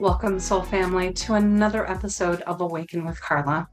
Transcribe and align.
Welcome, 0.00 0.40
Soul 0.40 0.62
Family, 0.62 1.12
to 1.12 1.34
another 1.34 1.86
episode 1.86 2.40
of 2.40 2.62
Awaken 2.62 3.04
with 3.04 3.20
Carla, 3.20 3.68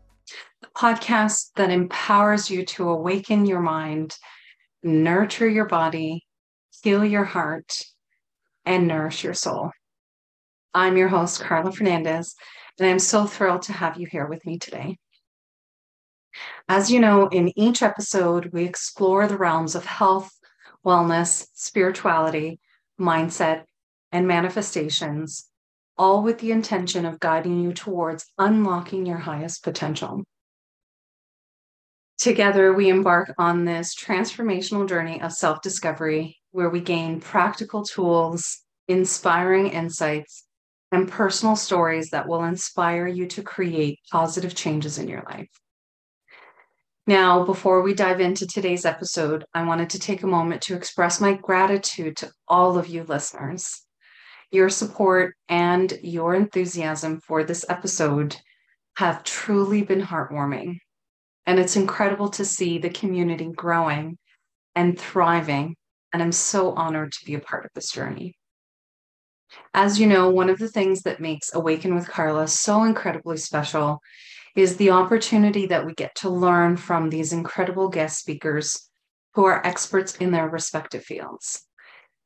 the 0.62 0.68
podcast 0.76 1.54
that 1.56 1.70
empowers 1.70 2.52
you 2.52 2.66
to 2.66 2.90
awaken 2.90 3.46
your 3.46 3.62
mind, 3.62 4.14
nurture 4.84 5.48
your 5.48 5.68
body, 5.68 6.26
heal 6.84 7.06
your 7.06 7.24
heart, 7.24 7.82
and 8.66 8.90
nourish 8.90 9.24
your 9.24 9.34
soul. 9.34 9.72
I'm 10.74 10.98
your 10.98 11.08
host, 11.08 11.40
Carla 11.40 11.72
Fernandez, 11.72 12.36
and 12.78 12.90
I'm 12.90 13.00
so 13.00 13.26
thrilled 13.26 13.62
to 13.62 13.72
have 13.72 13.96
you 13.96 14.06
here 14.06 14.28
with 14.28 14.46
me 14.46 14.60
today. 14.60 14.98
As 16.68 16.92
you 16.92 17.00
know, 17.00 17.28
in 17.28 17.58
each 17.58 17.82
episode, 17.82 18.48
we 18.52 18.66
explore 18.66 19.28
the 19.28 19.38
realms 19.38 19.76
of 19.76 19.86
health, 19.86 20.30
wellness, 20.86 21.48
spirituality, 21.54 22.60
mindset, 23.00 23.64
and 24.12 24.28
manifestations 24.28 25.47
all 25.98 26.22
with 26.24 26.40
the 26.40 26.52
intention 26.52 27.06
of 27.06 27.20
guiding 27.20 27.62
you 27.62 27.74
towards 27.74 28.26
unlocking 28.38 29.06
your 29.06 29.18
highest 29.18 29.64
potential. 29.64 30.24
Together, 32.18 32.74
we 32.74 32.90
embark 32.90 33.34
on 33.38 33.66
this 33.66 33.96
transformational 33.96 34.88
journey 34.88 35.22
of 35.22 35.32
self 35.32 35.62
discovery 35.62 36.38
where 36.52 36.70
we 36.70 36.82
gain 36.82 37.22
practical 37.22 37.84
tools, 37.84 38.64
inspiring 38.88 39.68
insights, 39.68 40.46
and 40.92 41.12
personal 41.12 41.56
stories 41.56 42.10
that 42.10 42.28
will 42.28 42.44
inspire 42.44 43.08
you 43.08 43.28
to 43.28 43.44
create 43.44 44.00
positive 44.12 44.56
changes 44.56 44.98
in 44.98 45.08
your 45.08 45.24
life. 45.30 45.50
Now, 47.06 47.46
before 47.46 47.82
we 47.84 47.94
dive 47.94 48.20
into 48.20 48.46
today's 48.46 48.86
episode, 48.86 49.46
I 49.54 49.64
wanted 49.64 49.92
to 49.92 50.00
take 50.00 50.24
a 50.24 50.28
moment 50.28 50.62
to 50.64 50.76
express 50.76 51.22
my 51.22 51.34
gratitude 51.34 52.18
to 52.18 52.32
all 52.48 52.78
of 52.78 52.88
you 52.88 53.04
listeners. 53.04 53.87
Your 54.52 54.70
support 54.70 55.36
and 55.50 55.92
your 56.02 56.34
enthusiasm 56.34 57.20
for 57.20 57.44
this 57.44 57.66
episode 57.68 58.38
have 58.96 59.24
truly 59.24 59.84
been 59.84 60.02
heartwarming. 60.02 60.78
And 61.46 61.60
it's 61.60 61.76
incredible 61.76 62.30
to 62.30 62.46
see 62.46 62.78
the 62.78 62.90
community 62.90 63.52
growing 63.54 64.18
and 64.76 64.98
thriving. 64.98 65.76
And 66.14 66.24
I'm 66.24 66.32
so 66.32 66.74
honored 66.74 67.12
to 67.14 67.26
be 67.26 67.36
a 67.36 67.40
part 67.40 67.66
of 67.66 67.72
this 67.76 67.92
journey. 67.92 68.36
As 69.74 70.00
you 70.00 70.08
know, 70.08 70.30
one 70.30 70.50
of 70.50 70.60
the 70.60 70.70
things 70.70 71.04
that 71.04 71.20
makes 71.20 71.54
Awaken 71.54 71.94
with 71.96 72.08
Carla 72.08 72.48
so 72.48 72.84
incredibly 72.84 73.38
special 73.38 74.00
is 74.56 74.78
the 74.78 74.92
opportunity 74.92 75.68
that 75.68 75.86
we 75.86 75.94
get 75.94 76.16
to 76.16 76.30
learn 76.30 76.78
from 76.78 77.10
these 77.10 77.34
incredible 77.34 77.90
guest 77.90 78.20
speakers 78.20 78.90
who 79.36 79.46
are 79.46 79.66
experts 79.66 80.16
in 80.16 80.32
their 80.32 80.50
respective 80.50 81.04
fields. 81.04 81.67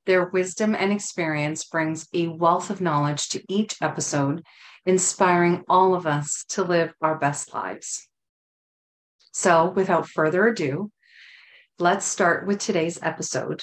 Their 0.05 0.25
wisdom 0.25 0.75
and 0.75 0.91
experience 0.91 1.63
brings 1.65 2.07
a 2.13 2.27
wealth 2.27 2.69
of 2.69 2.81
knowledge 2.81 3.29
to 3.29 3.43
each 3.47 3.75
episode, 3.81 4.43
inspiring 4.85 5.63
all 5.69 5.93
of 5.93 6.07
us 6.07 6.43
to 6.49 6.63
live 6.63 6.93
our 7.01 7.19
best 7.19 7.53
lives. 7.53 8.07
So, 9.31 9.69
without 9.69 10.09
further 10.09 10.47
ado, 10.47 10.91
let's 11.77 12.05
start 12.05 12.47
with 12.47 12.59
today's 12.59 12.99
episode. 13.01 13.61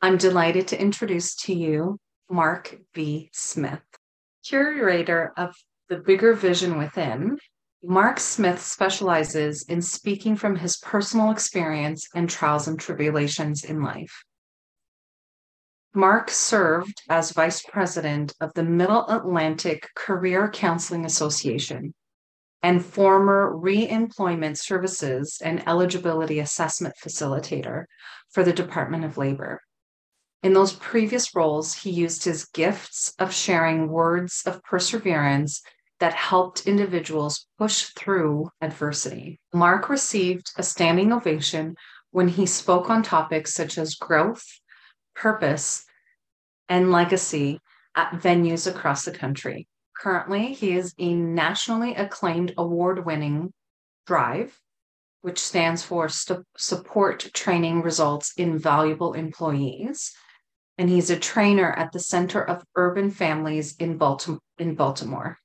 I'm 0.00 0.16
delighted 0.16 0.68
to 0.68 0.80
introduce 0.80 1.34
to 1.42 1.52
you 1.52 1.98
Mark 2.30 2.78
V. 2.94 3.30
Smith, 3.32 3.82
curator 4.44 5.32
of 5.36 5.56
The 5.88 5.96
Bigger 5.96 6.34
Vision 6.34 6.78
Within. 6.78 7.38
Mark 7.82 8.20
Smith 8.20 8.60
specializes 8.60 9.64
in 9.64 9.82
speaking 9.82 10.36
from 10.36 10.56
his 10.56 10.76
personal 10.76 11.30
experience 11.30 12.08
and 12.14 12.30
trials 12.30 12.68
and 12.68 12.78
tribulations 12.78 13.64
in 13.64 13.82
life. 13.82 14.24
Mark 15.98 16.30
served 16.30 17.02
as 17.10 17.32
vice 17.32 17.60
president 17.60 18.32
of 18.40 18.54
the 18.54 18.62
Middle 18.62 19.04
Atlantic 19.08 19.88
Career 19.96 20.48
Counseling 20.48 21.04
Association 21.04 21.92
and 22.62 22.84
former 22.84 23.52
reemployment 23.52 24.58
services 24.58 25.42
and 25.42 25.66
eligibility 25.66 26.38
assessment 26.38 26.94
facilitator 27.04 27.86
for 28.30 28.44
the 28.44 28.52
Department 28.52 29.04
of 29.04 29.18
Labor. 29.18 29.60
In 30.44 30.52
those 30.52 30.74
previous 30.74 31.34
roles, 31.34 31.74
he 31.74 31.90
used 31.90 32.22
his 32.22 32.44
gifts 32.44 33.12
of 33.18 33.34
sharing 33.34 33.88
words 33.88 34.44
of 34.46 34.62
perseverance 34.62 35.62
that 35.98 36.14
helped 36.14 36.68
individuals 36.68 37.48
push 37.58 37.86
through 37.96 38.50
adversity. 38.60 39.40
Mark 39.52 39.88
received 39.88 40.52
a 40.56 40.62
standing 40.62 41.12
ovation 41.12 41.74
when 42.12 42.28
he 42.28 42.46
spoke 42.46 42.88
on 42.88 43.02
topics 43.02 43.52
such 43.52 43.76
as 43.76 43.96
growth, 43.96 44.44
purpose, 45.16 45.86
and 46.68 46.92
legacy 46.92 47.60
at 47.94 48.12
venues 48.12 48.70
across 48.70 49.04
the 49.04 49.10
country. 49.12 49.66
Currently, 49.96 50.52
he 50.54 50.72
is 50.72 50.94
a 50.98 51.14
nationally 51.14 51.94
acclaimed 51.94 52.54
award 52.56 53.04
winning 53.04 53.52
DRIVE, 54.06 54.56
which 55.22 55.40
stands 55.40 55.82
for 55.82 56.08
St- 56.08 56.46
Support 56.56 57.30
Training 57.34 57.82
Results 57.82 58.32
in 58.36 58.58
Valuable 58.58 59.14
Employees. 59.14 60.14
And 60.76 60.88
he's 60.88 61.10
a 61.10 61.18
trainer 61.18 61.72
at 61.72 61.90
the 61.90 61.98
Center 61.98 62.42
of 62.42 62.62
Urban 62.76 63.10
Families 63.10 63.74
in 63.76 63.98
Baltimore. 63.98 64.40
In 64.58 64.76
Baltimore. 64.76 65.38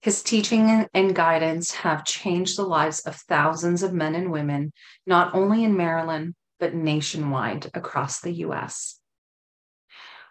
His 0.00 0.24
teaching 0.24 0.88
and 0.92 1.14
guidance 1.14 1.70
have 1.70 2.04
changed 2.04 2.58
the 2.58 2.64
lives 2.64 3.00
of 3.00 3.14
thousands 3.14 3.84
of 3.84 3.92
men 3.92 4.16
and 4.16 4.32
women, 4.32 4.72
not 5.06 5.32
only 5.32 5.62
in 5.62 5.76
Maryland, 5.76 6.34
but 6.58 6.74
nationwide 6.74 7.70
across 7.72 8.20
the 8.20 8.32
US. 8.46 8.98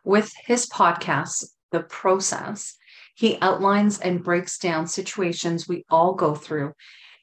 With 0.03 0.34
his 0.45 0.67
podcast, 0.67 1.45
The 1.72 1.84
Process, 1.84 2.75
he 3.13 3.38
outlines 3.39 4.00
and 4.00 4.23
breaks 4.23 4.57
down 4.57 4.88
situations 4.88 5.67
we 5.67 5.85
all 5.91 6.16
go 6.16 6.34
through 6.34 6.73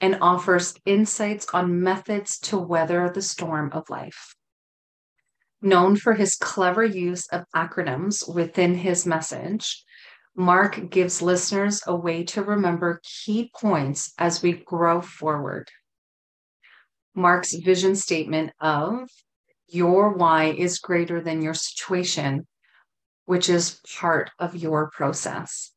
and 0.00 0.18
offers 0.20 0.74
insights 0.86 1.48
on 1.52 1.82
methods 1.82 2.38
to 2.38 2.56
weather 2.56 3.10
the 3.10 3.20
storm 3.20 3.72
of 3.72 3.90
life. 3.90 4.36
Known 5.60 5.96
for 5.96 6.14
his 6.14 6.36
clever 6.36 6.84
use 6.84 7.26
of 7.28 7.46
acronyms 7.54 8.32
within 8.32 8.76
his 8.76 9.04
message, 9.04 9.84
Mark 10.36 10.88
gives 10.88 11.20
listeners 11.20 11.82
a 11.84 11.96
way 11.96 12.22
to 12.26 12.44
remember 12.44 13.00
key 13.02 13.50
points 13.58 14.12
as 14.18 14.40
we 14.40 14.52
grow 14.52 15.00
forward. 15.00 15.68
Mark's 17.12 17.54
vision 17.54 17.96
statement 17.96 18.52
of 18.60 19.08
your 19.66 20.12
why 20.12 20.44
is 20.44 20.78
greater 20.78 21.20
than 21.20 21.42
your 21.42 21.54
situation 21.54 22.46
which 23.28 23.50
is 23.50 23.78
part 24.00 24.30
of 24.38 24.56
your 24.56 24.88
process, 24.88 25.70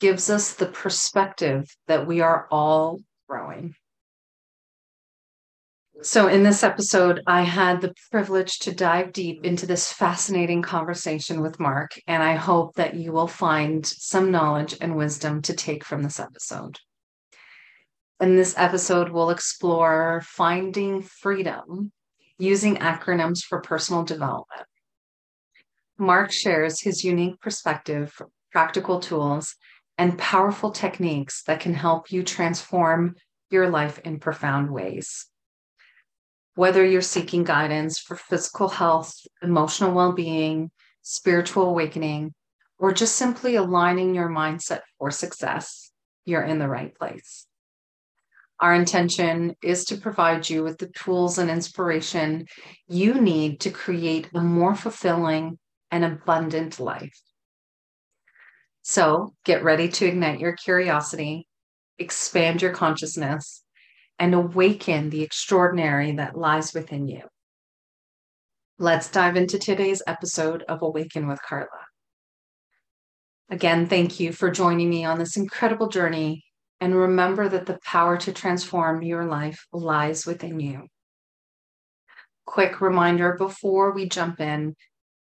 gives 0.00 0.30
us 0.30 0.54
the 0.54 0.64
perspective 0.64 1.68
that 1.88 2.06
we 2.06 2.22
are 2.22 2.48
all 2.50 2.98
growing. 3.28 3.74
So, 6.00 6.28
in 6.28 6.42
this 6.42 6.64
episode, 6.64 7.20
I 7.26 7.42
had 7.42 7.82
the 7.82 7.92
privilege 8.10 8.60
to 8.60 8.72
dive 8.74 9.12
deep 9.12 9.44
into 9.44 9.66
this 9.66 9.92
fascinating 9.92 10.62
conversation 10.62 11.42
with 11.42 11.60
Mark, 11.60 11.90
and 12.06 12.22
I 12.22 12.36
hope 12.36 12.76
that 12.76 12.94
you 12.94 13.12
will 13.12 13.28
find 13.28 13.86
some 13.86 14.30
knowledge 14.30 14.74
and 14.80 14.96
wisdom 14.96 15.42
to 15.42 15.52
take 15.52 15.84
from 15.84 16.02
this 16.02 16.18
episode. 16.18 16.78
In 18.20 18.36
this 18.36 18.54
episode, 18.56 19.10
we'll 19.10 19.28
explore 19.28 20.22
finding 20.24 21.02
freedom 21.02 21.92
using 22.38 22.76
acronyms 22.76 23.42
for 23.44 23.60
personal 23.60 24.02
development. 24.02 24.66
Mark 26.00 26.32
shares 26.32 26.80
his 26.80 27.04
unique 27.04 27.38
perspective, 27.40 28.20
practical 28.50 29.00
tools, 29.00 29.54
and 29.98 30.18
powerful 30.18 30.70
techniques 30.70 31.42
that 31.42 31.60
can 31.60 31.74
help 31.74 32.10
you 32.10 32.22
transform 32.22 33.14
your 33.50 33.68
life 33.68 33.98
in 33.98 34.18
profound 34.18 34.70
ways. 34.72 35.26
Whether 36.54 36.86
you're 36.86 37.02
seeking 37.02 37.44
guidance 37.44 37.98
for 37.98 38.16
physical 38.16 38.70
health, 38.70 39.14
emotional 39.42 39.92
well 39.92 40.12
being, 40.12 40.70
spiritual 41.02 41.64
awakening, 41.68 42.32
or 42.78 42.92
just 42.92 43.16
simply 43.16 43.56
aligning 43.56 44.14
your 44.14 44.30
mindset 44.30 44.80
for 44.98 45.10
success, 45.10 45.92
you're 46.24 46.42
in 46.42 46.58
the 46.58 46.68
right 46.68 46.94
place. 46.94 47.46
Our 48.58 48.74
intention 48.74 49.54
is 49.62 49.84
to 49.86 49.96
provide 49.98 50.48
you 50.48 50.62
with 50.62 50.78
the 50.78 50.88
tools 50.88 51.36
and 51.36 51.50
inspiration 51.50 52.46
you 52.88 53.20
need 53.20 53.60
to 53.60 53.70
create 53.70 54.30
a 54.34 54.40
more 54.40 54.74
fulfilling 54.74 55.58
an 55.90 56.04
abundant 56.04 56.78
life. 56.78 57.20
So 58.82 59.34
get 59.44 59.62
ready 59.62 59.88
to 59.88 60.06
ignite 60.06 60.40
your 60.40 60.56
curiosity, 60.56 61.46
expand 61.98 62.62
your 62.62 62.72
consciousness, 62.72 63.62
and 64.18 64.34
awaken 64.34 65.10
the 65.10 65.22
extraordinary 65.22 66.12
that 66.12 66.36
lies 66.36 66.72
within 66.74 67.06
you. 67.08 67.22
Let's 68.78 69.10
dive 69.10 69.36
into 69.36 69.58
today's 69.58 70.02
episode 70.06 70.62
of 70.68 70.82
Awaken 70.82 71.28
with 71.28 71.40
Carla. 71.42 71.68
Again, 73.50 73.86
thank 73.86 74.20
you 74.20 74.32
for 74.32 74.50
joining 74.50 74.88
me 74.88 75.04
on 75.04 75.18
this 75.18 75.36
incredible 75.36 75.88
journey. 75.88 76.44
And 76.80 76.94
remember 76.94 77.48
that 77.48 77.66
the 77.66 77.78
power 77.84 78.16
to 78.18 78.32
transform 78.32 79.02
your 79.02 79.26
life 79.26 79.66
lies 79.72 80.24
within 80.24 80.60
you. 80.60 80.86
Quick 82.46 82.80
reminder 82.80 83.34
before 83.34 83.92
we 83.92 84.08
jump 84.08 84.40
in 84.40 84.74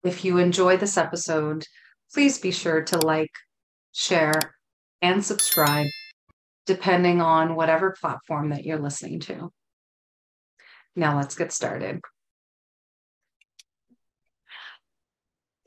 if 0.04 0.24
you 0.24 0.38
enjoy 0.38 0.76
this 0.76 0.98
episode, 0.98 1.64
please 2.12 2.38
be 2.38 2.50
sure 2.50 2.82
to 2.82 2.98
like, 2.98 3.32
share, 3.92 4.38
and 5.00 5.24
subscribe, 5.24 5.86
depending 6.66 7.20
on 7.20 7.56
whatever 7.56 7.96
platform 7.98 8.50
that 8.50 8.64
you're 8.64 8.78
listening 8.78 9.20
to. 9.20 9.50
Now 10.94 11.16
let's 11.16 11.34
get 11.34 11.52
started. 11.52 12.00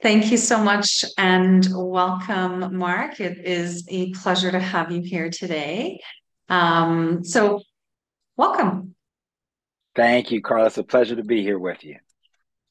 Thank 0.03 0.31
you 0.31 0.37
so 0.37 0.63
much 0.63 1.03
and 1.17 1.67
welcome, 1.73 2.77
Mark. 2.77 3.19
It 3.19 3.39
is 3.39 3.87
a 3.89 4.11
pleasure 4.11 4.51
to 4.51 4.59
have 4.59 4.91
you 4.91 5.01
here 5.01 5.31
today. 5.31 5.99
Um, 6.49 7.23
so, 7.23 7.61
welcome. 8.37 8.93
Thank 9.95 10.31
you, 10.31 10.41
Carla. 10.41 10.67
It's 10.67 10.77
a 10.77 10.83
pleasure 10.83 11.15
to 11.15 11.23
be 11.23 11.41
here 11.41 11.57
with 11.57 11.83
you. 11.83 11.97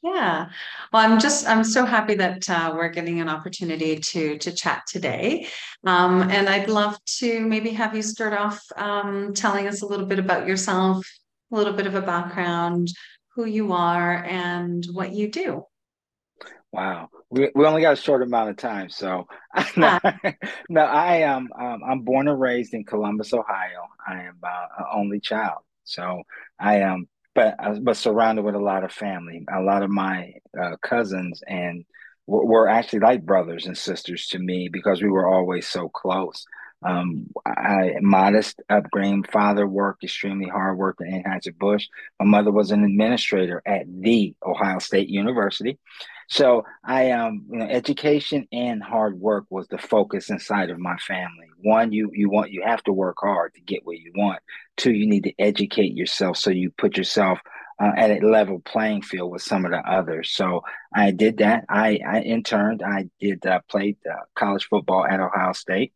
Yeah. 0.07 0.51
Well, 0.93 1.03
I'm 1.03 1.19
just 1.19 1.49
I'm 1.49 1.65
so 1.65 1.85
happy 1.85 2.15
that 2.15 2.49
uh, 2.49 2.73
we're 2.77 2.91
getting 2.91 3.21
an 3.21 3.29
opportunity 3.29 3.97
to 3.99 4.39
to 4.39 4.53
chat 4.53 4.85
today, 4.87 5.49
um, 5.85 6.23
and 6.31 6.49
I'd 6.49 6.69
love 6.69 6.97
to 7.19 7.41
maybe 7.41 7.71
have 7.71 7.97
you 7.97 8.03
start 8.03 8.33
off 8.33 8.65
um, 8.77 9.35
telling 9.35 9.67
us 9.67 9.83
a 9.83 9.87
little 9.87 10.07
bit 10.07 10.21
about 10.21 10.47
yourself, 10.47 11.05
a 11.53 11.57
little 11.57 11.73
bit 11.73 11.89
of 11.89 11.97
a 11.97 12.03
background, 12.03 12.89
who 13.35 13.47
you 13.47 13.73
are, 13.73 14.23
and 14.25 14.87
what 14.93 15.13
you 15.13 15.29
do. 15.29 15.65
Wow, 16.71 17.09
we, 17.31 17.51
we 17.57 17.67
only 17.67 17.83
got 17.83 17.95
a 17.95 18.01
short 18.01 18.23
amount 18.23 18.51
of 18.51 18.57
time, 18.59 18.89
so 18.89 19.27
no, 19.77 19.99
no, 20.69 20.83
I 20.83 21.17
am 21.17 21.49
um, 21.59 21.81
I'm 21.85 22.01
born 22.03 22.29
and 22.29 22.41
raised 22.41 22.75
in 22.75 22.85
Columbus, 22.85 23.33
Ohio. 23.33 23.89
I 24.07 24.21
am 24.23 24.39
uh, 24.41 24.67
an 24.79 24.87
only 24.95 25.19
child, 25.19 25.63
so 25.83 26.23
I 26.61 26.77
am 26.77 27.09
but 27.37 27.55
but 27.85 27.97
surrounded 27.97 28.45
with 28.45 28.57
a 28.57 28.59
lot 28.59 28.83
of 28.83 28.91
family. 28.91 29.45
A 29.55 29.61
lot 29.61 29.85
of 29.85 29.91
my 29.91 30.33
uh, 30.61 30.77
cousins 30.83 31.43
and 31.47 31.85
were, 32.27 32.45
were, 32.45 32.69
actually 32.69 33.01
like 33.01 33.25
brothers 33.25 33.67
and 33.67 33.77
sisters 33.79 34.27
to 34.29 34.39
me 34.39 34.69
because 34.73 35.03
we 35.03 35.11
were 35.11 35.29
always 35.29 35.69
so 35.69 35.89
close. 35.91 36.47
Um, 36.87 37.27
I 37.45 37.95
modest 38.01 38.63
upbringing. 38.71 39.25
Father 39.25 39.67
worked 39.67 40.05
extremely 40.05 40.49
hard, 40.49 40.79
worked 40.79 41.03
at 41.03 41.09
Anheuser 41.09 41.57
Busch. 41.59 41.87
My 42.21 42.27
mother 42.27 42.53
was 42.53 42.71
an 42.71 42.85
administrator 42.85 43.63
at 43.67 43.87
the 43.89 44.35
Ohio 44.45 44.79
State 44.79 45.09
University. 45.09 45.79
So 46.29 46.65
I 46.85 47.13
um 47.13 47.47
you 47.51 47.59
know 47.59 47.67
education 47.67 48.49
and 48.53 48.83
hard 48.83 49.19
work 49.21 49.45
was 49.51 49.69
the 49.69 49.79
focus 49.79 50.31
inside 50.31 50.71
of 50.71 50.79
my 50.79 50.97
family. 50.97 51.49
One, 51.63 51.93
you 51.93 52.11
you 52.13 52.31
want 52.31 52.51
you 52.51 52.63
have 52.65 52.83
to 52.85 52.93
work 52.93 53.17
hard 53.21 53.55
to 53.55 53.61
get 53.61 53.85
what 53.85 53.99
you 53.99 54.13
want. 54.17 54.41
Two, 54.77 54.93
you 54.93 55.07
need 55.07 55.25
to 55.25 55.33
educate 55.39 55.95
yourself 55.95 56.37
so 56.37 56.51
you 56.51 56.71
put 56.77 56.97
yourself 56.97 57.41
uh, 57.81 57.93
at 57.97 58.11
a 58.11 58.27
level 58.27 58.61
playing 58.61 59.03
field 59.03 59.31
with 59.31 59.43
some 59.43 59.65
of 59.65 59.71
the 59.71 59.79
others. 59.79 60.31
So 60.31 60.63
I 60.95 61.11
did 61.11 61.39
that. 61.39 61.65
I, 61.69 62.01
I 62.07 62.21
interned. 62.21 62.83
I 62.83 63.09
did 63.21 63.45
uh, 63.47 63.61
played 63.69 63.97
uh, 64.11 64.17
college 64.35 64.67
football 64.69 65.07
at 65.07 65.21
Ohio 65.21 65.53
State. 65.53 65.93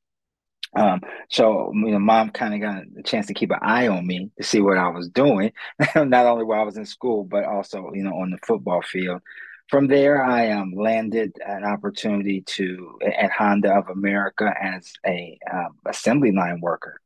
Um, 0.75 1.01
so 1.29 1.73
you 1.75 1.91
know, 1.91 1.99
mom 1.99 2.31
kind 2.31 2.55
of 2.55 2.61
got 2.61 2.83
a 2.99 3.03
chance 3.03 3.27
to 3.27 3.35
keep 3.35 3.51
an 3.51 3.59
eye 3.61 3.89
on 3.89 4.07
me 4.07 4.31
to 4.37 4.43
see 4.43 4.61
what 4.61 4.79
I 4.79 4.89
was 4.89 5.09
doing, 5.09 5.53
not 5.97 6.27
only 6.27 6.45
while 6.45 6.61
I 6.61 6.65
was 6.65 6.77
in 6.77 6.87
school, 6.87 7.25
but 7.25 7.45
also 7.45 7.91
you 7.93 8.03
know 8.03 8.15
on 8.15 8.31
the 8.31 8.39
football 8.47 8.83
field. 8.83 9.23
From 9.69 9.87
there, 9.87 10.25
I 10.25 10.51
um, 10.51 10.73
landed 10.77 11.33
an 11.47 11.65
opportunity 11.65 12.43
to 12.43 12.99
at 13.05 13.31
Honda 13.31 13.73
of 13.73 13.89
America 13.89 14.53
as 14.61 14.93
a 15.07 15.39
um, 15.53 15.77
assembly 15.87 16.33
line 16.33 16.61
worker, 16.61 17.01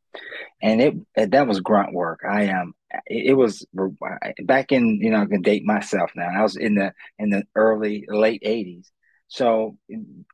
and 0.62 0.81
it 0.81 1.31
that 1.31 1.46
was 1.46 1.61
grunt 1.61 1.93
work. 1.93 2.20
I 2.28 2.44
am. 2.44 2.61
Um, 2.61 2.75
it, 3.06 3.37
was 3.37 3.66
back 4.44 4.70
in 4.72 5.00
you 5.00 5.11
know 5.11 5.22
I 5.22 5.26
can 5.26 5.43
date 5.43 5.64
myself 5.64 6.12
now. 6.14 6.28
I 6.28 6.43
was 6.43 6.56
in 6.56 6.76
the 6.76 6.93
in 7.19 7.31
the 7.31 7.44
early 7.55 8.06
late 8.08 8.43
'80s, 8.43 8.90
so 9.29 9.76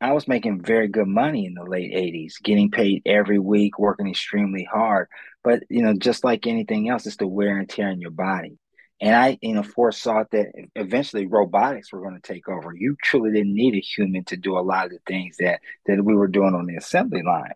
I 0.00 0.12
was 0.12 0.28
making 0.28 0.62
very 0.62 0.88
good 0.88 1.06
money 1.06 1.46
in 1.46 1.54
the 1.54 1.64
late 1.64 1.92
80s, 1.92 2.42
getting 2.42 2.70
paid 2.70 3.02
every 3.06 3.38
week, 3.38 3.78
working 3.78 4.08
extremely 4.08 4.64
hard. 4.70 5.08
But, 5.42 5.62
you 5.70 5.82
know, 5.82 5.94
just 5.94 6.24
like 6.24 6.46
anything 6.46 6.88
else, 6.88 7.06
it's 7.06 7.16
the 7.16 7.26
wear 7.26 7.58
and 7.58 7.68
tear 7.68 7.88
in 7.88 8.00
your 8.00 8.10
body. 8.10 8.58
And 9.00 9.16
I, 9.16 9.38
you 9.40 9.54
know, 9.54 9.62
foresaw 9.62 10.24
that 10.32 10.52
eventually 10.74 11.26
robotics 11.26 11.92
were 11.92 12.02
going 12.02 12.20
to 12.20 12.32
take 12.32 12.48
over. 12.48 12.74
You 12.74 12.96
truly 13.02 13.32
didn't 13.32 13.54
need 13.54 13.74
a 13.74 13.80
human 13.80 14.24
to 14.24 14.36
do 14.36 14.58
a 14.58 14.60
lot 14.60 14.84
of 14.84 14.90
the 14.90 14.98
things 15.06 15.36
that 15.38 15.60
that 15.86 16.04
we 16.04 16.14
were 16.14 16.28
doing 16.28 16.54
on 16.54 16.66
the 16.66 16.76
assembly 16.76 17.22
line. 17.22 17.54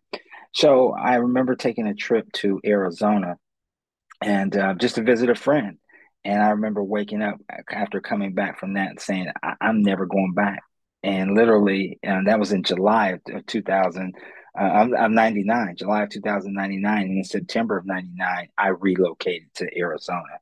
So 0.53 0.93
I 0.93 1.17
remember 1.17 1.55
taking 1.57 1.87
a 1.87 1.95
trip 1.95 2.33
to 2.35 2.61
Arizona 2.65 3.37
and 4.23 4.57
uh, 4.57 4.75
just 4.75 4.95
to 4.95 5.03
visit 5.03 5.29
a 5.29 5.35
friend. 5.35 5.79
And 6.25 6.43
I 6.43 6.51
remember 6.51 6.83
waking 6.83 7.21
up 7.21 7.39
after 7.71 8.01
coming 8.01 8.33
back 8.33 8.59
from 8.59 8.75
that 8.75 8.89
and 8.89 9.01
saying, 9.01 9.29
I- 9.43 9.57
am 9.61 9.83
never 9.83 10.07
going 10.07 10.33
back. 10.33 10.63
And 11.05 11.35
literally, 11.35 11.99
and 12.03 12.27
that 12.27 12.41
was 12.41 12.53
in 12.53 12.63
July 12.63 13.19
of 13.29 13.47
2000. 13.47 14.15
Uh, 14.59 14.63
I'm, 14.63 14.97
I'm 14.97 15.15
99, 15.15 15.77
July 15.77 16.03
of 16.05 16.11
2099. 16.11 17.03
And 17.03 17.19
in 17.19 17.25
September 17.25 17.77
of 17.77 17.87
99, 17.87 18.49
I 18.57 18.69
relocated 18.69 19.53
to 19.57 19.79
Arizona 19.79 20.41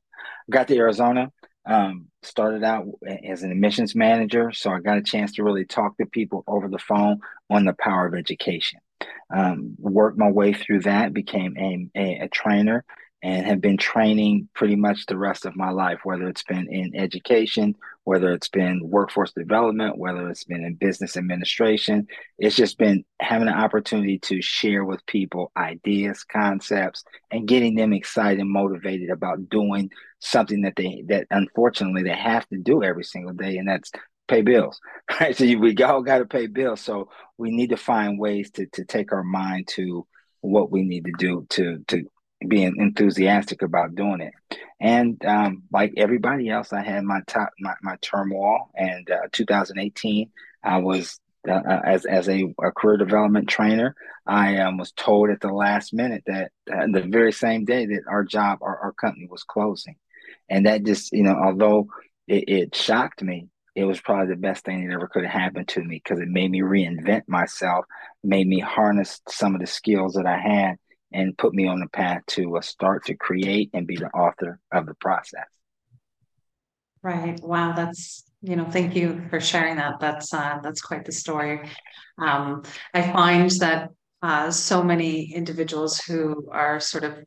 got 0.49 0.67
to 0.67 0.77
Arizona. 0.77 1.31
Um, 1.65 2.07
started 2.23 2.61
out 2.61 2.85
as 3.25 3.43
an 3.43 3.51
admissions 3.51 3.95
manager, 3.95 4.51
so 4.51 4.69
I 4.69 4.81
got 4.81 4.97
a 4.97 5.01
chance 5.01 5.31
to 5.33 5.45
really 5.45 5.63
talk 5.63 5.95
to 5.97 6.05
people 6.05 6.43
over 6.45 6.67
the 6.67 6.77
phone 6.77 7.21
on 7.49 7.63
the 7.63 7.73
power 7.73 8.05
of 8.05 8.15
education. 8.15 8.81
Um, 9.33 9.75
worked 9.79 10.17
my 10.17 10.29
way 10.29 10.51
through 10.51 10.81
that, 10.81 11.13
became 11.13 11.55
a, 11.57 11.87
a, 11.95 12.19
a 12.23 12.27
trainer, 12.27 12.83
and 13.23 13.45
have 13.45 13.61
been 13.61 13.77
training 13.77 14.49
pretty 14.53 14.75
much 14.75 15.05
the 15.05 15.17
rest 15.17 15.45
of 15.45 15.55
my 15.55 15.69
life, 15.69 15.99
whether 16.03 16.27
it's 16.27 16.43
been 16.43 16.67
in 16.69 16.93
education, 16.93 17.73
whether 18.03 18.33
it's 18.33 18.49
been 18.49 18.81
workforce 18.83 19.31
development, 19.31 19.97
whether 19.97 20.29
it's 20.29 20.43
been 20.43 20.65
in 20.65 20.75
business 20.75 21.15
administration. 21.15 22.05
It's 22.37 22.57
just 22.57 22.77
been 22.77 23.05
having 23.21 23.47
an 23.47 23.53
opportunity 23.53 24.19
to 24.19 24.41
share 24.41 24.83
with 24.83 25.05
people 25.05 25.53
ideas, 25.55 26.25
concepts, 26.25 27.05
and 27.31 27.47
getting 27.47 27.75
them 27.75 27.93
excited 27.93 28.41
and 28.41 28.49
motivated 28.49 29.09
about 29.09 29.49
doing 29.49 29.89
something 30.19 30.61
that 30.63 30.75
they 30.75 31.05
that 31.07 31.25
unfortunately 31.31 32.03
they 32.03 32.15
have 32.15 32.47
to 32.49 32.57
do 32.57 32.83
every 32.83 33.05
single 33.05 33.33
day, 33.33 33.57
and 33.57 33.69
that's 33.69 33.91
pay 34.27 34.41
bills. 34.41 34.79
Right. 35.19 35.35
So 35.35 35.45
we 35.45 35.75
all 35.77 36.01
got 36.01 36.19
to 36.19 36.25
pay 36.25 36.47
bills. 36.47 36.81
So 36.81 37.09
we 37.37 37.51
need 37.51 37.69
to 37.69 37.77
find 37.77 38.19
ways 38.19 38.51
to 38.51 38.65
to 38.73 38.83
take 38.83 39.13
our 39.13 39.23
mind 39.23 39.69
to 39.75 40.05
what 40.41 40.71
we 40.71 40.81
need 40.83 41.05
to 41.05 41.13
do 41.17 41.45
to 41.51 41.83
to 41.87 42.05
being 42.47 42.75
enthusiastic 42.77 43.61
about 43.61 43.95
doing 43.95 44.21
it. 44.21 44.33
And 44.79 45.23
um, 45.25 45.63
like 45.71 45.93
everybody 45.97 46.49
else, 46.49 46.73
I 46.73 46.81
had 46.81 47.03
my 47.03 47.21
top 47.27 47.49
my, 47.59 47.73
my 47.81 47.95
turmoil. 48.01 48.69
And 48.75 49.09
uh, 49.09 49.27
2018, 49.31 50.29
I 50.63 50.77
was 50.79 51.19
uh, 51.47 51.53
uh, 51.53 51.81
as 51.85 52.05
as 52.05 52.29
a, 52.29 52.53
a, 52.63 52.71
career 52.71 52.97
development 52.97 53.49
trainer, 53.49 53.95
I 54.25 54.57
um, 54.59 54.77
was 54.77 54.93
told 54.93 55.29
at 55.29 55.41
the 55.41 55.51
last 55.51 55.93
minute 55.93 56.23
that 56.25 56.51
uh, 56.71 56.87
the 56.91 57.01
very 57.01 57.33
same 57.33 57.65
day 57.65 57.85
that 57.85 58.03
our 58.09 58.23
job, 58.23 58.59
our, 58.61 58.77
our 58.77 58.93
company 58.93 59.27
was 59.29 59.43
closing, 59.43 59.95
and 60.49 60.65
that 60.65 60.85
just 60.85 61.11
you 61.11 61.23
know, 61.23 61.35
although 61.35 61.87
it, 62.29 62.45
it 62.47 62.75
shocked 62.75 63.21
me, 63.21 63.49
it 63.75 63.83
was 63.83 63.99
probably 63.99 64.33
the 64.33 64.39
best 64.39 64.63
thing 64.63 64.87
that 64.87 64.93
ever 64.93 65.07
could 65.07 65.25
have 65.25 65.41
happened 65.41 65.67
to 65.69 65.83
me 65.83 66.01
because 66.01 66.21
it 66.21 66.29
made 66.29 66.49
me 66.49 66.61
reinvent 66.61 67.23
myself, 67.27 67.85
made 68.23 68.47
me 68.47 68.59
harness 68.59 69.19
some 69.27 69.53
of 69.53 69.59
the 69.59 69.67
skills 69.67 70.13
that 70.13 70.25
I 70.25 70.37
had 70.37 70.77
and 71.13 71.37
put 71.37 71.53
me 71.53 71.67
on 71.67 71.79
the 71.79 71.89
path 71.89 72.21
to 72.27 72.57
uh, 72.57 72.61
start 72.61 73.05
to 73.05 73.15
create 73.15 73.69
and 73.73 73.87
be 73.87 73.95
the 73.95 74.09
author 74.09 74.59
of 74.71 74.85
the 74.85 74.95
process. 74.95 75.47
Right. 77.01 77.39
Wow. 77.41 77.73
That's 77.73 78.23
you 78.41 78.55
know. 78.55 78.65
Thank 78.65 78.95
you 78.95 79.23
for 79.29 79.39
sharing 79.39 79.75
that. 79.77 79.99
That's 79.99 80.33
uh, 80.33 80.59
that's 80.63 80.81
quite 80.81 81.05
the 81.05 81.11
story. 81.11 81.69
Um, 82.17 82.63
I 82.93 83.01
find 83.11 83.49
that 83.59 83.89
uh, 84.21 84.51
so 84.51 84.81
many 84.81 85.33
individuals 85.33 85.99
who 85.99 86.47
are 86.51 86.79
sort 86.79 87.03
of 87.03 87.19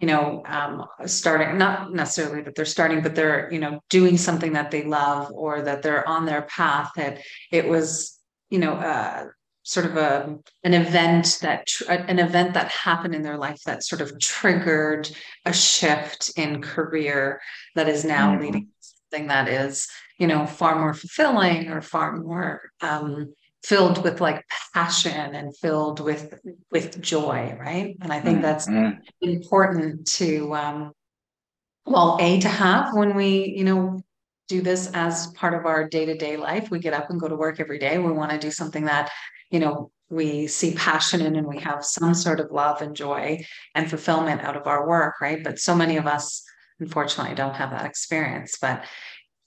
you 0.00 0.06
know 0.06 0.42
um, 0.46 0.84
starting 1.06 1.58
not 1.58 1.92
necessarily 1.92 2.42
that 2.42 2.54
they're 2.54 2.64
starting 2.64 3.00
but 3.00 3.14
they're 3.14 3.50
you 3.52 3.58
know 3.58 3.80
doing 3.90 4.16
something 4.16 4.52
that 4.52 4.70
they 4.70 4.84
love 4.84 5.30
or 5.32 5.62
that 5.62 5.82
they're 5.82 6.06
on 6.08 6.26
their 6.26 6.42
path 6.42 6.90
that 6.96 7.20
it 7.50 7.66
was 7.66 8.20
you 8.50 8.58
know 8.58 8.74
uh, 8.74 9.24
sort 9.64 9.86
of 9.86 9.96
a 9.96 10.36
an 10.62 10.74
event 10.74 11.38
that 11.40 11.66
an 11.88 12.18
event 12.18 12.54
that 12.54 12.70
happened 12.70 13.14
in 13.14 13.22
their 13.22 13.38
life 13.38 13.60
that 13.64 13.82
sort 13.82 14.02
of 14.02 14.18
triggered 14.20 15.10
a 15.46 15.52
shift 15.52 16.30
in 16.36 16.62
career 16.62 17.40
that 17.74 17.88
is 17.88 18.04
now 18.04 18.30
mm-hmm. 18.30 18.42
leading 18.42 18.66
to 18.66 18.88
something 19.10 19.28
that 19.28 19.48
is 19.48 19.88
you 20.18 20.26
know 20.26 20.46
far 20.46 20.78
more 20.78 20.94
fulfilling 20.94 21.70
or 21.70 21.80
far 21.80 22.16
more 22.16 22.60
um, 22.82 23.32
filled 23.64 24.04
with 24.04 24.20
like 24.20 24.44
passion 24.74 25.34
and 25.34 25.56
filled 25.56 25.98
with 25.98 26.38
with 26.70 27.00
joy 27.00 27.56
right 27.58 27.96
and 28.02 28.12
i 28.12 28.20
think 28.20 28.42
that's 28.42 28.68
mm-hmm. 28.68 28.98
important 29.22 30.06
to 30.06 30.54
um 30.54 30.92
well 31.86 32.18
a 32.20 32.38
to 32.38 32.48
have 32.48 32.94
when 32.94 33.16
we 33.16 33.54
you 33.56 33.64
know 33.64 33.98
do 34.46 34.60
this 34.60 34.90
as 34.92 35.28
part 35.28 35.54
of 35.54 35.64
our 35.64 35.88
day-to-day 35.88 36.36
life 36.36 36.70
we 36.70 36.78
get 36.78 36.92
up 36.92 37.08
and 37.08 37.18
go 37.18 37.28
to 37.28 37.34
work 37.36 37.58
every 37.58 37.78
day 37.78 37.96
we 37.96 38.12
want 38.12 38.30
to 38.30 38.38
do 38.38 38.50
something 38.50 38.84
that 38.84 39.10
you 39.54 39.60
know 39.60 39.90
we 40.10 40.46
see 40.48 40.74
passion 40.74 41.20
in 41.22 41.36
and 41.36 41.46
we 41.46 41.58
have 41.58 41.84
some 41.84 42.12
sort 42.12 42.40
of 42.40 42.50
love 42.50 42.82
and 42.82 42.94
joy 42.96 43.42
and 43.74 43.88
fulfillment 43.88 44.42
out 44.42 44.56
of 44.56 44.66
our 44.66 44.86
work 44.86 45.14
right 45.20 45.44
but 45.44 45.58
so 45.58 45.74
many 45.74 45.96
of 45.96 46.06
us 46.06 46.42
unfortunately 46.80 47.34
don't 47.34 47.54
have 47.54 47.70
that 47.70 47.86
experience 47.86 48.58
but 48.60 48.84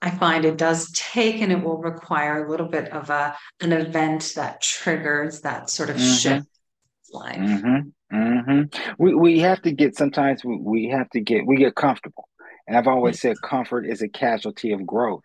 I 0.00 0.10
find 0.10 0.44
it 0.44 0.56
does 0.56 0.90
take 0.92 1.40
and 1.40 1.50
it 1.50 1.62
will 1.62 1.78
require 1.78 2.44
a 2.44 2.50
little 2.50 2.68
bit 2.68 2.88
of 2.92 3.10
a 3.10 3.36
an 3.60 3.72
event 3.72 4.32
that 4.36 4.62
triggers 4.62 5.40
that 5.40 5.70
sort 5.70 5.90
of 5.90 5.96
mm-hmm. 5.96 6.14
shift 6.14 6.46
life. 7.12 7.36
Mm-hmm. 7.36 8.16
Mm-hmm. 8.16 8.92
We 8.98 9.14
we 9.14 9.38
have 9.40 9.60
to 9.62 9.72
get 9.72 9.96
sometimes 9.96 10.44
we, 10.44 10.56
we 10.56 10.88
have 10.90 11.10
to 11.10 11.20
get 11.20 11.46
we 11.46 11.56
get 11.56 11.74
comfortable. 11.74 12.28
And 12.68 12.76
I've 12.76 12.86
always 12.86 13.20
said 13.20 13.42
comfort 13.42 13.86
is 13.86 14.02
a 14.02 14.08
casualty 14.08 14.72
of 14.72 14.86
growth. 14.86 15.24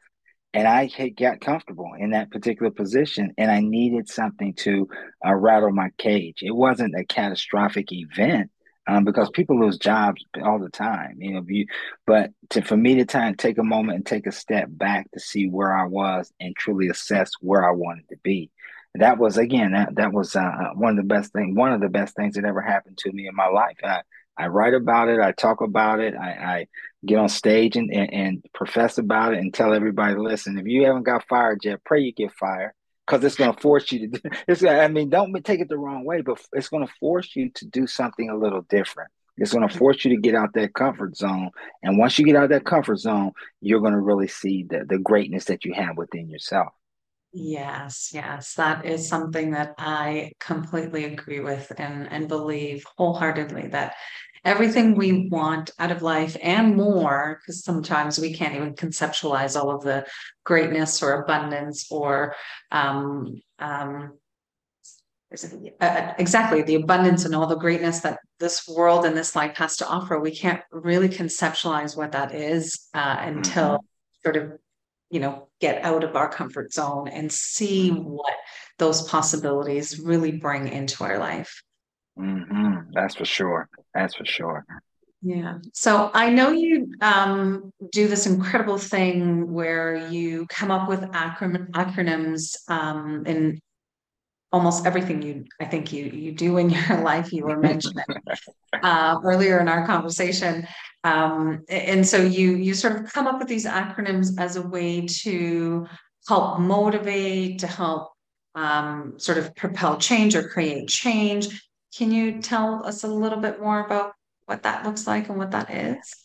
And 0.53 0.67
I 0.67 0.88
had 0.95 1.15
got 1.15 1.41
comfortable 1.41 1.93
in 1.98 2.12
that 2.12 2.29
particular 2.29 2.72
position, 2.72 3.33
and 3.38 3.50
I 3.50 3.60
needed 3.62 4.07
something 4.07 4.53
to 4.55 4.88
uh, 5.25 5.33
rattle 5.33 5.72
my 5.72 5.89
cage. 5.98 6.39
It 6.41 6.55
wasn't 6.55 6.95
a 6.95 7.05
catastrophic 7.05 7.91
event, 7.91 8.51
um, 8.88 9.05
because 9.05 9.29
people 9.29 9.60
lose 9.60 9.77
jobs 9.77 10.24
all 10.43 10.60
the 10.60 10.69
time. 10.69 11.15
You 11.19 11.33
know, 11.33 11.45
you, 11.48 11.67
but 12.05 12.31
to 12.50 12.62
for 12.62 12.77
me 12.77 12.95
to 12.95 13.05
time 13.05 13.36
take 13.36 13.57
a 13.57 13.63
moment 13.63 13.98
and 13.98 14.05
take 14.05 14.27
a 14.27 14.31
step 14.31 14.67
back 14.69 15.10
to 15.12 15.19
see 15.19 15.48
where 15.48 15.74
I 15.74 15.86
was 15.86 16.31
and 16.39 16.55
truly 16.55 16.89
assess 16.89 17.31
where 17.39 17.67
I 17.67 17.72
wanted 17.72 18.10
to 18.10 18.17
be. 18.24 18.50
That 18.95 19.17
was 19.17 19.38
again 19.38 19.72
that 19.72 19.95
that 19.95 20.13
was 20.13 20.36
uh, 20.36 20.69
one 20.75 20.91
of 20.91 20.98
the 20.98 21.03
best 21.03 21.33
thing, 21.33 21.55
one 21.55 21.74
of 21.74 21.81
the 21.81 21.89
best 21.89 22.15
things 22.15 22.36
that 22.36 22.45
ever 22.45 22.62
happened 22.62 22.98
to 23.00 23.12
me 23.12 23.27
in 23.27 23.36
my 23.36 23.48
life. 23.48 23.77
I 23.83 24.01
I 24.37 24.47
write 24.47 24.73
about 24.73 25.09
it, 25.09 25.19
I 25.19 25.31
talk 25.31 25.61
about 25.61 25.99
it, 25.99 26.15
I, 26.15 26.29
I 26.29 26.67
get 27.05 27.19
on 27.19 27.29
stage 27.29 27.75
and, 27.75 27.91
and, 27.93 28.13
and 28.13 28.45
profess 28.53 28.97
about 28.97 29.33
it 29.33 29.39
and 29.39 29.53
tell 29.53 29.73
everybody, 29.73 30.15
listen, 30.15 30.57
if 30.57 30.65
you 30.65 30.85
haven't 30.85 31.03
got 31.03 31.27
fired 31.27 31.59
yet, 31.63 31.83
pray 31.83 32.01
you 32.01 32.13
get 32.13 32.31
fired 32.33 32.73
because 33.05 33.23
it's 33.23 33.35
going 33.35 33.53
to 33.53 33.61
force 33.61 33.91
you 33.91 33.99
to. 33.99 34.07
do 34.07 34.29
It's. 34.47 34.63
I 34.63 34.87
mean, 34.87 35.09
don't 35.09 35.33
take 35.43 35.59
it 35.59 35.69
the 35.69 35.77
wrong 35.77 36.05
way, 36.05 36.21
but 36.21 36.41
it's 36.53 36.69
going 36.69 36.85
to 36.85 36.93
force 36.99 37.35
you 37.35 37.49
to 37.55 37.65
do 37.65 37.87
something 37.87 38.29
a 38.29 38.37
little 38.37 38.61
different. 38.63 39.11
It's 39.37 39.51
going 39.51 39.67
to 39.67 39.77
force 39.77 40.05
you 40.05 40.15
to 40.15 40.21
get 40.21 40.35
out 40.35 40.53
that 40.53 40.73
comfort 40.73 41.17
zone, 41.17 41.49
and 41.81 41.97
once 41.97 42.19
you 42.19 42.25
get 42.25 42.35
out 42.35 42.49
that 42.49 42.65
comfort 42.65 42.99
zone, 42.99 43.31
you're 43.61 43.79
going 43.79 43.93
to 43.93 43.99
really 43.99 44.27
see 44.27 44.63
the 44.63 44.85
the 44.87 44.99
greatness 44.99 45.45
that 45.45 45.65
you 45.65 45.73
have 45.73 45.97
within 45.97 46.29
yourself. 46.29 46.73
Yes, 47.35 48.11
yes, 48.13 48.53
that 48.55 48.85
is 48.85 49.09
something 49.09 49.51
that 49.51 49.73
I 49.79 50.33
completely 50.39 51.05
agree 51.05 51.39
with 51.39 51.71
and 51.77 52.07
and 52.11 52.27
believe 52.27 52.85
wholeheartedly 52.95 53.69
that 53.69 53.95
everything 54.45 54.93
we 54.93 55.29
want 55.29 55.71
out 55.79 55.91
of 55.91 56.03
life 56.03 56.37
and 56.43 56.75
more, 56.75 57.39
because 57.41 57.63
sometimes 57.63 58.19
we 58.19 58.33
can't 58.33 58.55
even 58.55 58.75
conceptualize 58.75 59.59
all 59.59 59.71
of 59.71 59.81
the 59.83 60.05
greatness 60.43 61.01
or 61.01 61.23
abundance 61.23 61.87
or 61.89 62.35
um, 62.71 63.41
um, 63.57 64.13
uh, 65.81 66.13
exactly 66.19 66.61
the 66.61 66.75
abundance 66.75 67.25
and 67.25 67.33
all 67.33 67.47
the 67.47 67.55
greatness 67.55 68.01
that 68.01 68.19
this 68.39 68.67
world 68.67 69.05
and 69.05 69.17
this 69.17 69.35
life 69.35 69.57
has 69.57 69.77
to 69.77 69.87
offer. 69.87 70.19
We 70.19 70.35
can't 70.35 70.61
really 70.71 71.09
conceptualize 71.09 71.97
what 71.97 72.11
that 72.11 72.35
is 72.35 72.89
uh, 72.93 73.17
until 73.19 73.69
mm-hmm. 73.69 74.21
sort 74.23 74.37
of 74.37 74.51
you 75.13 75.20
know 75.20 75.48
get 75.62 75.84
out 75.84 76.03
of 76.03 76.15
our 76.15 76.27
comfort 76.27 76.74
zone 76.74 77.08
and 77.08 77.32
see 77.32 77.91
what 77.91 78.34
those 78.79 79.03
possibilities 79.03 80.00
really 80.00 80.32
bring 80.32 80.67
into 80.67 81.03
our 81.03 81.20
life. 81.20 81.62
Mm-hmm. 82.17 82.91
That's 82.93 83.15
for 83.15 83.25
sure. 83.25 83.70
That's 83.93 84.15
for 84.15 84.25
sure. 84.25 84.65
Yeah. 85.22 85.60
So 85.74 86.12
I 86.13 86.32
know 86.32 86.51
you 86.51 86.96
um, 87.00 87.72
do 87.91 88.08
this 88.08 88.25
incredible 88.25 88.77
thing 88.77 89.53
where 89.53 90.10
you 90.10 90.48
come 90.50 90.72
up 90.72 90.89
with 90.89 91.01
acron- 91.01 91.70
acronyms 91.72 92.58
um, 92.70 93.24
in 93.25 93.60
almost 94.51 94.86
everything 94.86 95.22
you 95.22 95.46
I 95.60 95.65
think 95.65 95.93
you 95.93 96.05
you 96.05 96.32
do 96.34 96.58
in 96.58 96.70
your 96.70 97.01
life. 97.03 97.32
You 97.32 97.46
were 97.46 97.58
mentioning 97.58 98.05
uh, 98.82 99.20
earlier 99.24 99.60
in 99.60 99.67
our 99.67 99.86
conversation, 99.86 100.67
um, 101.03 101.63
and 101.69 102.07
so 102.07 102.17
you 102.17 102.55
you 102.55 102.74
sort 102.74 102.95
of 102.95 103.12
come 103.12 103.27
up 103.27 103.39
with 103.39 103.48
these 103.48 103.65
acronyms 103.65 104.39
as 104.39 104.55
a 104.55 104.62
way 104.62 105.05
to 105.05 105.88
help 106.27 106.60
motivate, 106.60 107.60
to 107.60 107.67
help 107.67 108.13
um, 108.55 109.15
sort 109.17 109.38
of 109.38 109.55
propel 109.55 109.98
change 109.98 110.36
or 110.36 110.48
create 110.48 110.88
change. 110.88 111.69
Can 111.98 112.12
you 112.12 112.41
tell 112.41 112.86
us 112.86 113.03
a 113.03 113.07
little 113.07 113.39
bit 113.39 113.62
more 113.62 113.86
about 113.86 114.13
what 114.45 114.63
that 114.63 114.86
looks 114.86 115.05
like 115.05 115.29
and 115.29 115.38
what 115.38 115.51
that 115.51 115.69
is? 115.69 116.15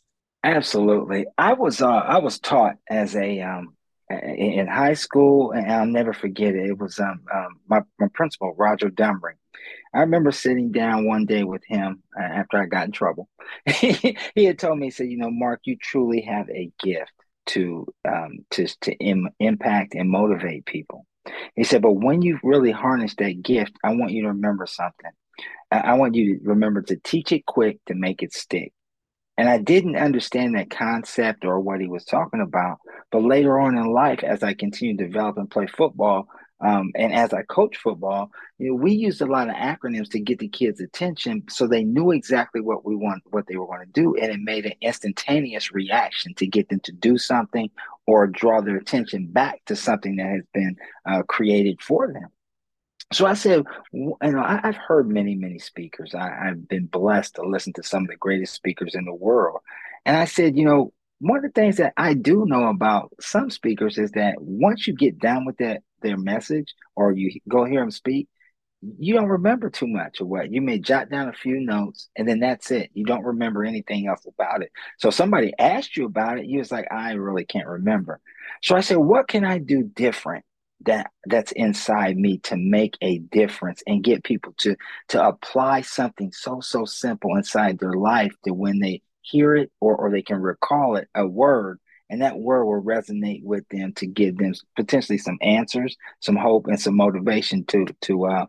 Absolutely. 0.45 1.27
I 1.37 1.55
was 1.55 1.83
uh, 1.83 1.89
I 1.89 2.19
was 2.19 2.39
taught 2.39 2.77
as 2.89 3.17
a 3.17 3.41
um, 3.41 3.75
in 4.11 4.67
high 4.67 4.95
school, 4.95 5.51
and 5.51 5.71
I'll 5.71 5.87
never 5.87 6.13
forget 6.13 6.55
it. 6.55 6.71
It 6.71 6.79
was 6.79 6.99
um, 6.99 7.21
um, 7.35 7.61
my 7.69 7.83
my 7.99 8.09
principal 8.15 8.55
Roger 8.57 8.91
Dumring. 8.91 9.39
I 9.95 10.01
remember 10.01 10.33
sitting 10.33 10.73
down 10.73 11.07
one 11.07 11.27
day 11.27 11.45
with 11.45 11.63
him 11.67 12.03
uh, 12.19 12.23
after 12.23 12.59
I 12.59 12.67
got 12.67 12.87
in 12.87 12.93
trouble. 12.93 13.29
he 13.67 14.17
had 14.45 14.59
told 14.59 14.79
me, 14.79 14.87
he 14.87 14.91
said, 14.91 15.09
"You 15.09 15.19
know, 15.19 15.31
Mark, 15.31 15.61
you 15.65 15.77
truly 15.77 16.23
have 16.23 16.49
a 16.51 16.71
gift 16.83 17.13
to 17.47 17.87
um, 18.07 18.45
to 18.51 18.67
to 18.83 18.93
Im- 18.97 19.31
impact 19.41 19.95
and 19.95 20.11
motivate 20.11 20.67
people." 20.67 21.07
He 21.57 21.65
said, 21.65 21.83
"But 21.83 21.93
when 21.93 22.23
you 22.23 22.39
really 22.43 22.71
harness 22.71 23.15
that 23.17 23.43
gift, 23.43 23.73
I 23.83 23.95
want 23.95 24.13
you 24.13 24.23
to 24.23 24.29
remember 24.29 24.67
something. 24.67 25.11
I 25.71 25.95
want 25.95 26.15
you 26.15 26.39
to 26.39 26.45
remember 26.49 26.83
to 26.83 26.97
teach 26.97 27.31
it 27.33 27.45
quick 27.45 27.79
to 27.87 27.95
make 27.95 28.23
it 28.23 28.33
stick. 28.33 28.73
And 29.37 29.49
I 29.49 29.59
didn't 29.59 29.97
understand 29.97 30.57
that 30.57 30.71
concept 30.71 31.45
or 31.45 31.61
what 31.61 31.81
he 31.81 31.87
was 31.87 32.05
talking 32.05 32.41
about. 32.41 32.79
But 33.13 33.23
later 33.23 33.59
on 33.61 33.77
in 33.77 33.87
life, 33.93 34.25
as 34.25 34.43
I 34.43 34.55
continued 34.55 34.99
to 34.99 35.07
develop 35.07 35.37
and 35.37 35.51
play 35.51 35.67
football, 35.67 36.29
um, 36.61 36.91
and 36.97 37.13
as 37.13 37.33
I 37.33 37.43
coach 37.43 37.77
football, 37.77 38.33
you 38.59 38.71
know, 38.71 38.75
we 38.75 38.93
used 38.93 39.21
a 39.21 39.27
lot 39.27 39.49
of 39.49 39.55
acronyms 39.55 40.11
to 40.11 40.21
get 40.21 40.41
the 40.41 40.49
kids' 40.49 40.81
attention, 40.81 41.45
so 41.49 41.67
they 41.67 41.85
knew 41.85 42.11
exactly 42.11 42.61
what 42.61 42.85
we 42.85 42.97
want, 42.97 43.23
what 43.31 43.47
they 43.47 43.57
were 43.57 43.67
going 43.67 43.87
to 43.87 43.93
do, 43.93 44.17
and 44.17 44.33
it 44.33 44.41
made 44.41 44.67
an 44.67 44.73
instantaneous 44.81 45.73
reaction 45.73 46.35
to 46.35 46.47
get 46.47 46.69
them 46.69 46.81
to 46.81 46.93
do 46.93 47.17
something 47.17 47.71
or 48.07 48.27
draw 48.27 48.61
their 48.61 48.77
attention 48.77 49.27
back 49.27 49.63
to 49.67 49.77
something 49.77 50.17
that 50.17 50.27
has 50.27 50.45
been 50.53 50.77
uh, 51.07 51.23
created 51.23 51.81
for 51.81 52.13
them. 52.13 52.29
So 53.13 53.27
I 53.27 53.35
said, 53.35 53.65
you 53.93 54.17
know, 54.23 54.43
I, 54.43 54.61
have 54.65 54.77
heard 54.77 55.09
many, 55.09 55.35
many 55.35 55.59
speakers. 55.59 56.15
I, 56.15 56.49
I've 56.49 56.69
been 56.69 56.87
blessed 56.87 57.37
to 57.37 57.43
listen 57.43 57.73
to 57.75 57.83
some 57.83 58.03
of 58.03 58.09
the 58.09 58.17
greatest 58.17 58.55
speakers 58.55 58.95
in 58.95 59.05
the 59.05 59.15
world. 59.15 59.61
And 60.05 60.17
I 60.17 60.27
said, 60.27 60.59
you 60.59 60.65
know, 60.65 60.93
one 61.21 61.39
of 61.39 61.43
the 61.43 61.61
things 61.61 61.77
that 61.79 61.95
I 61.97 62.15
do 62.15 62.45
know 62.47 62.69
about 62.69 63.13
some 63.21 63.51
speakers 63.51 63.99
is 63.99 64.13
that 64.13 64.37
once 64.39 64.87
you 64.87 64.95
get 64.95 65.19
down 65.19 65.45
with 65.45 65.57
that 65.59 65.83
their 66.01 66.17
message 66.17 66.75
or 66.95 67.13
you 67.13 67.41
go 67.49 67.65
hear 67.65 67.81
them 67.81 67.91
speak, 67.91 68.29
you 68.81 69.15
don't 69.15 69.29
remember 69.29 69.71
too 69.71 69.89
much 69.89 70.21
of 70.21 70.29
what 70.29 70.53
you 70.53 70.61
may 70.61 70.79
jot 70.79 71.11
down 71.11 71.29
a 71.29 71.33
few 71.33 71.59
notes 71.61 72.09
and 72.17 72.29
then 72.29 72.39
that's 72.39 72.71
it. 72.71 72.91
You 72.95 73.05
don't 73.05 73.25
remember 73.25 73.65
anything 73.65 74.07
else 74.07 74.25
about 74.27 74.63
it. 74.63 74.71
So 74.99 75.11
somebody 75.11 75.53
asked 75.59 75.97
you 75.97 76.07
about 76.07 76.39
it, 76.39 76.47
you 76.47 76.59
was 76.59 76.71
like, 76.71 76.87
I 76.93 77.13
really 77.13 77.45
can't 77.45 77.67
remember. 77.67 78.21
So 78.63 78.77
I 78.77 78.81
said, 78.81 78.99
what 78.99 79.27
can 79.27 79.45
I 79.45 79.59
do 79.59 79.83
different 79.83 80.45
that 80.85 81.11
that's 81.27 81.51
inside 81.53 82.17
me 82.17 82.39
to 82.39 82.57
make 82.57 82.97
a 83.01 83.19
difference 83.19 83.83
and 83.87 84.05
get 84.05 84.23
people 84.23 84.55
to 84.59 84.77
to 85.09 85.27
apply 85.27 85.81
something 85.81 86.31
so 86.31 86.61
so 86.61 86.85
simple 86.85 87.35
inside 87.37 87.81
their 87.81 87.95
life 87.95 88.33
that 88.45 88.55
when 88.55 88.79
they 88.79 89.03
hear 89.23 89.55
it 89.57 89.71
or, 89.81 89.97
or 89.97 90.11
they 90.11 90.23
can 90.23 90.41
recall 90.41 90.97
it 90.97 91.09
a 91.15 91.27
word 91.27 91.79
and 92.11 92.23
that 92.23 92.39
word 92.39 92.65
will 92.65 92.83
resonate 92.83 93.43
with 93.43 93.69
them 93.69 93.93
to 93.95 94.07
give 94.07 94.39
them 94.39 94.55
potentially 94.77 95.19
some 95.19 95.39
answers 95.43 95.97
some 96.21 96.37
hope 96.37 96.67
and 96.67 96.81
some 96.81 96.97
motivation 96.97 97.65
to 97.67 97.87
to 98.01 98.27
uh, 98.27 98.47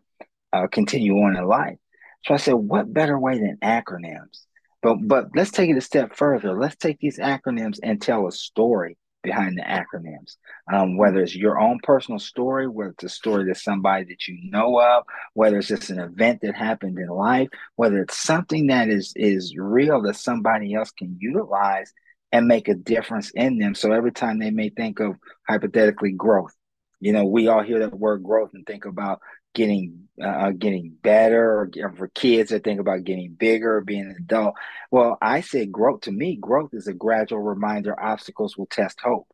uh, 0.54 0.68
continue 0.68 1.14
on 1.16 1.36
in 1.38 1.46
life. 1.46 1.78
So 2.26 2.34
i 2.34 2.38
said 2.38 2.54
what 2.54 2.92
better 2.92 3.18
way 3.20 3.40
than 3.40 3.58
acronyms? 3.64 4.46
But 4.82 4.98
but 5.02 5.28
let's 5.36 5.52
take 5.52 5.70
it 5.70 5.78
a 5.78 5.82
step 5.82 6.16
further. 6.16 6.58
Let's 6.58 6.76
take 6.76 7.00
these 7.00 7.20
acronyms 7.20 7.80
and 7.84 8.02
tell 8.02 8.28
a 8.28 8.32
story 8.32 8.98
behind 9.22 9.58
the 9.58 9.62
acronyms. 9.62 10.38
Um, 10.72 10.98
whether 10.98 11.22
it's 11.22 11.36
your 11.36 11.60
own 11.60 11.80
personal 11.84 12.20
story, 12.20 12.68
whether 12.68 12.92
it's 12.92 13.04
a 13.04 13.10
story 13.10 13.46
that 13.46 13.58
somebody 13.58 14.06
that 14.06 14.28
you 14.28 14.50
know 14.50 14.80
of, 14.80 15.04
whether 15.34 15.58
it's 15.58 15.68
just 15.68 15.90
an 15.90 16.00
event 16.00 16.40
that 16.42 16.56
happened 16.56 16.98
in 16.98 17.08
life, 17.08 17.50
whether 17.76 18.02
it's 18.02 18.18
something 18.18 18.68
that 18.68 18.90
is 18.90 19.14
is 19.16 19.56
real 19.58 20.02
that 20.04 20.16
somebody 20.16 20.74
else 20.74 20.92
can 20.92 21.18
utilize 21.20 21.94
and 22.32 22.48
make 22.48 22.68
a 22.68 22.76
difference 22.76 23.32
in 23.32 23.58
them. 23.58 23.76
So 23.76 23.92
every 23.92 24.12
time 24.12 24.40
they 24.40 24.52
may 24.52 24.70
think 24.70 25.00
of 25.00 25.16
hypothetically 25.48 26.12
growth, 26.12 26.54
you 27.00 27.14
know, 27.14 27.26
we 27.26 27.48
all 27.48 27.64
hear 27.64 27.80
that 27.80 27.98
word 27.98 28.24
growth 28.24 28.52
and 28.54 28.66
think 28.66 28.86
about 28.86 29.20
getting 29.54 30.08
uh, 30.24 30.52
getting 30.52 30.96
better 31.02 31.70
or 31.82 31.94
for 31.96 32.10
kids 32.10 32.50
that 32.50 32.64
think 32.64 32.80
about 32.80 33.06
getting 33.06 33.34
bigger 33.34 33.82
being 33.82 34.02
an 34.02 34.16
adult. 34.20 34.56
Well 34.92 35.18
i 35.22 35.42
say 35.42 35.66
growth 35.66 36.02
to 36.02 36.12
me 36.12 36.36
growth 36.36 36.74
is 36.74 36.88
a 36.88 36.94
gradual 36.94 37.40
reminder 37.42 38.00
obstacles 38.00 38.58
will 38.58 38.68
test 38.68 39.00
hope. 39.02 39.28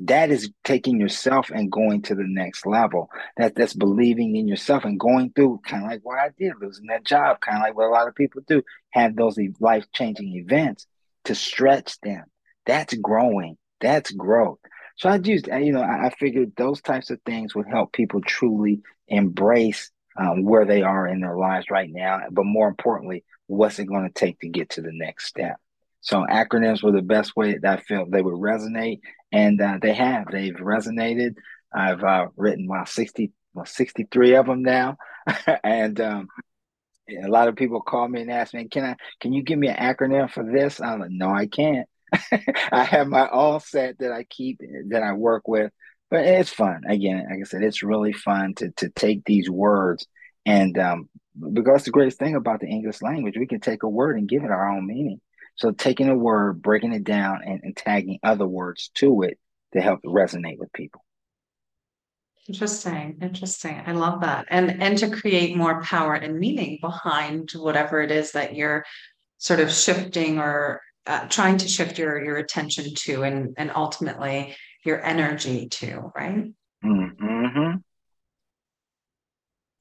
That 0.00 0.30
is 0.30 0.50
taking 0.64 0.98
yourself 0.98 1.50
and 1.50 1.70
going 1.70 2.02
to 2.02 2.14
the 2.14 2.26
next 2.26 2.66
level. 2.66 3.10
That 3.36 3.54
that's 3.54 3.74
believing 3.74 4.36
in 4.36 4.48
yourself 4.48 4.84
and 4.84 4.98
going 4.98 5.32
through 5.32 5.60
kind 5.66 5.84
of 5.84 5.90
like 5.90 6.00
what 6.02 6.18
i 6.18 6.30
did 6.38 6.54
losing 6.60 6.86
that 6.86 7.04
job 7.04 7.40
kind 7.40 7.58
of 7.58 7.62
like 7.62 7.76
what 7.76 7.88
a 7.88 7.90
lot 7.90 8.08
of 8.08 8.14
people 8.14 8.42
do 8.46 8.62
have 8.90 9.16
those 9.16 9.38
life-changing 9.60 10.36
events 10.36 10.86
to 11.24 11.34
stretch 11.34 12.00
them. 12.00 12.24
That's 12.66 12.94
growing. 12.94 13.56
That's 13.80 14.10
growth. 14.12 14.58
So 14.96 15.08
I 15.08 15.18
just, 15.18 15.46
you 15.46 15.72
know, 15.72 15.82
I, 15.82 16.10
figured 16.18 16.52
those 16.56 16.80
types 16.80 17.10
of 17.10 17.20
things 17.24 17.54
would 17.54 17.66
help 17.66 17.92
people 17.92 18.20
truly 18.20 18.82
embrace 19.12 19.90
um, 20.16 20.44
where 20.44 20.64
they 20.64 20.82
are 20.82 21.06
in 21.06 21.20
their 21.20 21.36
lives 21.36 21.66
right 21.70 21.88
now, 21.90 22.20
but 22.30 22.44
more 22.44 22.68
importantly, 22.68 23.24
what's 23.46 23.78
it 23.78 23.86
going 23.86 24.04
to 24.04 24.12
take 24.12 24.40
to 24.40 24.48
get 24.48 24.70
to 24.70 24.82
the 24.82 24.92
next 24.92 25.26
step? 25.26 25.56
So 26.00 26.26
acronyms 26.28 26.82
were 26.82 26.92
the 26.92 27.02
best 27.02 27.36
way 27.36 27.56
that 27.58 27.78
I 27.78 27.80
felt 27.80 28.10
they 28.10 28.22
would 28.22 28.34
resonate, 28.34 29.00
and 29.30 29.60
uh, 29.60 29.78
they 29.80 29.94
have. 29.94 30.26
They've 30.30 30.54
resonated. 30.54 31.36
I've 31.72 32.02
uh, 32.02 32.26
written 32.36 32.66
well 32.66 32.84
60, 32.84 33.30
well, 33.54 33.64
63 33.64 34.34
of 34.34 34.46
them 34.46 34.62
now, 34.62 34.96
and 35.64 36.00
um, 36.00 36.28
a 37.08 37.28
lot 37.28 37.48
of 37.48 37.56
people 37.56 37.80
call 37.80 38.08
me 38.08 38.22
and 38.22 38.30
ask 38.30 38.52
me, 38.52 38.66
"Can 38.68 38.84
I? 38.84 38.96
Can 39.20 39.32
you 39.32 39.42
give 39.42 39.58
me 39.58 39.68
an 39.68 39.76
acronym 39.76 40.30
for 40.30 40.44
this?" 40.44 40.80
I'm 40.80 41.00
like, 41.00 41.10
"No, 41.10 41.30
I 41.30 41.46
can't." 41.46 41.88
I 42.72 42.84
have 42.84 43.06
my 43.06 43.28
all 43.28 43.60
set 43.60 43.98
that 44.00 44.12
I 44.12 44.24
keep 44.24 44.60
that 44.88 45.02
I 45.02 45.12
work 45.12 45.46
with, 45.46 45.72
but 46.12 46.26
it's 46.26 46.50
fun. 46.50 46.82
Again, 46.88 47.26
like 47.28 47.40
I 47.40 47.44
said, 47.44 47.62
it's 47.62 47.82
really 47.82 48.12
fun 48.12 48.54
to 48.56 48.70
to 48.76 48.90
take 48.90 49.24
these 49.24 49.50
words 49.50 50.06
and 50.44 50.76
um, 50.78 51.08
because 51.52 51.84
the 51.84 51.90
greatest 51.90 52.18
thing 52.18 52.34
about 52.34 52.60
the 52.60 52.66
English 52.66 53.02
language, 53.02 53.36
we 53.36 53.46
can 53.46 53.60
take 53.60 53.82
a 53.82 53.88
word 53.88 54.18
and 54.18 54.28
give 54.28 54.44
it 54.44 54.50
our 54.50 54.68
own 54.68 54.86
meaning. 54.86 55.20
So 55.56 55.70
taking 55.70 56.08
a 56.08 56.16
word, 56.16 56.62
breaking 56.62 56.92
it 56.92 57.04
down, 57.04 57.40
and, 57.44 57.60
and 57.62 57.76
tagging 57.76 58.18
other 58.22 58.46
words 58.46 58.90
to 58.96 59.22
it 59.22 59.38
to 59.72 59.80
help 59.80 60.02
resonate 60.02 60.58
with 60.58 60.72
people. 60.72 61.04
Interesting, 62.48 63.18
interesting. 63.22 63.80
I 63.86 63.92
love 63.92 64.22
that. 64.22 64.46
And 64.50 64.82
and 64.82 64.98
to 64.98 65.10
create 65.10 65.56
more 65.56 65.82
power 65.82 66.14
and 66.14 66.38
meaning 66.38 66.78
behind 66.80 67.52
whatever 67.52 68.02
it 68.02 68.10
is 68.10 68.32
that 68.32 68.56
you're 68.56 68.84
sort 69.38 69.60
of 69.60 69.72
shifting 69.72 70.38
or 70.38 70.80
uh, 71.06 71.26
trying 71.28 71.56
to 71.58 71.68
shift 71.68 71.98
your 71.98 72.22
your 72.22 72.36
attention 72.36 72.92
to 72.94 73.22
and 73.22 73.54
and 73.56 73.70
ultimately 73.74 74.56
your 74.84 75.04
energy 75.04 75.68
to, 75.68 76.12
right? 76.14 76.52
Mm-hmm. 76.84 77.76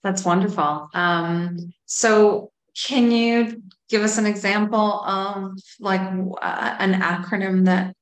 That's 0.03 0.25
wonderful. 0.25 0.89
Um, 0.93 1.73
so 1.85 2.51
can 2.75 3.11
you 3.11 3.61
give 3.89 4.01
us 4.03 4.17
an 4.17 4.25
example 4.25 5.01
of 5.01 5.57
like 5.79 6.01
uh, 6.01 6.75
an 6.79 6.93
acronym 7.01 7.65
that 7.65 7.93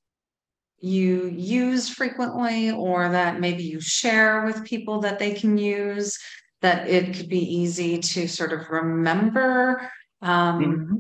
you 0.79 1.27
use 1.27 1.89
frequently 1.89 2.71
or 2.71 3.09
that 3.09 3.39
maybe 3.39 3.63
you 3.63 3.81
share 3.81 4.45
with 4.45 4.63
people 4.63 5.01
that 5.01 5.19
they 5.19 5.33
can 5.33 5.57
use 5.57 6.17
that 6.61 6.87
it 6.87 7.15
could 7.15 7.27
be 7.29 7.39
easy 7.39 7.97
to 7.99 8.27
sort 8.27 8.53
of 8.53 8.69
remember 8.69 9.91
um, 10.21 10.61
mm-hmm. 10.61 10.95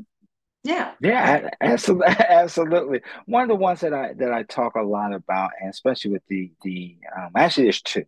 Yeah. 0.63 0.93
Yeah 1.01 1.49
absolutely 1.61 2.07
absolutely. 2.29 3.01
One 3.25 3.43
of 3.43 3.47
the 3.49 3.55
ones 3.55 3.81
that 3.81 3.93
i 3.93 4.13
that 4.13 4.31
i 4.33 4.43
talk 4.43 4.75
a 4.75 4.81
lot 4.81 5.13
about 5.13 5.51
and 5.61 5.69
especially 5.69 6.11
with 6.11 6.23
the 6.27 6.51
the 6.63 6.97
um, 7.17 7.31
actually 7.35 7.65
there's 7.65 7.81
two. 7.81 8.05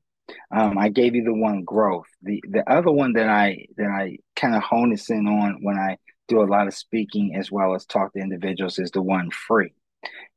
Um, 0.51 0.77
I 0.77 0.89
gave 0.89 1.15
you 1.15 1.23
the 1.23 1.33
one 1.33 1.63
growth. 1.63 2.07
The 2.21 2.43
the 2.49 2.69
other 2.71 2.91
one 2.91 3.13
that 3.13 3.29
I 3.29 3.65
that 3.77 3.87
I 3.89 4.17
kind 4.35 4.55
of 4.55 4.63
hone 4.63 4.91
this 4.91 5.09
in 5.09 5.27
on 5.27 5.59
when 5.61 5.77
I 5.77 5.97
do 6.27 6.41
a 6.41 6.45
lot 6.45 6.67
of 6.67 6.73
speaking 6.73 7.35
as 7.35 7.51
well 7.51 7.75
as 7.75 7.85
talk 7.85 8.13
to 8.13 8.19
individuals 8.19 8.79
is 8.79 8.91
the 8.91 9.01
one 9.01 9.29
free 9.31 9.73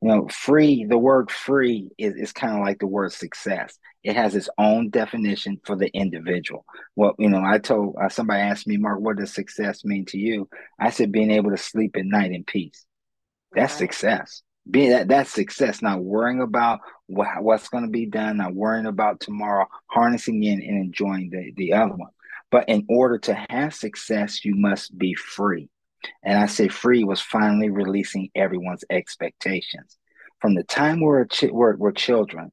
you 0.00 0.09
know 0.09 0.28
free 0.28 0.85
the 0.85 0.99
word 0.99 1.30
free 1.30 1.90
is, 1.99 2.14
is 2.14 2.33
kind 2.33 2.54
of 2.54 2.61
like 2.61 2.78
the 2.78 2.87
word 2.87 3.12
success. 3.12 3.78
It 4.02 4.16
has 4.16 4.35
its 4.35 4.50
own 4.59 4.90
definition 4.90 5.61
for 5.64 5.76
the 5.76 5.88
individual. 5.88 6.64
Well 6.97 7.14
you 7.18 7.28
know 7.28 7.42
i 7.44 7.59
told 7.59 7.97
uh, 8.02 8.09
somebody 8.09 8.40
asked 8.40 8.66
me 8.66 8.76
mark 8.76 9.00
what 9.00 9.16
does 9.16 9.33
success 9.33 9.85
mean 9.85 10.04
to 10.06 10.18
you? 10.18 10.49
I 10.78 10.90
said 10.90 11.12
being 11.12 11.30
able 11.30 11.50
to 11.50 11.56
sleep 11.56 11.97
at 11.97 12.04
night 12.04 12.33
in 12.33 12.44
peace. 12.44 12.85
That's 13.52 13.73
right. 13.75 13.78
success. 13.78 14.42
Being 14.71 14.90
that 14.90 15.09
that's 15.09 15.30
success. 15.30 15.83
Not 15.83 16.02
worrying 16.02 16.40
about 16.40 16.80
what, 17.06 17.28
what's 17.42 17.68
going 17.68 17.85
to 17.85 17.90
be 17.90 18.06
done 18.06 18.38
not 18.38 18.54
worrying 18.54 18.87
about 18.87 19.21
tomorrow 19.21 19.66
harnessing 19.87 20.42
in 20.42 20.62
and 20.62 20.85
enjoying 20.85 21.30
the, 21.30 21.52
the 21.56 21.75
other 21.75 21.94
one. 21.94 22.11
But 22.50 22.68
in 22.68 22.87
order 22.88 23.18
to 23.18 23.46
have 23.50 23.74
success 23.74 24.44
you 24.44 24.55
must 24.55 24.96
be 24.96 25.14
free 25.14 25.68
and 26.22 26.38
I 26.38 26.46
say 26.46 26.68
free 26.68 27.04
was 27.04 27.20
finally 27.20 27.70
releasing 27.70 28.30
everyone's 28.34 28.84
expectations. 28.90 29.96
From 30.40 30.54
the 30.54 30.64
time 30.64 31.00
we're, 31.00 31.24
ch- 31.26 31.50
we're, 31.50 31.76
we're 31.76 31.92
children 31.92 32.52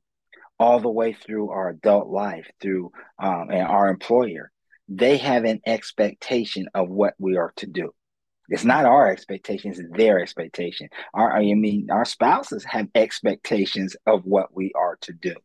all 0.59 0.79
the 0.79 0.89
way 0.89 1.13
through 1.13 1.49
our 1.49 1.69
adult 1.69 2.07
life, 2.07 2.47
through 2.61 2.91
um, 3.17 3.49
and 3.49 3.67
our 3.67 3.87
employer, 3.89 4.51
they 4.87 5.17
have 5.17 5.43
an 5.45 5.59
expectation 5.65 6.67
of 6.73 6.89
what 6.89 7.13
we 7.17 7.37
are 7.37 7.53
to 7.55 7.65
do. 7.65 7.91
It's 8.49 8.65
not 8.65 8.85
our 8.85 9.09
expectations, 9.09 9.79
it's 9.79 9.89
their 9.91 10.19
expectation. 10.19 10.89
Our, 11.13 11.37
I 11.37 11.53
mean, 11.53 11.87
our 11.89 12.05
spouses 12.05 12.65
have 12.65 12.89
expectations 12.93 13.95
of 14.05 14.25
what 14.25 14.53
we 14.53 14.71
are 14.75 14.97
to 15.01 15.13
do. 15.13 15.35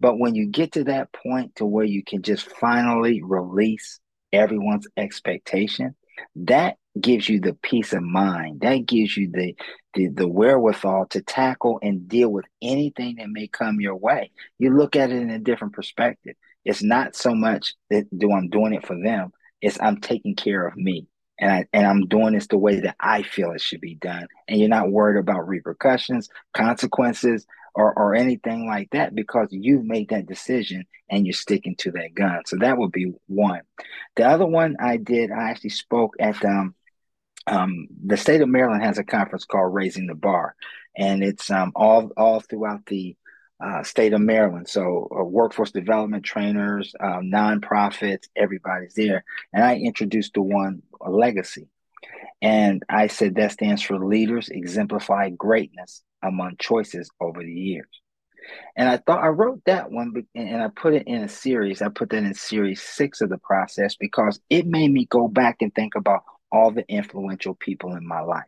But 0.00 0.18
when 0.18 0.34
you 0.34 0.46
get 0.46 0.72
to 0.72 0.84
that 0.84 1.12
point 1.12 1.56
to 1.56 1.66
where 1.66 1.84
you 1.84 2.04
can 2.04 2.22
just 2.22 2.48
finally 2.48 3.22
release 3.22 4.00
everyone's 4.32 4.86
expectation, 4.96 5.96
that 6.36 6.76
gives 7.00 7.28
you 7.28 7.40
the 7.40 7.54
peace 7.54 7.92
of 7.92 8.02
mind. 8.02 8.60
That 8.60 8.86
gives 8.86 9.16
you 9.16 9.30
the, 9.30 9.54
the 9.94 10.08
the 10.08 10.28
wherewithal 10.28 11.06
to 11.10 11.22
tackle 11.22 11.78
and 11.82 12.08
deal 12.08 12.28
with 12.28 12.44
anything 12.62 13.16
that 13.16 13.28
may 13.28 13.48
come 13.48 13.80
your 13.80 13.96
way. 13.96 14.30
You 14.58 14.76
look 14.76 14.96
at 14.96 15.10
it 15.10 15.16
in 15.16 15.30
a 15.30 15.38
different 15.38 15.74
perspective. 15.74 16.34
It's 16.64 16.82
not 16.82 17.16
so 17.16 17.34
much 17.34 17.74
that 17.90 18.06
do 18.16 18.32
I'm 18.32 18.48
doing 18.48 18.74
it 18.74 18.86
for 18.86 18.96
them. 19.00 19.32
It's 19.60 19.80
I'm 19.80 20.00
taking 20.00 20.36
care 20.36 20.66
of 20.66 20.76
me. 20.76 21.06
And 21.38 21.50
I 21.50 21.66
and 21.72 21.86
I'm 21.86 22.06
doing 22.06 22.34
this 22.34 22.46
the 22.46 22.58
way 22.58 22.80
that 22.80 22.96
I 23.00 23.22
feel 23.22 23.52
it 23.52 23.60
should 23.60 23.80
be 23.80 23.96
done. 23.96 24.28
And 24.46 24.60
you're 24.60 24.68
not 24.68 24.90
worried 24.90 25.18
about 25.18 25.48
repercussions, 25.48 26.28
consequences, 26.52 27.44
or, 27.74 27.92
or 27.98 28.14
anything 28.14 28.66
like 28.66 28.88
that 28.90 29.14
because 29.14 29.48
you've 29.50 29.84
made 29.84 30.10
that 30.10 30.26
decision 30.26 30.84
and 31.10 31.26
you're 31.26 31.32
sticking 31.32 31.74
to 31.76 31.90
that 31.92 32.14
gun. 32.14 32.42
So 32.46 32.56
that 32.60 32.78
would 32.78 32.92
be 32.92 33.12
one. 33.26 33.62
The 34.16 34.26
other 34.26 34.46
one 34.46 34.76
I 34.80 34.96
did, 34.96 35.30
I 35.32 35.50
actually 35.50 35.70
spoke 35.70 36.14
at 36.20 36.42
um, 36.44 36.74
um, 37.46 37.88
the 38.04 38.16
state 38.16 38.40
of 38.40 38.48
Maryland 38.48 38.82
has 38.82 38.98
a 38.98 39.04
conference 39.04 39.44
called 39.44 39.74
Raising 39.74 40.06
the 40.06 40.14
Bar, 40.14 40.54
and 40.96 41.22
it's 41.22 41.50
um, 41.50 41.72
all 41.74 42.10
all 42.16 42.40
throughout 42.40 42.86
the 42.86 43.16
uh, 43.64 43.82
state 43.82 44.12
of 44.12 44.20
Maryland. 44.20 44.68
So 44.68 45.08
uh, 45.10 45.24
workforce 45.24 45.70
development 45.70 46.24
trainers, 46.24 46.94
uh, 46.98 47.20
nonprofits, 47.20 48.28
everybody's 48.36 48.94
there. 48.94 49.24
And 49.52 49.64
I 49.64 49.76
introduced 49.76 50.34
the 50.34 50.42
one 50.42 50.82
legacy, 51.06 51.68
and 52.40 52.82
I 52.88 53.08
said 53.08 53.34
that 53.36 53.52
stands 53.52 53.82
for 53.82 53.98
leaders 54.04 54.48
exemplify 54.48 55.30
greatness 55.30 56.02
among 56.22 56.56
choices 56.58 57.10
over 57.20 57.40
the 57.42 57.52
years. 57.52 57.88
And 58.76 58.88
I 58.88 58.98
thought 58.98 59.22
I 59.22 59.28
wrote 59.28 59.62
that 59.66 59.90
one 59.90 60.26
and 60.34 60.62
I 60.62 60.68
put 60.68 60.94
it 60.94 61.06
in 61.06 61.22
a 61.22 61.28
series. 61.28 61.80
I 61.80 61.88
put 61.88 62.10
that 62.10 62.24
in 62.24 62.34
series 62.34 62.82
six 62.82 63.20
of 63.20 63.30
the 63.30 63.38
process 63.38 63.96
because 63.96 64.40
it 64.50 64.66
made 64.66 64.90
me 64.90 65.06
go 65.06 65.28
back 65.28 65.56
and 65.60 65.74
think 65.74 65.94
about 65.94 66.24
all 66.54 66.70
the 66.70 66.88
influential 66.88 67.54
people 67.54 67.96
in 67.96 68.06
my 68.06 68.20
life. 68.20 68.44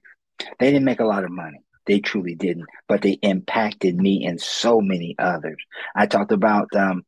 They 0.61 0.71
didn't 0.71 0.85
make 0.85 1.01
a 1.01 1.05
lot 1.05 1.25
of 1.25 1.31
money. 1.31 1.61
They 1.87 1.99
truly 1.99 2.37
didn't, 2.37 2.67
but 2.89 3.03
they 3.03 3.13
impacted 3.13 3.97
me 3.97 4.27
and 4.27 4.41
so 4.41 4.81
many 4.81 5.17
others. 5.19 5.57
I 5.95 6.07
talked 6.07 6.33
about 6.33 6.69
um, 6.75 7.05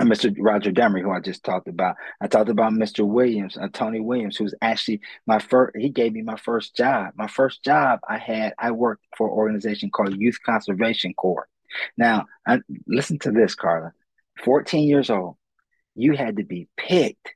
Mr. 0.00 0.34
Roger 0.38 0.72
Demery, 0.72 1.02
who 1.02 1.10
I 1.10 1.20
just 1.20 1.44
talked 1.44 1.68
about. 1.68 1.96
I 2.20 2.28
talked 2.28 2.48
about 2.48 2.72
Mr. 2.72 3.06
Williams, 3.06 3.58
uh, 3.58 3.68
Tony 3.72 4.00
Williams, 4.00 4.36
who's 4.36 4.54
actually 4.62 5.00
my 5.26 5.38
first. 5.38 5.76
He 5.76 5.90
gave 5.90 6.12
me 6.12 6.22
my 6.22 6.36
first 6.36 6.74
job. 6.74 7.12
My 7.14 7.26
first 7.26 7.62
job 7.62 8.00
I 8.08 8.18
had, 8.18 8.54
I 8.58 8.70
worked 8.70 9.04
for 9.16 9.28
an 9.28 9.34
organization 9.34 9.90
called 9.90 10.16
Youth 10.16 10.38
Conservation 10.44 11.12
Corps. 11.14 11.48
Now, 11.96 12.26
I, 12.46 12.60
listen 12.86 13.18
to 13.20 13.32
this, 13.32 13.54
Carla. 13.54 13.92
14 14.44 14.88
years 14.88 15.10
old, 15.10 15.36
you 15.94 16.12
had 16.12 16.36
to 16.36 16.44
be 16.44 16.68
picked, 16.76 17.34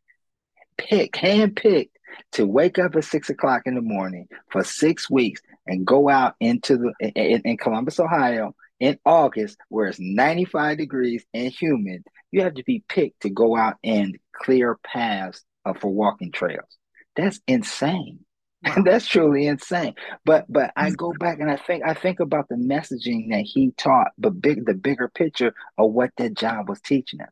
picked, 0.79 1.17
handpicked 1.17 1.91
to 2.33 2.47
wake 2.47 2.79
up 2.79 2.97
at 2.97 3.05
six 3.05 3.31
o'clock 3.31 3.63
in 3.67 3.75
the 3.75 3.83
morning 3.83 4.29
for 4.51 4.65
six 4.65 5.11
weeks 5.11 5.41
and 5.67 5.87
go 5.87 6.09
out 6.09 6.35
into 6.41 6.77
the 6.77 6.93
in, 7.01 7.43
in 7.43 7.57
Columbus, 7.57 8.01
Ohio, 8.01 8.55
in 8.81 8.99
August, 9.05 9.57
where 9.69 9.87
it's 9.89 9.99
95 10.01 10.79
degrees 10.79 11.25
and 11.35 11.53
humid 11.53 12.05
you 12.37 12.43
have 12.43 12.55
to 12.55 12.65
be 12.65 12.85
picked 12.89 13.23
to 13.23 13.31
go 13.31 13.57
out 13.57 13.77
and 13.83 14.19
clear 14.33 14.79
paths 14.85 15.43
for 15.81 15.91
walking 15.91 16.33
trails. 16.33 16.79
That's 17.17 17.41
insane. 17.47 18.21
Wow. 18.67 18.83
That's 18.85 19.07
truly 19.07 19.47
insane. 19.47 19.95
But 20.25 20.47
but 20.49 20.73
I 20.75 20.91
go 20.91 21.13
back 21.21 21.39
and 21.41 21.49
I 21.49 21.57
think 21.57 21.85
I 21.87 21.95
think 21.95 22.19
about 22.19 22.49
the 22.49 22.57
messaging 22.57 23.31
that 23.31 23.43
he 23.43 23.71
taught, 23.77 24.09
but 24.19 24.41
big 24.41 24.65
the 24.65 24.75
bigger 24.75 25.09
picture 25.09 25.55
of 25.79 25.93
what 25.93 26.11
that 26.17 26.35
job 26.35 26.69
was 26.69 26.81
teaching 26.81 27.21
us. 27.21 27.31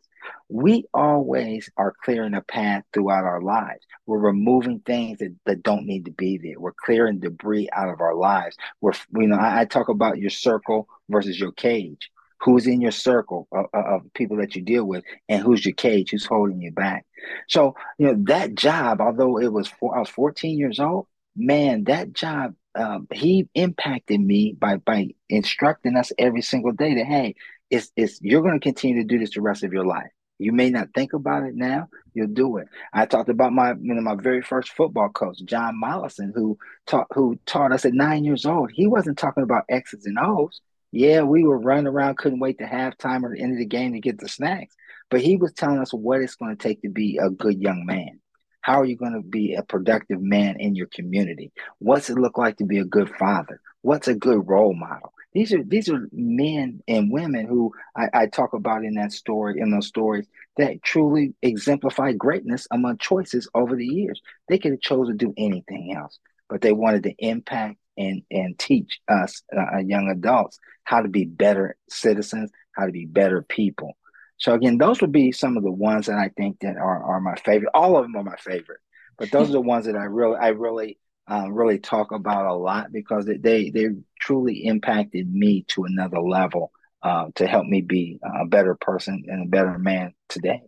We 0.49 0.85
always 0.95 1.71
are 1.77 1.95
clearing 2.05 2.35
a 2.35 2.43
path 2.43 2.85
throughout 2.93 3.25
our 3.25 3.41
lives. 3.41 3.85
We're 4.07 4.19
removing 4.19 4.81
things 4.81 5.19
that, 5.19 5.35
that 5.47 5.63
don't 5.63 5.87
need 5.87 6.05
to 6.07 6.11
be 6.11 6.39
there. 6.39 6.61
We're 6.61 6.73
clearing 6.73 7.21
debris 7.21 7.69
out 7.73 7.89
of 7.89 8.01
our 8.01 8.15
lives. 8.15 8.57
We're 8.81 8.93
you 9.15 9.27
know 9.27 9.37
I, 9.37 9.61
I 9.61 9.65
talk 9.65 9.89
about 9.89 10.19
your 10.19 10.31
circle 10.31 10.89
versus 11.09 11.39
your 11.39 11.53
cage 11.53 12.11
who's 12.45 12.67
in 12.67 12.81
your 12.81 12.91
circle 12.91 13.49
of, 13.53 13.67
of, 13.73 14.03
people 14.13 14.37
that 14.37 14.55
you 14.55 14.63
deal 14.63 14.85
with 14.85 15.03
and 15.29 15.43
who's 15.43 15.65
your 15.65 15.75
cage 15.75 16.11
who's 16.11 16.27
holding 16.27 16.61
you 16.61 16.71
back 16.71 17.07
so 17.49 17.75
you 17.99 18.07
know 18.07 18.17
that 18.27 18.55
job 18.55 19.01
although 19.01 19.39
it 19.39 19.53
was 19.53 19.69
four, 19.69 19.97
i 19.97 20.01
was 20.01 20.09
14 20.11 20.59
years 20.59 20.79
old 20.79 21.07
man 21.37 21.85
that 21.85 22.13
job 22.13 22.55
um, 22.77 23.07
he 23.13 23.49
impacted 23.55 24.21
me 24.21 24.53
by 24.53 24.77
by 24.77 25.09
instructing 25.29 25.97
us 25.97 26.13
every 26.19 26.43
single 26.43 26.73
day 26.73 26.95
that 26.95 27.07
hey 27.07 27.35
it's, 27.75 27.93
it's 27.97 28.19
you're 28.23 28.43
going 28.43 28.55
to 28.59 28.61
continue 28.61 29.03
to 29.03 29.09
do 29.09 29.19
this 29.19 29.35
the 29.35 29.41
rest 29.41 29.65
of 29.65 29.73
your 29.73 29.87
life 29.87 30.11
You 30.39 30.53
may 30.53 30.71
not 30.71 30.89
think 30.95 31.13
about 31.13 31.45
it 31.45 31.55
now, 31.55 31.89
you'll 32.15 32.29
do 32.29 32.59
it. 32.59 32.69
I 32.93 33.07
talked 33.07 33.29
about 33.29 33.53
my 33.53 33.71
you 33.81 33.95
know 33.95 34.03
my 34.03 34.17
very 34.17 34.43
first 34.43 34.71
football 34.73 35.09
coach, 35.11 35.39
John 35.45 35.79
Mollison, 35.79 36.33
who 36.35 36.59
taught 36.87 37.07
who 37.15 37.39
taught 37.47 37.73
us 37.73 37.85
at 37.85 37.95
nine 37.95 38.25
years 38.25 38.47
old. 38.47 38.71
He 38.73 38.87
wasn't 38.87 39.19
talking 39.19 39.45
about 39.45 39.65
X's 39.69 40.07
and 40.07 40.19
O's. 40.19 40.61
Yeah, 40.93 41.23
we 41.23 41.45
were 41.45 41.59
running 41.59 41.89
around, 41.89 42.19
couldn't 42.19 42.41
wait 42.41 42.59
to 42.59 42.65
halftime 42.65 43.25
or 43.25 43.35
the 43.35 43.43
end 43.43 43.53
of 43.53 43.59
the 43.59 43.67
game 43.67 43.95
to 43.95 44.01
get 44.01 44.19
the 44.19 44.29
snacks. 44.29 44.77
But 45.11 45.23
he 45.23 45.37
was 45.37 45.53
telling 45.53 45.79
us 45.79 45.93
what 45.93 46.23
it's 46.23 46.37
going 46.37 46.57
to 46.57 46.63
take 46.63 46.83
to 46.83 46.91
be 46.91 47.19
a 47.23 47.31
good 47.31 47.61
young 47.61 47.85
man. 47.87 48.21
How 48.61 48.81
are 48.81 48.85
you 48.87 48.97
going 48.97 49.15
to 49.15 49.23
be 49.23 49.55
a 49.55 49.63
productive 49.65 50.21
man 50.23 50.61
in 50.61 50.75
your 50.77 50.89
community? 50.89 51.53
What's 51.81 52.11
it 52.11 52.19
look 52.19 52.39
like 52.39 52.59
to 52.59 52.65
be 52.65 52.79
a 52.79 52.85
good 52.85 53.11
father? 53.19 53.61
What's 53.83 54.09
a 54.09 54.15
good 54.15 54.49
role 54.49 54.75
model? 54.75 55.13
These 55.35 55.53
are 55.53 55.62
these 55.64 55.88
are 55.88 56.09
men 56.12 56.81
and 56.87 57.11
women 57.11 57.47
who 57.47 57.73
I, 57.97 58.09
I 58.14 58.27
talk 58.27 58.53
about 58.53 58.85
in 58.85 58.94
that 58.94 59.12
story, 59.12 59.61
in 59.61 59.70
those 59.70 59.88
stories, 59.88 60.27
that 60.57 60.83
truly 60.83 61.35
exemplify 61.42 62.12
greatness 62.12 62.68
among 62.70 62.99
choices 62.99 63.49
over 63.55 63.75
the 63.75 63.87
years. 63.87 64.23
They 64.49 64.59
could 64.59 64.73
have 64.73 64.81
chosen 64.81 65.18
to 65.18 65.27
do 65.27 65.35
anything 65.37 65.94
else, 65.97 66.18
but 66.49 66.61
they 66.61 66.73
wanted 66.73 67.03
to 67.05 67.14
impact 67.18 67.79
and 67.99 68.23
and 68.31 68.59
teach 68.59 69.01
us 69.09 69.42
uh, 69.57 69.79
young 69.79 70.09
adults 70.09 70.59
how 70.85 71.01
to 71.01 71.09
be 71.09 71.25
better 71.25 71.77
citizens, 71.88 72.51
how 72.73 72.87
to 72.87 72.92
be 72.92 73.07
better 73.07 73.42
people. 73.42 73.97
So 74.37 74.55
again, 74.55 74.79
those 74.79 75.01
would 75.01 75.12
be 75.12 75.33
some 75.33 75.57
of 75.57 75.62
the 75.62 75.73
ones 75.73 76.07
that 76.07 76.18
I 76.18 76.29
think 76.37 76.61
that 76.61 76.77
are, 76.77 77.03
are 77.03 77.20
my 77.20 77.37
favorite. 77.37 77.70
All 77.75 77.97
of 77.97 78.05
them 78.05 78.16
are 78.16 78.25
my 78.25 78.37
favorite, 78.37 78.81
but 79.18 79.31
those 79.31 79.49
are 79.51 79.55
the 79.55 79.61
ones 79.61 79.87
that 79.87 79.97
I 79.97 80.05
really 80.05 80.37
I 80.37 80.49
really 80.49 80.99
um, 81.27 81.55
really 81.55 81.79
talk 81.79 82.12
about 82.12 82.47
a 82.47 82.55
lot 82.55 82.92
because 82.92 83.27
they 83.27 83.70
they 83.70 83.90
truly 84.25 84.65
impacted 84.65 85.33
me 85.33 85.65
to 85.69 85.85
another 85.85 86.21
level 86.21 86.73
uh, 87.03 87.27
to 87.35 87.47
help 87.47 87.67
me 87.67 87.83
be 87.83 88.19
a 88.41 88.47
better 88.47 88.75
person 88.75 89.25
and 89.29 89.43
a 89.43 89.49
better 89.49 89.79
man 89.79 90.15
today. 90.29 90.63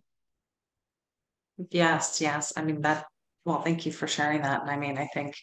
Yes, 1.71 2.21
yes. 2.21 2.53
I 2.57 2.63
mean 2.63 2.83
that. 2.83 3.07
Well, 3.45 3.63
thank 3.63 3.87
you 3.87 3.93
for 3.93 4.07
sharing 4.07 4.43
that. 4.43 4.63
And 4.63 4.71
I 4.71 4.77
mean, 4.77 4.99
I 4.99 5.07
think 5.07 5.37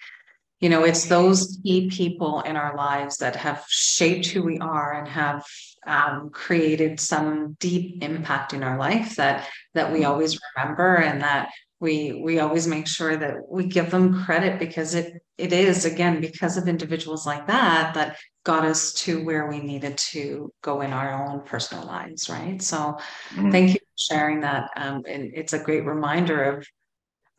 you 0.60 0.70
know 0.70 0.84
it's 0.84 1.06
those 1.06 1.60
key 1.64 1.90
people 1.90 2.42
in 2.42 2.56
our 2.56 2.76
lives 2.76 3.18
that 3.18 3.36
have 3.36 3.66
shaped 3.68 4.28
who 4.28 4.44
we 4.44 4.60
are 4.60 4.94
and 4.94 5.08
have 5.08 5.44
um, 5.88 6.30
created 6.30 7.00
some 7.00 7.58
deep 7.60 8.04
impact 8.04 8.54
in 8.54 8.64
our 8.64 8.78
life 8.78 9.16
that 9.16 9.48
that 9.74 9.92
we 9.92 10.02
mm-hmm. 10.02 10.12
always 10.12 10.40
remember 10.56 10.98
and 10.98 11.22
that 11.22 11.50
we 11.84 12.14
we 12.14 12.40
always 12.40 12.66
make 12.66 12.88
sure 12.88 13.18
that 13.18 13.36
we 13.50 13.66
give 13.66 13.92
them 13.92 14.24
credit 14.24 14.58
because 14.58 14.96
it 14.96 15.22
it 15.38 15.52
is 15.52 15.84
again 15.84 16.22
because 16.22 16.56
of 16.56 16.68
individuals 16.68 17.28
like 17.28 17.46
that 17.46 17.94
that 17.94 18.18
got 18.46 18.64
us 18.66 18.94
to 18.94 19.24
where 19.26 19.48
we 19.48 19.60
needed 19.60 19.98
to 19.98 20.52
go 20.62 20.80
in 20.82 20.94
our 20.94 21.28
own 21.28 21.42
personal 21.42 21.86
lives 21.86 22.30
right 22.30 22.62
so 22.62 22.78
mm-hmm. 22.78 23.52
thank 23.52 23.74
you 23.74 23.80
for 23.80 24.14
sharing 24.14 24.40
that 24.40 24.70
um, 24.78 25.04
and 25.08 25.32
it's 25.36 25.54
a 25.54 25.60
great 25.60 25.86
reminder 25.86 26.42
of 26.44 26.66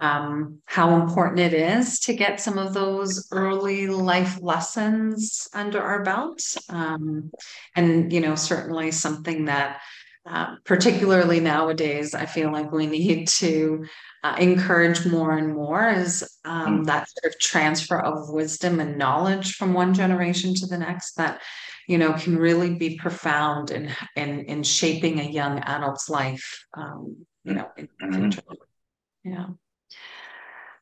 um, 0.01 0.59
how 0.67 1.01
important 1.01 1.41
it 1.41 1.55
is 1.55 2.01
to 2.01 2.15
get 2.15 2.41
some 2.41 2.59
of 2.59 2.75
those 2.75 3.29
early 3.33 3.87
life 3.87 4.39
lessons 4.43 5.49
under 5.55 5.81
our 5.81 6.03
belt 6.03 6.43
um, 6.69 7.31
and 7.75 8.13
you 8.13 8.21
know 8.21 8.35
certainly 8.35 8.91
something 8.91 9.47
that 9.47 9.81
uh, 10.27 10.57
particularly 10.65 11.41
nowadays 11.41 12.15
i 12.15 12.25
feel 12.25 12.51
like 12.51 12.73
we 12.73 12.87
need 12.87 13.29
to 13.29 13.85
uh, 14.23 14.37
encourage 14.39 15.05
more 15.05 15.37
and 15.37 15.55
more 15.55 15.91
is 15.91 16.39
um, 16.47 16.81
mm. 16.81 16.87
that 16.87 17.07
sort 17.11 17.33
of 17.33 17.39
transfer 17.39 18.01
of 18.01 18.31
wisdom 18.31 18.81
and 18.81 18.97
knowledge 18.97 19.55
from 19.57 19.75
one 19.75 19.93
generation 19.93 20.55
to 20.55 20.67
the 20.67 20.79
next 20.79 21.15
that 21.17 21.43
you 21.87 21.99
know 21.99 22.15
can 22.15 22.39
really 22.39 22.75
be 22.75 22.97
profound 22.97 23.71
in 23.71 23.91
in, 24.17 24.41
in 24.47 24.63
shaping 24.63 25.21
a 25.21 25.25
young 25.25 25.59
adult's 25.59 26.09
life 26.09 26.65
um, 26.75 27.27
you 27.45 27.55
know 27.55 27.69
in, 27.77 27.89
mm. 28.03 28.41
yeah 29.25 29.47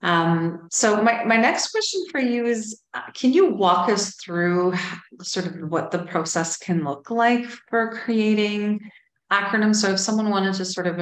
um, 0.05 0.67
so 0.73 1.01
my, 1.01 1.23
my 1.25 1.37
next 1.37 1.71
question 1.71 2.05
for 2.11 2.21
you 2.21 2.47
is 2.47 2.81
uh, 2.93 3.11
can 3.15 3.33
you 3.33 3.55
walk 3.55 3.89
us 3.89 4.17
through 4.17 4.75
sort 5.21 5.47
of 5.47 5.71
what 5.71 5.93
the 5.93 6.01
process 6.01 6.57
can 6.57 6.85
look 6.85 7.11
like 7.11 7.45
for 7.45 7.93
creating 7.93 8.81
acronyms. 9.33 9.77
So 9.77 9.93
if 9.93 9.99
someone 9.99 10.31
wanted 10.31 10.55
to 10.55 10.65
sort 10.65 10.87
of 10.87 10.99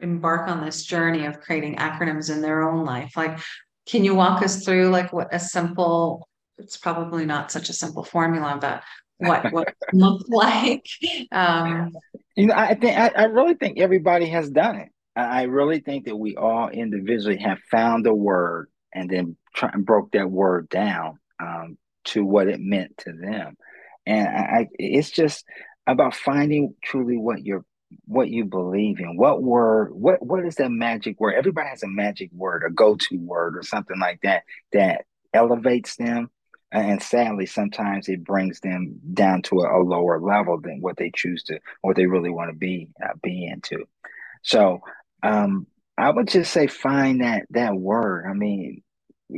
embark 0.00 0.48
on 0.48 0.64
this 0.64 0.84
journey 0.84 1.26
of 1.26 1.40
creating 1.40 1.76
acronyms 1.76 2.32
in 2.32 2.40
their 2.40 2.68
own 2.68 2.84
life 2.84 3.16
like 3.16 3.38
can 3.86 4.04
you 4.04 4.14
walk 4.14 4.42
us 4.42 4.64
through 4.64 4.88
like 4.88 5.12
what 5.12 5.28
a 5.32 5.38
simple 5.38 6.26
it's 6.58 6.76
probably 6.76 7.24
not 7.24 7.50
such 7.50 7.68
a 7.68 7.72
simple 7.72 8.02
formula 8.02 8.58
but 8.60 8.82
what 9.18 9.52
what 9.52 9.74
look 9.92 10.22
like? 10.28 10.86
Um 11.32 11.92
you 12.36 12.46
know 12.46 12.54
i 12.54 12.74
think 12.74 12.96
I, 12.96 13.08
I 13.08 13.24
really 13.24 13.54
think 13.54 13.78
everybody 13.78 14.26
has 14.30 14.48
done 14.50 14.76
it. 14.76 14.88
I 15.16 15.42
really 15.42 15.80
think 15.80 16.06
that 16.06 16.16
we 16.16 16.36
all 16.36 16.68
individually 16.68 17.38
have 17.38 17.58
found 17.70 18.06
a 18.06 18.14
word 18.14 18.68
and 18.94 19.10
then 19.10 19.36
try 19.54 19.70
and 19.72 19.84
broke 19.84 20.12
that 20.12 20.30
word 20.30 20.68
down 20.68 21.18
um, 21.40 21.76
to 22.06 22.24
what 22.24 22.48
it 22.48 22.60
meant 22.60 22.96
to 22.98 23.12
them. 23.12 23.56
And 24.06 24.28
I, 24.28 24.68
it's 24.78 25.10
just 25.10 25.44
about 25.90 26.14
finding 26.14 26.74
truly 26.82 27.16
what 27.16 27.44
your 27.44 27.64
what 28.06 28.28
you 28.28 28.44
believe 28.44 29.00
in. 29.00 29.16
What 29.16 29.42
word? 29.42 29.92
What 29.92 30.24
what 30.24 30.44
is 30.44 30.56
that 30.56 30.70
magic 30.70 31.18
word? 31.18 31.34
Everybody 31.34 31.68
has 31.68 31.82
a 31.82 31.88
magic 31.88 32.30
word, 32.32 32.62
a 32.66 32.70
go-to 32.70 33.18
word, 33.18 33.56
or 33.56 33.62
something 33.62 33.98
like 33.98 34.20
that 34.22 34.44
that 34.72 35.04
elevates 35.34 35.96
them. 35.96 36.30
And 36.72 37.02
sadly, 37.02 37.46
sometimes 37.46 38.08
it 38.08 38.22
brings 38.22 38.60
them 38.60 39.00
down 39.12 39.42
to 39.42 39.60
a, 39.60 39.80
a 39.80 39.82
lower 39.82 40.20
level 40.20 40.60
than 40.60 40.80
what 40.80 40.96
they 40.96 41.10
choose 41.12 41.42
to, 41.44 41.58
what 41.80 41.96
they 41.96 42.06
really 42.06 42.30
want 42.30 42.50
to 42.50 42.56
be 42.56 42.90
uh, 43.02 43.14
be 43.22 43.46
into. 43.46 43.86
So, 44.42 44.80
um, 45.22 45.66
I 45.98 46.10
would 46.10 46.28
just 46.28 46.52
say 46.52 46.68
find 46.68 47.22
that 47.22 47.46
that 47.50 47.74
word. 47.74 48.26
I 48.30 48.34
mean, 48.34 48.82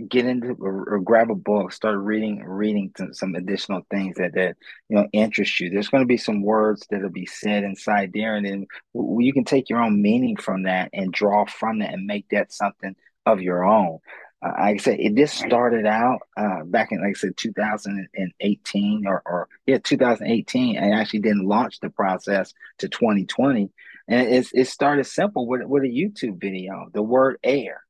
get 0.09 0.26
into 0.26 0.57
or, 0.61 0.94
or, 0.94 1.00
grab 1.00 1.31
a 1.31 1.35
book, 1.35 1.72
start 1.72 1.98
reading 1.98 2.42
reading 2.44 2.92
some 2.96 3.12
some 3.14 3.35
additional 3.35 3.87
things 3.90 4.16
that 4.16 4.35
that 4.35 4.57
you 4.88 4.96
know 4.96 5.09
interest 5.12 5.61
you. 5.61 5.70
There's 5.70 5.88
going 5.88 6.02
to 6.02 6.09
be 6.09 6.16
some 6.16 6.42
words 6.42 6.87
that'll 6.90 7.11
be 7.11 7.26
said 7.26 7.64
inside 7.64 8.12
there, 8.12 8.37
and 8.37 8.46
then 8.46 8.66
you 8.94 9.33
can 9.33 9.44
take 9.44 9.68
your 9.68 9.83
own 9.83 10.00
meaning 10.00 10.37
from 10.37 10.64
that 10.64 10.90
and 10.92 11.12
draw 11.12 11.44
from 11.46 11.81
that 11.81 11.92
and 11.92 12.07
make 12.07 12.28
that 12.31 12.52
something 12.52 12.94
of 13.26 13.40
your 13.40 13.64
own. 13.64 13.98
Uh, 14.44 14.52
like 14.59 14.74
I 14.74 14.76
said, 14.78 15.00
it 15.00 15.14
just 15.14 15.37
started 15.37 15.87
out 15.87 16.20
uh, 16.37 16.64
back 16.64 16.90
in, 16.90 17.00
like 17.00 17.11
I 17.11 17.12
said, 17.12 17.37
2018 17.37 19.07
or, 19.07 19.22
or 19.24 19.48
yeah, 19.66 19.78
2018. 19.78 20.78
I 20.78 21.00
actually 21.00 21.20
didn't 21.20 21.46
launch 21.46 21.78
the 21.81 21.90
process 21.90 22.52
to 22.78 22.88
2020, 22.88 23.70
and 24.09 24.28
it's 24.28 24.50
it 24.52 24.66
started 24.66 25.05
simple 25.05 25.46
with 25.46 25.62
with 25.64 25.85
a 25.85 25.87
YouTube 25.87 26.40
video. 26.40 26.88
The 26.92 27.02
word 27.02 27.38
air, 27.44 27.83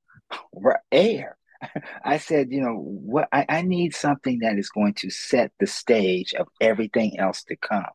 air 0.90 1.38
I 2.04 2.18
said, 2.18 2.50
you 2.50 2.60
know, 2.60 2.74
what 2.74 3.28
I, 3.32 3.46
I 3.48 3.62
need 3.62 3.94
something 3.94 4.40
that 4.40 4.58
is 4.58 4.70
going 4.70 4.94
to 4.94 5.10
set 5.10 5.52
the 5.58 5.66
stage 5.66 6.34
of 6.34 6.48
everything 6.60 7.18
else 7.18 7.44
to 7.44 7.56
come. 7.56 7.86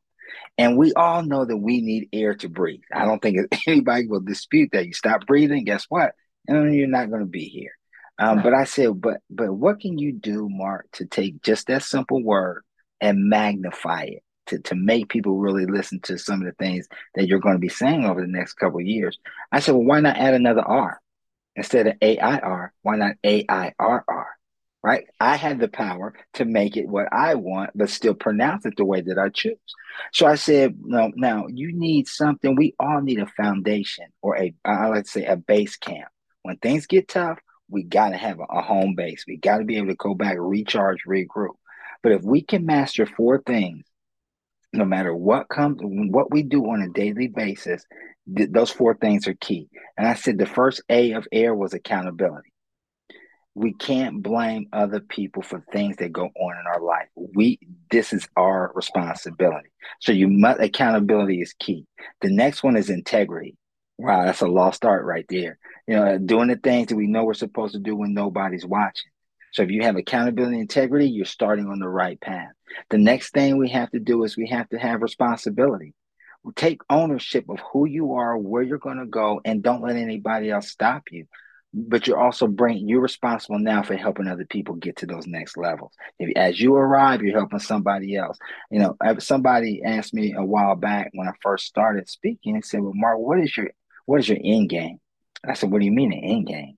And 0.57 0.77
we 0.77 0.93
all 0.93 1.23
know 1.23 1.45
that 1.45 1.57
we 1.57 1.81
need 1.81 2.09
air 2.11 2.35
to 2.35 2.49
breathe. 2.49 2.81
I 2.93 3.05
don't 3.05 3.21
think 3.21 3.37
anybody 3.67 4.07
will 4.07 4.19
dispute 4.19 4.69
that. 4.73 4.85
You 4.85 4.93
stop 4.93 5.25
breathing, 5.25 5.63
guess 5.63 5.85
what? 5.89 6.13
And 6.47 6.73
you're 6.73 6.87
not 6.87 7.09
going 7.09 7.21
to 7.21 7.27
be 7.27 7.45
here. 7.45 7.71
Um, 8.19 8.41
but 8.41 8.53
I 8.53 8.63
said, 8.63 8.99
but 8.99 9.17
but 9.29 9.53
what 9.53 9.79
can 9.79 9.99
you 9.99 10.11
do, 10.11 10.49
Mark, 10.49 10.87
to 10.93 11.05
take 11.05 11.43
just 11.43 11.67
that 11.67 11.83
simple 11.83 12.23
word 12.23 12.63
and 12.99 13.29
magnify 13.29 14.03
it 14.03 14.23
to, 14.47 14.59
to 14.59 14.75
make 14.75 15.09
people 15.09 15.37
really 15.37 15.67
listen 15.67 15.99
to 16.01 16.17
some 16.17 16.41
of 16.41 16.47
the 16.47 16.53
things 16.53 16.87
that 17.13 17.27
you're 17.27 17.39
going 17.39 17.55
to 17.55 17.59
be 17.59 17.69
saying 17.69 18.05
over 18.05 18.21
the 18.21 18.27
next 18.27 18.53
couple 18.53 18.79
of 18.79 18.87
years? 18.87 19.19
I 19.51 19.59
said, 19.59 19.75
well, 19.75 19.83
why 19.83 19.99
not 19.99 20.17
add 20.17 20.33
another 20.33 20.61
R? 20.61 20.99
Instead 21.57 21.87
of 21.87 21.95
AIR, 22.01 22.71
why 22.83 22.95
not 22.95 23.15
AIRR? 23.23 24.25
Right? 24.83 25.05
I 25.19 25.35
have 25.35 25.59
the 25.59 25.67
power 25.67 26.13
to 26.35 26.45
make 26.45 26.77
it 26.77 26.87
what 26.87 27.11
I 27.11 27.33
want, 27.35 27.71
but 27.75 27.89
still 27.89 28.13
pronounce 28.13 28.65
it 28.65 28.75
the 28.77 28.85
way 28.85 29.01
that 29.01 29.17
I 29.17 29.29
choose. 29.29 29.57
So 30.13 30.27
I 30.27 30.35
said, 30.35 30.77
no, 30.79 31.11
now 31.15 31.47
you 31.49 31.73
need 31.73 32.07
something. 32.07 32.55
We 32.55 32.75
all 32.79 33.01
need 33.01 33.19
a 33.19 33.25
foundation 33.25 34.05
or 34.21 34.37
a, 34.37 34.53
I 34.63 34.87
like 34.87 35.05
to 35.05 35.09
say, 35.09 35.25
a 35.25 35.35
base 35.35 35.75
camp. 35.75 36.07
When 36.43 36.57
things 36.57 36.85
get 36.85 37.09
tough, 37.09 37.39
we 37.69 37.83
got 37.83 38.09
to 38.09 38.17
have 38.17 38.39
a, 38.39 38.43
a 38.43 38.61
home 38.61 38.93
base. 38.95 39.25
We 39.27 39.37
got 39.37 39.57
to 39.57 39.65
be 39.65 39.77
able 39.77 39.87
to 39.87 39.95
go 39.95 40.13
back, 40.13 40.37
recharge, 40.39 41.03
regroup. 41.05 41.55
But 42.03 42.11
if 42.11 42.21
we 42.21 42.43
can 42.43 42.65
master 42.65 43.07
four 43.07 43.41
things, 43.41 43.83
no 44.73 44.85
matter 44.85 45.15
what 45.15 45.49
comes, 45.49 45.77
what 45.81 46.31
we 46.31 46.43
do 46.43 46.63
on 46.65 46.81
a 46.81 46.89
daily 46.89 47.27
basis, 47.27 47.85
th- 48.35 48.49
those 48.51 48.69
four 48.69 48.95
things 48.95 49.27
are 49.27 49.33
key. 49.35 49.69
And 49.97 50.07
I 50.07 50.13
said 50.13 50.37
the 50.37 50.45
first 50.45 50.81
A 50.89 51.13
of 51.13 51.27
air 51.31 51.55
was 51.55 51.73
accountability. 51.73 52.51
We 53.55 53.73
can't 53.73 54.21
blame 54.21 54.67
other 54.71 54.99
people 54.99 55.41
for 55.41 55.63
things 55.71 55.97
that 55.97 56.11
go 56.11 56.25
on 56.25 56.57
in 56.57 56.63
our 56.67 56.79
life. 56.79 57.07
We 57.15 57.59
this 57.89 58.13
is 58.13 58.27
our 58.35 58.71
responsibility. 58.75 59.69
So 59.99 60.11
you 60.11 60.27
must 60.27 60.61
accountability 60.61 61.41
is 61.41 61.53
key. 61.57 61.87
The 62.21 62.29
next 62.29 62.61
one 62.61 62.77
is 62.77 62.91
integrity. 62.91 63.57
Wow, 63.97 64.25
that's 64.25 64.41
a 64.41 64.47
lost 64.47 64.85
art 64.85 65.05
right 65.05 65.25
there. 65.27 65.57
You 65.87 65.95
know, 65.95 66.17
doing 66.19 66.49
the 66.49 66.57
things 66.57 66.89
that 66.89 66.95
we 66.95 67.07
know 67.07 67.23
we're 67.23 67.33
supposed 67.33 67.73
to 67.73 67.79
do 67.79 67.95
when 67.95 68.13
nobody's 68.13 68.65
watching. 68.65 69.09
So 69.53 69.63
if 69.63 69.71
you 69.71 69.81
have 69.83 69.95
accountability 69.95 70.59
integrity, 70.59 71.09
you're 71.09 71.25
starting 71.25 71.65
on 71.65 71.79
the 71.79 71.89
right 71.89 72.21
path. 72.21 72.51
The 72.89 72.97
next 72.97 73.31
thing 73.31 73.57
we 73.57 73.69
have 73.69 73.91
to 73.91 73.99
do 73.99 74.23
is 74.23 74.37
we 74.37 74.47
have 74.47 74.69
to 74.69 74.77
have 74.77 75.01
responsibility 75.01 75.93
take 76.55 76.81
ownership 76.89 77.49
of 77.49 77.59
who 77.71 77.85
you 77.85 78.13
are, 78.13 78.37
where 78.37 78.63
you're 78.63 78.77
going 78.77 78.99
to 78.99 79.05
go, 79.05 79.41
and 79.43 79.61
don't 79.63 79.81
let 79.81 79.95
anybody 79.95 80.49
else 80.49 80.69
stop 80.69 81.03
you. 81.11 81.25
But 81.73 82.07
you're 82.07 82.19
also 82.19 82.47
bring 82.47 82.87
you're 82.87 83.01
responsible 83.01 83.59
now 83.59 83.83
for 83.83 83.95
helping 83.95 84.27
other 84.27 84.45
people 84.45 84.75
get 84.75 84.97
to 84.97 85.05
those 85.05 85.27
next 85.27 85.57
levels. 85.57 85.91
If, 86.17 86.35
as 86.37 86.59
you 86.59 86.73
arrive, 86.75 87.21
you're 87.21 87.37
helping 87.37 87.59
somebody 87.59 88.15
else. 88.15 88.37
You 88.71 88.79
know, 88.79 88.97
somebody 89.19 89.83
asked 89.83 90.13
me 90.13 90.33
a 90.33 90.43
while 90.43 90.75
back 90.75 91.09
when 91.13 91.27
I 91.27 91.33
first 91.41 91.65
started 91.65 92.09
speaking 92.09 92.55
and 92.55 92.65
said, 92.65 92.81
"Well, 92.81 92.93
Mark, 92.95 93.19
what 93.19 93.39
is 93.39 93.55
your 93.55 93.69
what 94.05 94.21
is 94.21 94.29
your 94.29 94.39
end 94.41 94.69
game?" 94.69 94.99
I 95.45 95.53
said, 95.53 95.69
"What 95.69 95.79
do 95.79 95.85
you 95.85 95.91
mean 95.91 96.13
an 96.13 96.23
end 96.23 96.47
game?" 96.47 96.77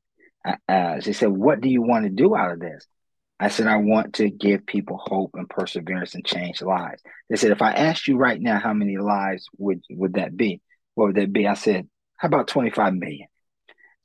Uh, 0.67 0.99
she 1.02 1.13
said, 1.13 1.30
"What 1.30 1.62
do 1.62 1.69
you 1.69 1.84
want 1.84 2.06
to 2.06 2.10
do 2.10 2.36
out 2.36 2.52
of 2.52 2.60
this?" 2.60 2.86
I 3.39 3.47
said, 3.47 3.67
I 3.67 3.78
want 3.78 4.15
to 4.15 4.30
give 4.30 4.65
people 4.65 5.02
hope 5.02 5.32
and 5.36 5.49
perseverance 5.49 6.13
and 6.15 6.25
change 6.25 6.62
lives. 6.62 7.02
They 7.30 7.38
said, 7.38 7.52
if 7.52 7.62
I 7.62 7.71
asked 7.71 8.08
you 8.08 8.17
right 8.17 8.39
now, 8.39 8.60
how 8.60 8.73
many 8.73 8.97
lives 8.97 9.47
would, 9.58 9.82
would 9.89 10.13
that 10.13 10.36
be? 10.36 10.62
What 10.95 11.08
would 11.08 11.15
that 11.15 11.32
be? 11.32 11.47
I 11.47 11.54
said, 11.54 11.88
how 12.17 12.28
about 12.28 12.49
25 12.49 12.93
million? 12.95 13.28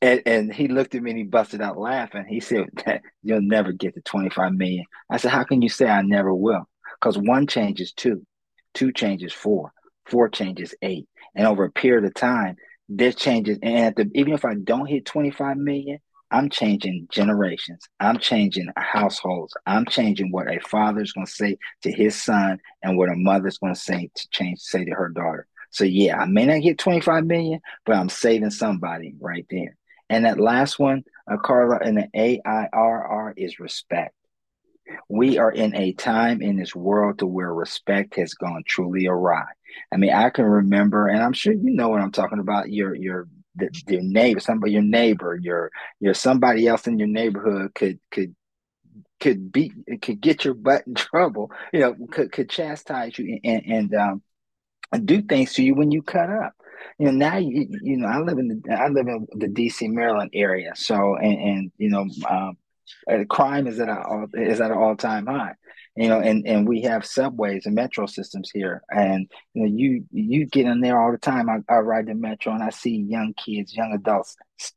And, 0.00 0.22
and 0.26 0.54
he 0.54 0.68
looked 0.68 0.94
at 0.94 1.02
me 1.02 1.12
and 1.12 1.18
he 1.18 1.24
busted 1.24 1.62
out 1.62 1.78
laughing. 1.78 2.26
He 2.28 2.40
said, 2.40 2.68
You'll 3.22 3.40
never 3.40 3.72
get 3.72 3.94
to 3.94 4.02
25 4.02 4.52
million. 4.52 4.84
I 5.08 5.16
said, 5.16 5.30
How 5.30 5.44
can 5.44 5.62
you 5.62 5.70
say 5.70 5.86
I 5.86 6.02
never 6.02 6.34
will? 6.34 6.68
Because 7.00 7.16
one 7.16 7.46
changes 7.46 7.92
two, 7.92 8.26
two 8.74 8.92
changes 8.92 9.32
four, 9.32 9.72
four 10.04 10.28
changes 10.28 10.74
eight. 10.82 11.08
And 11.34 11.46
over 11.46 11.64
a 11.64 11.72
period 11.72 12.04
of 12.04 12.12
time, 12.12 12.56
this 12.88 13.14
changes. 13.14 13.58
And 13.62 13.96
the, 13.96 14.10
even 14.14 14.34
if 14.34 14.44
I 14.44 14.54
don't 14.54 14.86
hit 14.86 15.06
25 15.06 15.56
million, 15.56 15.98
I'm 16.34 16.50
changing 16.50 17.06
generations. 17.12 17.88
I'm 18.00 18.18
changing 18.18 18.66
households. 18.76 19.56
I'm 19.66 19.86
changing 19.86 20.32
what 20.32 20.50
a 20.50 20.58
father's 20.58 21.12
going 21.12 21.26
to 21.26 21.32
say 21.32 21.58
to 21.82 21.92
his 21.92 22.20
son 22.20 22.58
and 22.82 22.98
what 22.98 23.08
a 23.08 23.14
mother's 23.14 23.58
going 23.58 23.72
to 23.72 23.80
say 23.80 24.10
to 24.12 24.28
change 24.30 24.58
say 24.58 24.84
to 24.84 24.90
her 24.90 25.10
daughter. 25.10 25.46
So 25.70 25.84
yeah, 25.84 26.18
I 26.18 26.26
may 26.26 26.46
not 26.46 26.62
get 26.62 26.78
25 26.78 27.24
million, 27.26 27.60
but 27.86 27.94
I'm 27.94 28.08
saving 28.08 28.50
somebody 28.50 29.14
right 29.20 29.46
there. 29.48 29.76
And 30.10 30.24
that 30.24 30.40
last 30.40 30.76
one, 30.76 31.04
uh, 31.30 31.36
Carla, 31.36 31.78
and 31.80 31.98
the 31.98 32.08
AIRR 32.16 33.34
is 33.36 33.60
respect. 33.60 34.16
We 35.08 35.38
are 35.38 35.52
in 35.52 35.76
a 35.76 35.92
time 35.92 36.42
in 36.42 36.56
this 36.56 36.74
world 36.74 37.20
to 37.20 37.26
where 37.26 37.54
respect 37.54 38.16
has 38.16 38.34
gone 38.34 38.64
truly 38.66 39.06
awry. 39.06 39.46
I 39.92 39.98
mean, 39.98 40.12
I 40.12 40.30
can 40.30 40.46
remember, 40.46 41.06
and 41.06 41.22
I'm 41.22 41.32
sure 41.32 41.52
you 41.52 41.70
know 41.70 41.90
what 41.90 42.00
I'm 42.00 42.12
talking 42.12 42.40
about. 42.40 42.72
Your 42.72 42.92
your 42.92 43.28
the, 43.56 43.70
your 43.88 44.02
neighbor, 44.02 44.40
somebody, 44.40 44.72
your 44.72 44.82
neighbor, 44.82 45.38
your 45.40 45.70
your 46.00 46.14
somebody 46.14 46.66
else 46.66 46.86
in 46.86 46.98
your 46.98 47.08
neighborhood 47.08 47.74
could 47.74 47.98
could 48.10 48.34
could 49.20 49.52
beat 49.52 49.72
could 50.02 50.20
get 50.20 50.44
your 50.44 50.54
butt 50.54 50.86
in 50.86 50.94
trouble. 50.94 51.50
You 51.72 51.80
know, 51.80 51.96
could 52.10 52.32
could 52.32 52.50
chastise 52.50 53.18
you 53.18 53.38
and 53.44 53.62
and 53.66 53.94
um, 53.94 54.22
do 55.04 55.22
things 55.22 55.54
to 55.54 55.62
you 55.62 55.74
when 55.74 55.90
you 55.90 56.02
cut 56.02 56.30
up. 56.30 56.54
You 56.98 57.06
know, 57.06 57.12
now 57.12 57.38
you 57.38 57.68
you 57.82 57.96
know 57.96 58.08
I 58.08 58.18
live 58.18 58.38
in 58.38 58.48
the 58.48 58.74
I 58.74 58.88
live 58.88 59.06
in 59.06 59.26
the 59.36 59.48
D.C. 59.48 59.88
Maryland 59.88 60.30
area, 60.34 60.72
so 60.74 61.16
and 61.16 61.38
and 61.38 61.72
you 61.78 61.88
know 61.90 62.06
um, 62.28 63.26
crime 63.28 63.66
is 63.66 63.80
at 63.80 63.88
a 63.88 64.26
is 64.34 64.60
at 64.60 64.70
an 64.70 64.76
all 64.76 64.96
time 64.96 65.26
high 65.26 65.54
you 65.96 66.08
know, 66.08 66.20
and 66.20 66.46
and 66.46 66.66
we 66.66 66.82
have 66.82 67.06
subways 67.06 67.66
and 67.66 67.74
metro 67.74 68.06
systems 68.06 68.50
here, 68.52 68.82
and 68.90 69.30
you 69.52 69.62
know, 69.62 69.72
you 69.72 70.04
you 70.10 70.46
get 70.46 70.66
in 70.66 70.80
there 70.80 71.00
all 71.00 71.12
the 71.12 71.18
time. 71.18 71.48
I, 71.48 71.58
I 71.72 71.78
ride 71.78 72.06
the 72.06 72.14
metro 72.14 72.52
and 72.52 72.64
I 72.64 72.70
see 72.70 72.96
young 72.96 73.32
kids, 73.34 73.76
young 73.76 73.92
adults 73.92 74.36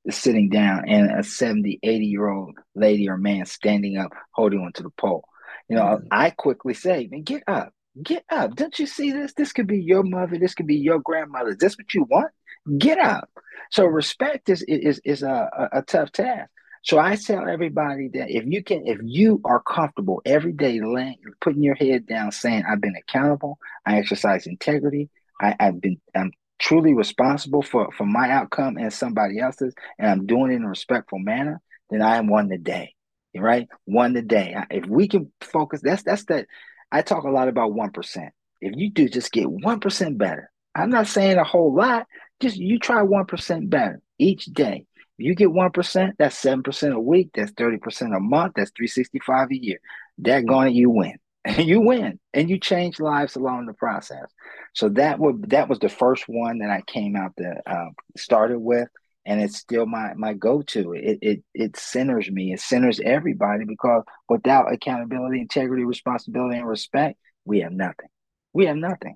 sitting 0.10 0.50
down, 0.50 0.88
and 0.88 1.20
a 1.20 1.24
70, 1.24 1.80
80 1.82 2.06
year 2.06 2.28
old 2.28 2.58
lady 2.76 3.10
or 3.10 3.18
man 3.18 3.46
standing 3.48 3.98
up, 3.98 4.12
holding 4.32 4.60
onto 4.60 4.84
the 4.84 4.92
pole. 4.92 5.28
You 5.68 5.78
know, 5.78 5.84
mm-hmm. 5.84 6.08
I 6.12 6.30
quickly 6.30 6.76
say, 6.76 7.08
"Man, 7.10 7.24
get 7.24 7.42
up, 7.48 7.74
get 8.02 8.24
up! 8.30 8.56
Don't 8.56 8.78
you 8.78 8.86
see 8.86 9.12
this? 9.12 9.34
This 9.34 9.54
could 9.54 9.68
be 9.68 9.82
your 9.82 10.04
mother. 10.04 10.38
This 10.38 10.54
could 10.54 10.68
be 10.68 10.78
your 10.78 11.00
grandmother. 11.00 11.50
Is 11.50 11.58
this 11.58 11.78
what 11.78 11.96
you 11.96 12.06
want? 12.08 12.32
Get 12.78 13.00
up!" 13.00 13.30
So 13.72 13.86
respect 13.86 14.50
is 14.50 14.62
is 14.68 15.02
is 15.04 15.24
a, 15.24 15.50
a, 15.74 15.80
a 15.80 15.82
tough 15.82 16.12
task. 16.12 16.52
So 16.88 17.00
I 17.00 17.17
tell 17.17 17.50
everybody 17.50 18.08
that 18.13 18.30
if 18.30 18.45
you 18.45 18.63
can, 18.63 18.88
if 18.88 19.00
you 19.04 19.41
are 19.43 19.62
comfortable 19.62 20.21
every 20.23 20.54
day 20.54 20.80
laying, 20.80 21.17
putting 21.41 21.62
your 21.62 21.76
head 21.76 22.08
down, 22.08 22.32
saying, 22.32 22.63
"I've 22.65 22.80
been 22.80 22.95
accountable, 22.95 23.60
I 23.86 23.97
exercise 23.97 24.47
integrity, 24.47 25.10
I, 25.41 25.54
have 25.60 25.82
been, 25.82 26.00
I'm 26.15 26.32
truly 26.60 26.93
responsible 26.93 27.62
for 27.62 27.91
for 27.91 28.06
my 28.06 28.30
outcome 28.30 28.78
and 28.78 28.93
somebody 28.93 29.38
else's, 29.38 29.73
and 30.00 30.10
I'm 30.10 30.26
doing 30.26 30.54
it 30.54 30.56
in 30.56 30.63
a 30.63 30.69
respectful 30.69 31.19
manner," 31.19 31.60
then 31.89 32.02
I 32.02 32.15
am 32.15 32.28
one 32.28 32.47
today, 32.47 32.93
right? 33.36 33.67
One 33.84 34.13
today. 34.13 34.56
If 34.71 34.86
we 34.86 35.10
can 35.10 35.30
focus, 35.41 35.82
that's 35.84 36.04
that's 36.04 36.23
that. 36.26 36.47
I 36.89 37.02
talk 37.02 37.26
a 37.26 37.30
lot 37.32 37.50
about 37.50 37.73
one 37.73 37.91
percent. 37.91 38.34
If 38.62 38.78
you 38.78 38.91
do 38.91 39.10
just 39.10 39.34
get 39.34 39.52
one 39.52 39.82
percent 39.82 40.17
better, 40.17 40.50
I'm 40.73 40.89
not 40.89 41.08
saying 41.08 41.36
a 41.38 41.43
whole 41.43 41.76
lot. 41.76 42.08
Just 42.39 42.56
you 42.56 42.80
try 42.80 43.02
one 43.02 43.26
percent 43.26 43.69
better 43.69 44.02
each 44.17 44.45
day 44.45 44.86
you 45.18 45.36
get 45.36 45.50
1%, 45.50 46.12
that's 46.18 46.42
7% 46.44 46.94
a 46.94 47.00
week, 47.00 47.32
that's 47.34 47.52
30% 47.54 48.16
a 48.16 48.20
month, 48.20 48.54
that's 48.56 48.72
365 48.72 49.52
a 49.52 49.58
year. 49.58 49.80
That 50.20 50.46
going 50.46 50.76
you 50.76 50.90
win. 50.90 51.18
And 51.46 51.66
you 51.66 51.80
win 51.80 52.20
and 52.34 52.50
you 52.50 52.60
change 52.60 53.00
lives 53.00 53.38
along 53.38 53.68
the 53.68 53.74
process. 53.74 54.28
So 54.74 54.90
that 54.90 55.18
that 55.48 55.70
was 55.70 55.80
the 55.80 55.88
first 55.88 56.26
one 56.28 56.60
that 56.60 56.70
I 56.70 56.82
came 56.82 57.16
out 57.16 57.32
that 57.38 57.62
uh, 57.66 57.90
started 58.18 58.60
with, 58.60 58.90
and 59.26 59.42
it's 59.42 59.58
still 59.58 59.86
my 59.86 60.14
my 60.16 60.34
go 60.34 60.62
to. 60.64 60.92
It 60.92 61.20
it 61.22 61.44
it 61.54 61.78
centers 61.78 62.30
me. 62.30 62.52
It 62.52 62.60
centers 62.60 63.00
everybody 63.00 63.64
because 63.64 64.04
without 64.28 64.74
accountability, 64.74 65.40
integrity, 65.40 65.86
responsibility, 65.86 66.58
and 66.58 66.68
respect, 66.68 67.18
we 67.46 67.62
have 67.62 67.72
nothing. 67.72 68.10
We 68.52 68.66
have 68.66 68.76
nothing. 68.76 69.16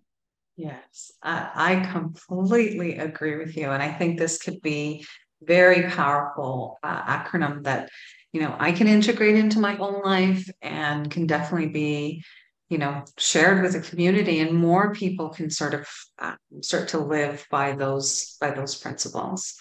Yes, 0.56 1.12
I, 1.22 1.50
I 1.54 1.92
completely 1.92 2.98
agree 2.98 3.36
with 3.38 3.58
you, 3.58 3.72
and 3.72 3.84
I 3.84 3.92
think 3.92 4.18
this 4.18 4.42
could 4.42 4.62
be 4.62 5.06
very 5.42 5.90
powerful 5.90 6.80
uh, 6.84 7.04
acronym 7.04 7.64
that 7.64 7.90
you 8.34 8.42
know 8.42 8.56
I 8.60 8.72
can 8.72 8.88
integrate 8.88 9.36
into 9.36 9.60
my 9.60 9.78
own 9.78 10.02
life 10.04 10.50
and 10.62 11.10
can 11.10 11.28
definitely 11.28 11.70
be 11.70 12.24
you 12.70 12.78
know 12.78 13.04
shared 13.18 13.62
with 13.62 13.74
the 13.74 13.82
community 13.82 14.40
and 14.40 14.54
more 14.54 14.94
people 14.94 15.30
can 15.30 15.50
sort 15.50 15.74
of 15.74 15.88
uh, 16.20 16.36
start 16.62 16.88
to 16.90 17.00
live 17.00 17.46
by 17.52 17.74
those 17.74 18.38
by 18.40 18.52
those 18.52 18.76
principles 18.76 19.56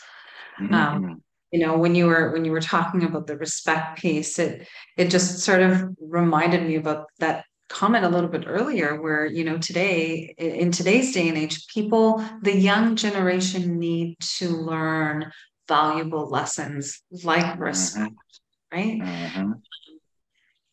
mm-hmm. 0.61 0.73
um, 0.73 1.23
you 1.51 1.59
know 1.59 1.77
when 1.77 1.95
you 1.95 2.07
were 2.07 2.31
when 2.33 2.45
you 2.45 2.53
were 2.53 2.61
talking 2.61 3.03
about 3.03 3.27
the 3.27 3.37
respect 3.37 3.99
piece 3.99 4.39
it 4.39 4.67
it 4.97 5.11
just 5.11 5.41
sort 5.41 5.61
of 5.61 5.89
reminded 6.01 6.63
me 6.63 6.77
about 6.77 7.07
that 7.19 7.45
comment 7.69 8.05
a 8.05 8.09
little 8.09 8.31
bit 8.31 8.45
earlier 8.47 9.01
where 9.01 9.27
you 9.27 9.45
know 9.45 9.59
today 9.59 10.35
in 10.39 10.71
today's 10.71 11.13
day 11.13 11.29
and 11.29 11.39
age 11.39 11.67
people 11.69 12.25
the 12.43 12.57
young 12.57 12.97
generation 12.97 13.79
need 13.79 14.17
to 14.21 14.49
learn 14.49 15.31
valuable 15.71 16.29
lessons 16.29 17.01
like 17.23 17.45
mm-hmm. 17.45 17.63
respect, 17.63 18.41
right? 18.73 19.01
Mm-hmm. 19.01 19.53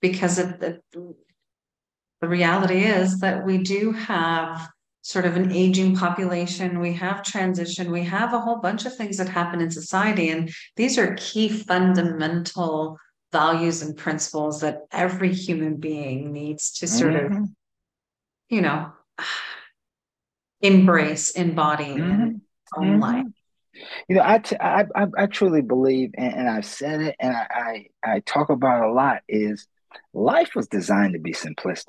Because 0.02 0.40
of 0.40 0.60
the, 0.60 0.82
the 2.22 2.28
reality 2.28 2.84
is 2.84 3.20
that 3.20 3.46
we 3.46 3.60
do 3.60 3.92
have 3.92 4.68
sort 5.04 5.26
of 5.26 5.38
an 5.38 5.52
aging 5.52 5.96
population, 5.96 6.80
we 6.80 6.94
have 6.94 7.24
transition, 7.24 7.92
we 7.92 8.04
have 8.04 8.34
a 8.34 8.40
whole 8.40 8.58
bunch 8.58 8.86
of 8.86 8.96
things 8.96 9.18
that 9.18 9.30
happen 9.30 9.62
in 9.62 9.70
society. 9.70 10.30
And 10.30 10.52
these 10.76 10.98
are 10.98 11.16
key 11.16 11.48
fundamental 11.48 12.98
values 13.32 13.84
and 13.84 13.96
principles 13.96 14.62
that 14.62 14.80
every 14.92 15.32
human 15.32 15.78
being 15.78 16.34
needs 16.34 16.72
to 16.80 16.88
sort 16.88 17.14
mm-hmm. 17.14 17.44
of, 17.44 17.50
you 18.50 18.62
know, 18.62 18.92
embrace, 20.62 21.32
embody 21.32 21.86
mm-hmm. 21.86 22.22
in 22.22 22.42
own 22.76 22.86
mm-hmm. 22.86 23.00
life. 23.00 23.26
You 24.08 24.16
know, 24.16 24.24
I, 24.24 24.40
t- 24.40 24.58
I, 24.60 24.86
I, 25.18 25.26
truly 25.28 25.62
believe, 25.62 26.12
and, 26.18 26.34
and, 26.34 26.50
I've 26.50 26.66
said 26.66 27.02
it, 27.02 27.16
and 27.20 27.36
I, 27.36 27.48
I, 28.04 28.12
I 28.12 28.20
talk 28.22 28.50
about 28.50 28.84
a 28.84 28.92
lot. 28.92 29.22
Is 29.28 29.68
life 30.14 30.52
was 30.56 30.68
designed 30.68 31.14
to 31.14 31.20
be 31.20 31.34
simplistic. 31.34 31.88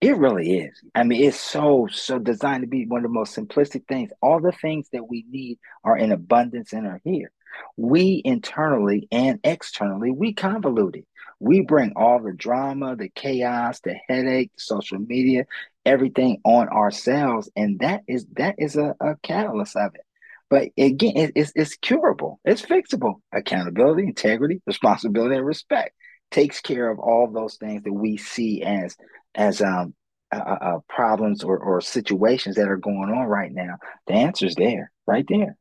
It 0.00 0.16
really 0.16 0.58
is. 0.58 0.82
I 0.94 1.04
mean, 1.04 1.24
it's 1.24 1.40
so 1.40 1.88
so 1.90 2.18
designed 2.18 2.62
to 2.62 2.68
be 2.68 2.86
one 2.86 2.98
of 2.98 3.04
the 3.04 3.08
most 3.08 3.34
simplistic 3.34 3.86
things. 3.88 4.10
All 4.20 4.40
the 4.40 4.52
things 4.52 4.88
that 4.92 5.08
we 5.08 5.24
need 5.30 5.58
are 5.84 5.96
in 5.96 6.12
abundance 6.12 6.72
and 6.72 6.86
are 6.86 7.00
here. 7.04 7.30
We 7.76 8.20
internally 8.24 9.08
and 9.10 9.40
externally 9.42 10.10
we 10.10 10.34
convolute 10.34 10.96
it. 10.96 11.06
We 11.38 11.60
bring 11.60 11.92
all 11.96 12.22
the 12.22 12.32
drama, 12.32 12.96
the 12.96 13.08
chaos, 13.08 13.80
the 13.80 13.96
headache, 14.08 14.52
the 14.54 14.60
social 14.60 14.98
media, 14.98 15.44
everything 15.84 16.40
on 16.44 16.68
ourselves, 16.68 17.50
and 17.56 17.78
that 17.80 18.02
is 18.06 18.26
that 18.36 18.56
is 18.58 18.76
a, 18.76 18.94
a 19.00 19.16
catalyst 19.22 19.76
of 19.76 19.94
it. 19.94 20.05
But 20.48 20.68
again, 20.78 21.16
it, 21.16 21.32
it's, 21.34 21.52
it's 21.54 21.76
curable. 21.76 22.40
It's 22.44 22.62
fixable. 22.62 23.14
Accountability, 23.32 24.04
integrity, 24.04 24.62
responsibility, 24.66 25.36
and 25.36 25.46
respect 25.46 25.94
takes 26.30 26.60
care 26.60 26.90
of 26.90 26.98
all 26.98 27.30
those 27.30 27.56
things 27.56 27.82
that 27.82 27.92
we 27.92 28.16
see 28.16 28.62
as 28.62 28.96
as 29.34 29.60
um 29.60 29.94
uh, 30.32 30.38
uh, 30.38 30.78
problems 30.88 31.44
or, 31.44 31.56
or 31.56 31.80
situations 31.80 32.56
that 32.56 32.68
are 32.68 32.76
going 32.76 33.10
on 33.10 33.26
right 33.26 33.52
now. 33.52 33.76
The 34.08 34.14
answer 34.14 34.46
is 34.46 34.56
there, 34.56 34.90
right 35.06 35.24
there. 35.28 35.56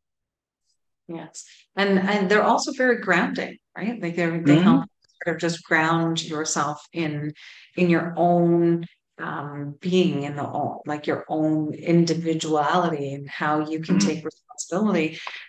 Yes, 1.08 1.46
and 1.76 2.00
and 2.00 2.30
they're 2.30 2.44
also 2.44 2.72
very 2.72 3.00
grounding, 3.00 3.58
right? 3.78 4.02
Like 4.02 4.16
they 4.16 4.26
they 4.26 4.28
mm-hmm. 4.28 4.62
help 4.62 4.86
sort 5.24 5.36
of 5.36 5.42
just 5.42 5.64
ground 5.64 6.24
yourself 6.24 6.84
in 6.94 7.34
in 7.78 7.90
your 7.90 8.14
own 8.18 8.86
um, 9.20 9.76
being 9.80 10.24
in 10.24 10.36
the 10.36 10.48
own, 10.48 10.80
like 10.86 11.08
your 11.08 11.26
own 11.30 11.74
individuality 11.74 13.14
and 13.14 13.30
how 13.30 13.70
you 13.70 13.80
can 13.80 13.98
mm-hmm. 13.98 14.08
take 14.08 14.26
responsibility. 14.26 14.55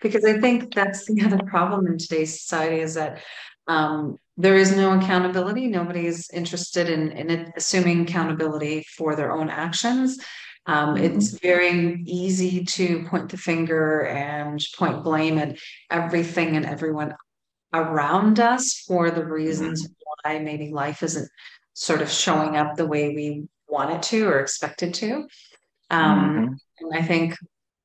Because 0.03 0.25
I 0.25 0.41
think 0.41 0.75
that's 0.75 1.07
the 1.07 1.23
other 1.25 1.39
problem 1.47 1.87
in 1.87 1.99
today's 1.99 2.41
society 2.41 2.81
is 2.81 2.95
that 2.95 3.21
um, 3.67 4.19
there 4.37 4.57
is 4.57 4.77
no 4.77 4.99
accountability. 4.99 5.67
Nobody 5.67 6.07
is 6.07 6.29
interested 6.33 6.89
in, 6.89 7.13
in 7.13 7.53
assuming 7.57 8.03
accountability 8.03 8.85
for 8.97 9.17
their 9.17 9.33
own 9.33 9.51
actions. 9.51 10.19
Um, 10.67 10.95
mm-hmm. 10.97 11.05
It's 11.05 11.31
very 11.39 12.03
easy 12.07 12.65
to 12.65 13.05
point 13.09 13.31
the 13.31 13.37
finger 13.37 14.05
and 14.07 14.65
point 14.77 15.03
blame 15.03 15.39
at 15.39 15.59
everything 15.91 16.57
and 16.57 16.67
everyone 16.67 17.15
around 17.73 18.41
us 18.41 18.83
for 18.87 19.11
the 19.11 19.25
reasons 19.25 19.85
mm-hmm. 19.85 20.31
why 20.31 20.39
maybe 20.39 20.71
life 20.71 21.03
isn't 21.03 21.29
sort 21.75 22.03
of 22.03 22.11
showing 22.11 22.57
up 22.57 22.75
the 22.75 22.87
way 22.87 23.11
we 23.11 23.49
want 23.69 23.91
it 23.93 24.03
to 24.03 24.27
or 24.27 24.41
expected 24.41 24.95
to. 24.95 25.27
Um, 25.91 26.19
mm-hmm. 26.19 26.55
And 26.81 26.95
I 26.95 27.03
think 27.03 27.37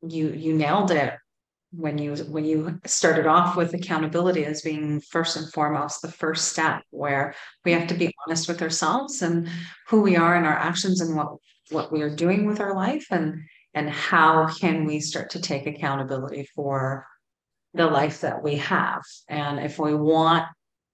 you 0.07 0.29
you 0.29 0.53
nailed 0.53 0.91
it 0.91 1.13
when 1.73 1.97
you 1.97 2.15
when 2.15 2.43
you 2.43 2.79
started 2.85 3.25
off 3.25 3.55
with 3.55 3.73
accountability 3.73 4.43
as 4.45 4.61
being 4.61 4.99
first 4.99 5.37
and 5.37 5.51
foremost 5.53 6.01
the 6.01 6.11
first 6.11 6.49
step 6.49 6.83
where 6.89 7.33
we 7.63 7.71
have 7.71 7.87
to 7.87 7.93
be 7.93 8.13
honest 8.25 8.47
with 8.47 8.61
ourselves 8.61 9.21
and 9.21 9.47
who 9.87 10.01
we 10.01 10.15
are 10.15 10.35
and 10.35 10.45
our 10.45 10.57
actions 10.57 11.01
and 11.01 11.15
what 11.15 11.35
what 11.69 11.91
we 11.91 12.01
are 12.01 12.13
doing 12.13 12.45
with 12.45 12.59
our 12.59 12.75
life 12.75 13.05
and 13.11 13.41
and 13.73 13.89
how 13.89 14.47
can 14.47 14.85
we 14.85 14.99
start 14.99 15.29
to 15.29 15.39
take 15.39 15.65
accountability 15.65 16.47
for 16.55 17.05
the 17.73 17.87
life 17.87 18.21
that 18.21 18.43
we 18.43 18.55
have. 18.57 19.01
And 19.29 19.59
if 19.59 19.79
we 19.79 19.93
want 19.93 20.45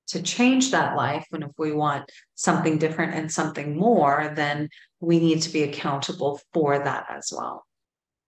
to 0.10 0.22
change 0.22 0.72
that 0.72 0.96
life 0.96 1.26
and 1.32 1.44
if 1.44 1.52
we 1.58 1.72
want 1.72 2.10
something 2.36 2.78
different 2.78 3.14
and 3.14 3.32
something 3.32 3.76
more 3.78 4.32
then 4.36 4.70
we 5.02 5.20
need 5.20 5.42
to 5.42 5.52
be 5.52 5.64
accountable 5.64 6.40
for 6.54 6.80
that 6.80 7.06
as 7.10 7.34
well 7.36 7.67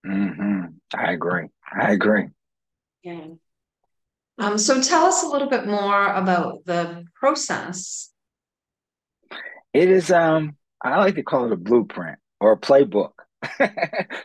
mm-hmm. 0.06 0.66
i 0.94 1.12
agree. 1.12 1.48
I 1.72 1.92
agree. 1.92 2.28
Yeah. 3.02 3.26
Um, 4.38 4.58
so 4.58 4.80
tell 4.80 5.04
us 5.04 5.22
a 5.22 5.28
little 5.28 5.48
bit 5.48 5.66
more 5.66 6.12
about 6.12 6.64
the 6.64 7.04
process. 7.14 8.10
It 9.72 9.88
is 9.88 10.10
um 10.10 10.56
i 10.82 10.96
like 10.98 11.14
to 11.14 11.22
call 11.22 11.46
it 11.46 11.52
a 11.52 11.56
blueprint 11.56 12.18
or 12.40 12.52
a 12.52 12.58
playbook. 12.58 13.12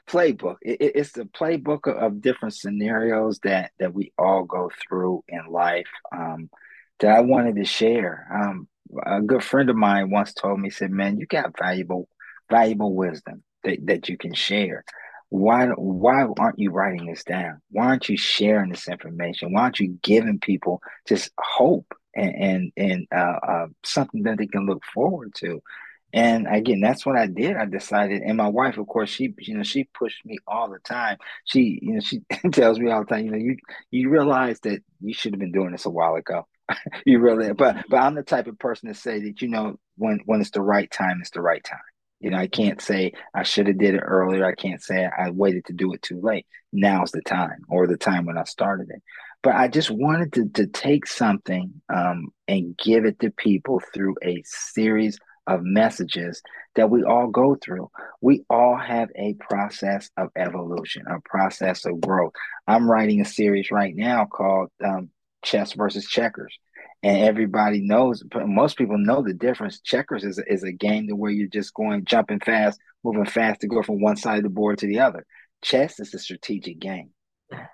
Playbook. 0.09 0.57
It, 0.61 0.93
it's 0.95 1.13
the 1.13 1.23
playbook 1.23 1.87
of 1.87 2.21
different 2.21 2.53
scenarios 2.53 3.39
that 3.43 3.71
that 3.79 3.93
we 3.93 4.11
all 4.17 4.43
go 4.43 4.69
through 4.87 5.23
in 5.27 5.45
life 5.49 5.87
um, 6.15 6.49
that 6.99 7.15
i 7.15 7.19
wanted 7.21 7.55
to 7.57 7.65
share. 7.65 8.27
Um, 8.33 8.67
a 9.05 9.21
good 9.21 9.43
friend 9.43 9.69
of 9.69 9.75
mine 9.75 10.09
once 10.09 10.33
told 10.33 10.59
me 10.59 10.69
said 10.69 10.91
man 10.91 11.17
you 11.17 11.25
got 11.25 11.57
valuable 11.57 12.07
valuable 12.49 12.93
wisdom 12.93 13.43
that, 13.63 13.85
that 13.85 14.09
you 14.09 14.17
can 14.17 14.33
share 14.33 14.83
why 15.29 15.67
why 15.67 16.25
aren't 16.39 16.59
you 16.59 16.71
writing 16.71 17.07
this 17.07 17.23
down 17.23 17.59
why 17.71 17.85
aren't 17.85 18.09
you 18.09 18.17
sharing 18.17 18.69
this 18.69 18.87
information 18.87 19.51
why 19.51 19.63
aren't 19.63 19.79
you 19.79 19.97
giving 20.01 20.39
people 20.39 20.81
just 21.07 21.31
hope 21.39 21.93
and 22.15 22.35
and, 22.35 22.71
and 22.77 23.07
uh, 23.13 23.39
uh, 23.47 23.67
something 23.83 24.23
that 24.23 24.37
they 24.37 24.47
can 24.47 24.65
look 24.65 24.83
forward 24.93 25.31
to 25.35 25.61
and 26.15 26.47
again, 26.47 26.79
that's 26.79 27.05
what 27.05 27.17
I 27.17 27.27
did. 27.27 27.57
I 27.57 27.65
decided, 27.65 28.21
and 28.21 28.37
my 28.37 28.47
wife, 28.47 28.77
of 28.77 28.87
course, 28.87 29.09
she, 29.09 29.33
you 29.37 29.57
know, 29.57 29.63
she 29.63 29.83
pushed 29.83 30.25
me 30.25 30.37
all 30.47 30.69
the 30.69 30.79
time. 30.79 31.17
She, 31.43 31.77
you 31.81 31.95
know, 31.95 31.99
she 31.99 32.21
tells 32.53 32.79
me 32.79 32.89
all 32.89 33.01
the 33.01 33.05
time, 33.13 33.25
you 33.25 33.31
know, 33.31 33.37
you 33.37 33.57
you 33.91 34.09
realize 34.09 34.61
that 34.61 34.79
you 35.01 35.13
should 35.13 35.33
have 35.33 35.41
been 35.41 35.51
doing 35.51 35.73
this 35.73 35.85
a 35.85 35.89
while 35.89 36.15
ago. 36.15 36.47
you 37.05 37.19
really, 37.19 37.51
but 37.51 37.83
but 37.89 37.97
I'm 37.97 38.15
the 38.15 38.23
type 38.23 38.47
of 38.47 38.57
person 38.57 38.87
to 38.87 38.95
say 38.95 39.19
that, 39.23 39.41
you 39.41 39.49
know, 39.49 39.77
when 39.97 40.21
when 40.25 40.39
it's 40.39 40.51
the 40.51 40.61
right 40.61 40.89
time, 40.89 41.17
it's 41.19 41.31
the 41.31 41.41
right 41.41 41.63
time. 41.63 41.79
You 42.25 42.31
know, 42.31 42.39
I 42.39 42.47
can't 42.47 42.81
say 42.81 43.13
I 43.35 43.43
should 43.43 43.67
have 43.67 43.77
did 43.77 43.93
it 43.93 43.99
earlier. 43.99 44.47
I 44.47 44.55
can't 44.55 44.81
say 44.81 45.05
I 45.05 45.29
waited 45.29 45.65
to 45.65 45.73
do 45.73 45.93
it 45.93 46.01
too 46.01 46.19
late. 46.19 46.47
Now's 46.73 47.11
the 47.11 47.21
time, 47.21 47.59
or 47.69 47.85
the 47.85 47.97
time 47.97 48.25
when 48.25 48.35
I 48.35 48.45
started 48.45 48.89
it. 48.89 49.03
But 49.43 49.53
I 49.53 49.67
just 49.67 49.91
wanted 49.91 50.33
to 50.33 50.49
to 50.55 50.65
take 50.65 51.05
something 51.05 51.83
um, 51.87 52.29
and 52.47 52.75
give 52.83 53.05
it 53.05 53.19
to 53.19 53.29
people 53.29 53.79
through 53.93 54.15
a 54.23 54.41
series 54.43 55.19
of 55.45 55.61
messages 55.61 56.41
that 56.73 56.89
we 56.89 57.03
all 57.03 57.27
go 57.27 57.57
through. 57.63 57.91
We 58.21 58.43
all 58.49 58.75
have 58.75 59.09
a 59.15 59.35
process 59.35 60.09
of 60.17 60.29
evolution, 60.35 61.03
a 61.07 61.19
process 61.29 61.85
of 61.85 62.01
growth. 62.01 62.33
I'm 62.65 62.89
writing 62.89 63.21
a 63.21 63.25
series 63.25 63.69
right 63.69 63.95
now 63.95 64.25
called 64.25 64.71
um, 64.83 65.11
Chess 65.43 65.73
versus 65.73 66.07
Checkers. 66.07 66.57
And 67.05 67.21
everybody 67.21 67.81
knows, 67.81 68.23
most 68.33 68.79
people 68.79 68.97
know 68.97 69.21
the 69.21 69.35
difference. 69.35 69.79
Checkers 69.79 70.23
is 70.23 70.41
is 70.47 70.63
a 70.63 70.71
game 70.71 71.07
to 71.07 71.15
where 71.15 71.29
you're 71.29 71.47
just 71.47 71.71
going, 71.75 72.03
jumping 72.03 72.39
fast, 72.39 72.79
moving 73.03 73.25
fast 73.25 73.61
to 73.61 73.67
go 73.67 73.83
from 73.83 74.01
one 74.01 74.15
side 74.15 74.37
of 74.37 74.43
the 74.43 74.49
board 74.49 74.79
to 74.79 74.87
the 74.87 75.01
other. 75.01 75.23
Chess 75.61 75.99
is 75.99 76.15
a 76.15 76.17
strategic 76.17 76.79
game. 76.79 77.11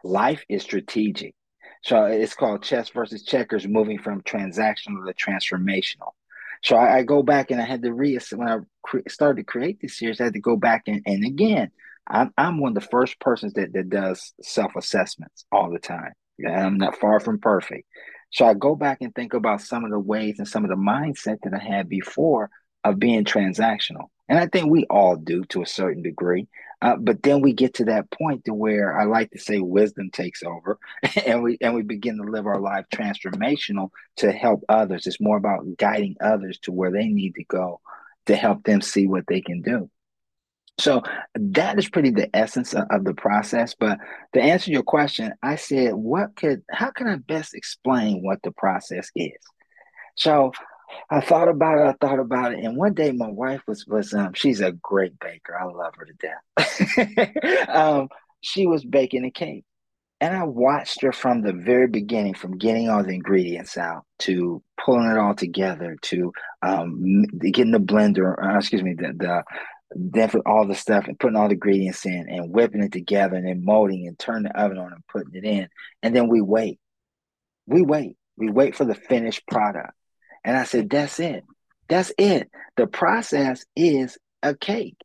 Life 0.03 0.43
is 0.49 0.63
strategic. 0.63 1.33
So 1.81 2.03
it's 2.07 2.33
called 2.33 2.63
chess 2.63 2.89
versus 2.89 3.23
checkers, 3.23 3.65
moving 3.65 3.99
from 3.99 4.21
transactional 4.21 5.07
to 5.07 5.13
transformational. 5.13 6.11
So 6.61 6.75
I, 6.75 6.97
I, 6.97 7.03
go 7.03 7.23
back 7.23 7.51
and 7.51 7.61
I 7.61 7.65
had 7.65 7.83
to 7.83 7.93
re 7.93 8.19
when 8.35 8.49
I 8.49 8.57
cre- 8.83 9.07
started 9.07 9.37
to 9.37 9.49
create 9.49 9.79
this 9.79 9.97
series, 9.97 10.19
I 10.19 10.25
had 10.25 10.33
to 10.33 10.41
go 10.41 10.57
back 10.57 10.83
and, 10.87 11.03
and 11.05 11.23
again, 11.23 11.71
I'm 12.05 12.33
I'm 12.37 12.59
one 12.59 12.75
of 12.75 12.83
the 12.83 12.89
first 12.89 13.17
persons 13.21 13.53
that 13.53 13.71
that 13.71 13.89
does 13.89 14.33
self 14.41 14.75
assessments 14.75 15.45
all 15.53 15.71
the 15.71 15.79
time. 15.79 16.11
I'm 16.45 16.77
not 16.77 16.97
far 16.97 17.21
from 17.21 17.39
perfect. 17.39 17.87
So 18.31 18.45
I 18.45 18.53
go 18.53 18.75
back 18.75 18.99
and 19.01 19.13
think 19.13 19.33
about 19.33 19.61
some 19.61 19.83
of 19.83 19.91
the 19.91 19.99
ways 19.99 20.39
and 20.39 20.47
some 20.47 20.63
of 20.63 20.69
the 20.69 20.75
mindset 20.75 21.39
that 21.43 21.53
I 21.53 21.59
had 21.59 21.89
before 21.89 22.49
of 22.83 22.99
being 22.99 23.25
transactional. 23.25 24.07
And 24.29 24.39
I 24.39 24.47
think 24.47 24.69
we 24.69 24.85
all 24.89 25.15
do 25.17 25.43
to 25.45 25.61
a 25.61 25.67
certain 25.67 26.01
degree. 26.01 26.47
Uh, 26.81 26.95
but 26.95 27.21
then 27.21 27.41
we 27.41 27.53
get 27.53 27.75
to 27.75 27.85
that 27.85 28.09
point 28.09 28.45
to 28.45 28.53
where 28.53 28.97
I 28.97 29.03
like 29.03 29.29
to 29.31 29.39
say 29.39 29.59
wisdom 29.59 30.09
takes 30.09 30.41
over, 30.41 30.79
and 31.25 31.43
we 31.43 31.57
and 31.61 31.75
we 31.75 31.83
begin 31.83 32.17
to 32.17 32.23
live 32.23 32.47
our 32.47 32.59
life 32.59 32.85
transformational 32.91 33.89
to 34.17 34.31
help 34.31 34.63
others. 34.67 35.05
It's 35.05 35.21
more 35.21 35.37
about 35.37 35.77
guiding 35.77 36.15
others 36.21 36.57
to 36.63 36.71
where 36.71 36.91
they 36.91 37.07
need 37.07 37.35
to 37.35 37.43
go 37.43 37.81
to 38.25 38.35
help 38.35 38.63
them 38.63 38.81
see 38.81 39.05
what 39.05 39.25
they 39.27 39.41
can 39.41 39.61
do. 39.61 39.91
So 40.77 41.03
that 41.35 41.77
is 41.77 41.89
pretty 41.89 42.09
the 42.09 42.35
essence 42.35 42.73
of, 42.73 42.85
of 42.89 43.03
the 43.03 43.13
process. 43.13 43.75
But 43.79 43.99
to 44.33 44.41
answer 44.41 44.71
your 44.71 44.83
question, 44.83 45.33
I 45.43 45.55
said, 45.55 45.93
what 45.93 46.35
could 46.35 46.63
how 46.71 46.91
can 46.91 47.07
I 47.07 47.17
best 47.17 47.53
explain 47.53 48.23
what 48.23 48.39
the 48.43 48.51
process 48.51 49.11
is? 49.15 49.37
So 50.15 50.51
I 51.09 51.21
thought 51.21 51.47
about 51.47 51.79
it. 51.79 51.89
I 51.89 52.05
thought 52.05 52.19
about 52.19 52.53
it, 52.53 52.63
and 52.63 52.77
one 52.77 52.93
day 52.93 53.11
my 53.11 53.29
wife 53.29 53.61
was 53.67 53.85
was 53.87 54.13
um 54.13 54.33
she's 54.33 54.61
a 54.61 54.71
great 54.71 55.19
baker. 55.19 55.57
I 55.57 55.65
love 55.65 55.93
her 55.95 56.05
to 56.05 56.13
death. 56.13 57.69
um, 57.69 58.09
she 58.41 58.67
was 58.67 58.83
baking 58.83 59.25
a 59.25 59.31
cake, 59.31 59.65
and 60.19 60.35
I 60.35 60.43
watched 60.43 61.01
her 61.01 61.11
from 61.11 61.41
the 61.41 61.53
very 61.53 61.87
beginning, 61.87 62.33
from 62.33 62.57
getting 62.57 62.89
all 62.89 63.03
the 63.03 63.13
ingredients 63.13 63.77
out 63.77 64.05
to 64.19 64.61
pulling 64.83 65.09
it 65.09 65.17
all 65.17 65.35
together 65.35 65.97
to 66.03 66.31
um 66.61 67.23
getting 67.39 67.71
the 67.71 67.79
blender. 67.79 68.35
Uh, 68.43 68.57
excuse 68.57 68.83
me, 68.83 68.93
the 68.93 69.13
the 69.15 69.43
for 70.29 70.47
all 70.47 70.67
the 70.67 70.75
stuff 70.75 71.07
and 71.07 71.19
putting 71.19 71.35
all 71.35 71.47
the 71.47 71.53
ingredients 71.53 72.05
in 72.05 72.27
and 72.29 72.51
whipping 72.51 72.83
it 72.83 72.91
together 72.91 73.35
and 73.35 73.47
then 73.47 73.65
molding 73.65 74.07
and 74.07 74.17
turning 74.17 74.43
the 74.43 74.59
oven 74.59 74.77
on 74.77 74.93
and 74.93 75.07
putting 75.07 75.35
it 75.35 75.43
in, 75.43 75.67
and 76.01 76.15
then 76.15 76.29
we 76.29 76.41
wait. 76.41 76.79
We 77.67 77.81
wait. 77.81 78.17
We 78.37 78.49
wait 78.49 78.75
for 78.75 78.85
the 78.85 78.95
finished 78.95 79.45
product 79.47 79.93
and 80.43 80.57
I 80.57 80.63
said, 80.63 80.89
that's 80.89 81.19
it. 81.19 81.43
That's 81.87 82.11
it. 82.17 82.49
The 82.77 82.87
process 82.87 83.65
is 83.75 84.17
a 84.41 84.55
cake. 84.55 84.97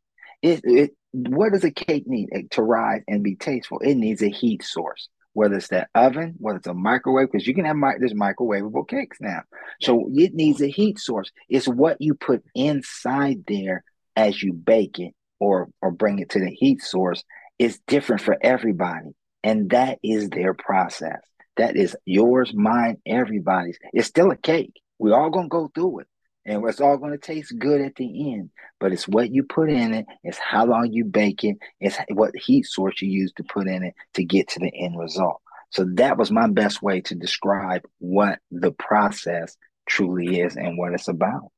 It, 0.42 0.60
it 0.64 0.90
what 1.12 1.52
does 1.52 1.64
a 1.64 1.70
cake 1.70 2.06
need 2.06 2.28
eh, 2.32 2.42
to 2.52 2.62
rise 2.62 3.02
and 3.08 3.22
be 3.22 3.36
tasteful? 3.36 3.80
It 3.80 3.94
needs 3.94 4.22
a 4.22 4.28
heat 4.28 4.62
source, 4.62 5.08
whether 5.32 5.56
it's 5.56 5.68
that 5.68 5.88
oven, 5.94 6.34
whether 6.38 6.58
it's 6.58 6.66
a 6.66 6.74
microwave, 6.74 7.32
because 7.32 7.46
you 7.46 7.54
can 7.54 7.64
have 7.64 7.76
there's 7.98 8.12
microwavable 8.12 8.88
cakes 8.88 9.18
now. 9.20 9.42
So 9.80 10.08
it 10.14 10.34
needs 10.34 10.60
a 10.60 10.68
heat 10.68 10.98
source. 10.98 11.30
It's 11.48 11.66
what 11.66 12.00
you 12.00 12.14
put 12.14 12.44
inside 12.54 13.44
there 13.46 13.82
as 14.16 14.42
you 14.42 14.52
bake 14.52 14.98
it 14.98 15.14
or 15.38 15.68
or 15.82 15.90
bring 15.90 16.18
it 16.18 16.30
to 16.30 16.40
the 16.40 16.50
heat 16.50 16.82
source 16.82 17.22
is 17.58 17.80
different 17.86 18.22
for 18.22 18.36
everybody, 18.40 19.10
and 19.42 19.70
that 19.70 19.98
is 20.02 20.28
their 20.30 20.54
process. 20.54 21.20
That 21.56 21.76
is 21.76 21.96
yours, 22.04 22.52
mine, 22.54 22.98
everybody's. 23.06 23.78
It's 23.92 24.08
still 24.08 24.30
a 24.30 24.36
cake. 24.36 24.74
We're 24.98 25.14
all 25.14 25.30
gonna 25.30 25.48
go 25.48 25.70
through 25.74 26.00
it. 26.00 26.06
And 26.46 26.64
it's 26.68 26.80
all 26.80 26.96
going 26.96 27.10
to 27.10 27.18
taste 27.18 27.58
good 27.58 27.80
at 27.80 27.96
the 27.96 28.34
end, 28.34 28.50
but 28.78 28.92
it's 28.92 29.08
what 29.08 29.32
you 29.32 29.42
put 29.42 29.68
in 29.68 29.92
it, 29.92 30.06
it's 30.22 30.38
how 30.38 30.64
long 30.64 30.92
you 30.92 31.04
bake 31.04 31.42
it, 31.42 31.56
it's 31.80 31.98
what 32.10 32.36
heat 32.36 32.66
source 32.66 33.02
you 33.02 33.08
use 33.08 33.32
to 33.32 33.42
put 33.42 33.66
in 33.66 33.82
it 33.82 33.94
to 34.14 34.24
get 34.24 34.48
to 34.50 34.60
the 34.60 34.72
end 34.72 34.96
result. 34.96 35.42
So 35.70 35.84
that 35.94 36.16
was 36.16 36.30
my 36.30 36.46
best 36.46 36.82
way 36.82 37.00
to 37.02 37.16
describe 37.16 37.82
what 37.98 38.38
the 38.52 38.70
process 38.70 39.56
truly 39.88 40.40
is 40.40 40.56
and 40.56 40.78
what 40.78 40.92
it's 40.92 41.08
about. 41.08 41.50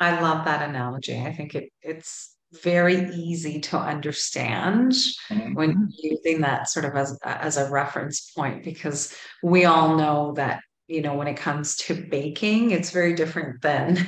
I 0.00 0.20
love 0.20 0.44
that 0.44 0.68
analogy. 0.68 1.18
I 1.18 1.32
think 1.32 1.54
it, 1.54 1.70
it's 1.82 2.36
very 2.62 3.10
easy 3.10 3.60
to 3.60 3.78
understand 3.78 4.92
mm-hmm. 4.92 5.54
when 5.54 5.88
using 5.98 6.40
that 6.42 6.68
sort 6.68 6.84
of 6.84 6.94
as, 6.94 7.18
as 7.24 7.56
a 7.56 7.70
reference 7.70 8.30
point 8.30 8.62
because 8.64 9.14
we 9.42 9.64
all 9.64 9.96
know 9.96 10.32
that 10.36 10.60
you 10.86 11.02
know 11.02 11.14
when 11.14 11.26
it 11.26 11.36
comes 11.36 11.76
to 11.76 11.94
baking 11.94 12.70
it's 12.70 12.90
very 12.90 13.14
different 13.14 13.60
than 13.62 13.94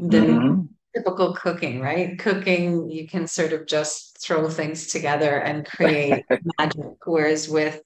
than 0.00 0.26
mm-hmm. 0.26 0.60
typical 0.94 1.34
cooking, 1.34 1.80
right? 1.80 2.18
Cooking, 2.18 2.90
you 2.90 3.06
can 3.06 3.26
sort 3.26 3.52
of 3.52 3.66
just 3.66 4.20
throw 4.20 4.48
things 4.48 4.88
together 4.88 5.38
and 5.38 5.64
create 5.64 6.24
magic. 6.58 6.96
Whereas 7.04 7.48
with 7.48 7.80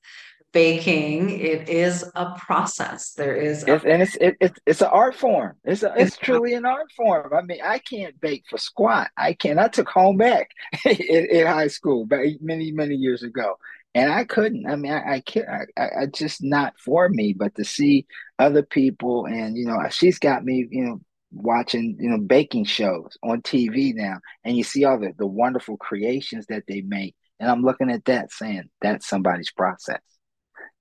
baking, 0.57 1.39
it 1.39 1.69
is 1.69 2.03
a 2.15 2.35
process. 2.39 3.13
There 3.13 3.37
is, 3.37 3.63
a- 3.65 3.75
it's, 3.75 3.85
and 3.85 4.01
it's 4.01 4.17
it, 4.17 4.37
it's 4.41 4.59
it's 4.65 4.81
an 4.81 4.89
art 4.91 5.15
form. 5.15 5.55
It's 5.65 5.83
a, 5.83 5.93
it's 5.95 6.17
truly 6.17 6.55
an 6.55 6.65
art 6.65 6.91
form. 6.97 7.31
I 7.35 7.43
mean, 7.43 7.61
I 7.63 7.79
can't 7.79 8.19
bake 8.23 8.45
for 8.49 8.57
squat. 8.57 9.11
I 9.19 9.35
can. 9.35 9.59
I 9.59 9.69
took 9.69 9.91
home 9.91 10.17
back 10.17 10.49
in, 10.87 11.27
in 11.31 11.47
high 11.47 11.67
school 11.67 12.07
back 12.07 12.25
many 12.41 12.73
many 12.73 12.95
years 12.95 13.23
ago, 13.23 13.59
and 13.95 14.11
I 14.11 14.25
couldn't. 14.25 14.67
I 14.67 14.77
mean, 14.77 14.93
I, 14.93 15.17
I 15.17 15.21
can't. 15.21 15.47
I, 15.77 15.83
I 16.01 16.07
just 16.07 16.43
not 16.43 16.73
for 16.79 17.07
me. 17.11 17.35
But 17.35 17.55
to 17.57 17.65
see 17.65 18.07
other 18.39 18.63
people, 18.63 19.27
and 19.27 19.59
you 19.59 19.67
know, 19.67 19.79
she's 19.91 20.19
got 20.19 20.43
me. 20.43 20.67
You 20.71 20.85
know, 20.87 21.01
watching 21.33 21.99
you 22.01 22.09
know 22.09 22.19
baking 22.19 22.65
shows 22.65 23.19
on 23.23 23.43
TV 23.43 23.95
now, 23.95 24.21
and 24.43 24.57
you 24.57 24.65
see 24.65 24.87
all 24.87 24.99
the 24.99 25.13
the 25.19 25.27
wonderful 25.27 25.77
creations 25.77 26.47
that 26.47 26.65
they 26.67 26.81
make, 26.81 27.15
and 27.41 27.51
I'm 27.51 27.61
looking 27.61 27.91
at 27.91 28.07
that 28.07 28.33
saying 28.33 28.71
that's 28.81 29.07
somebody's 29.07 29.53
process 29.53 30.01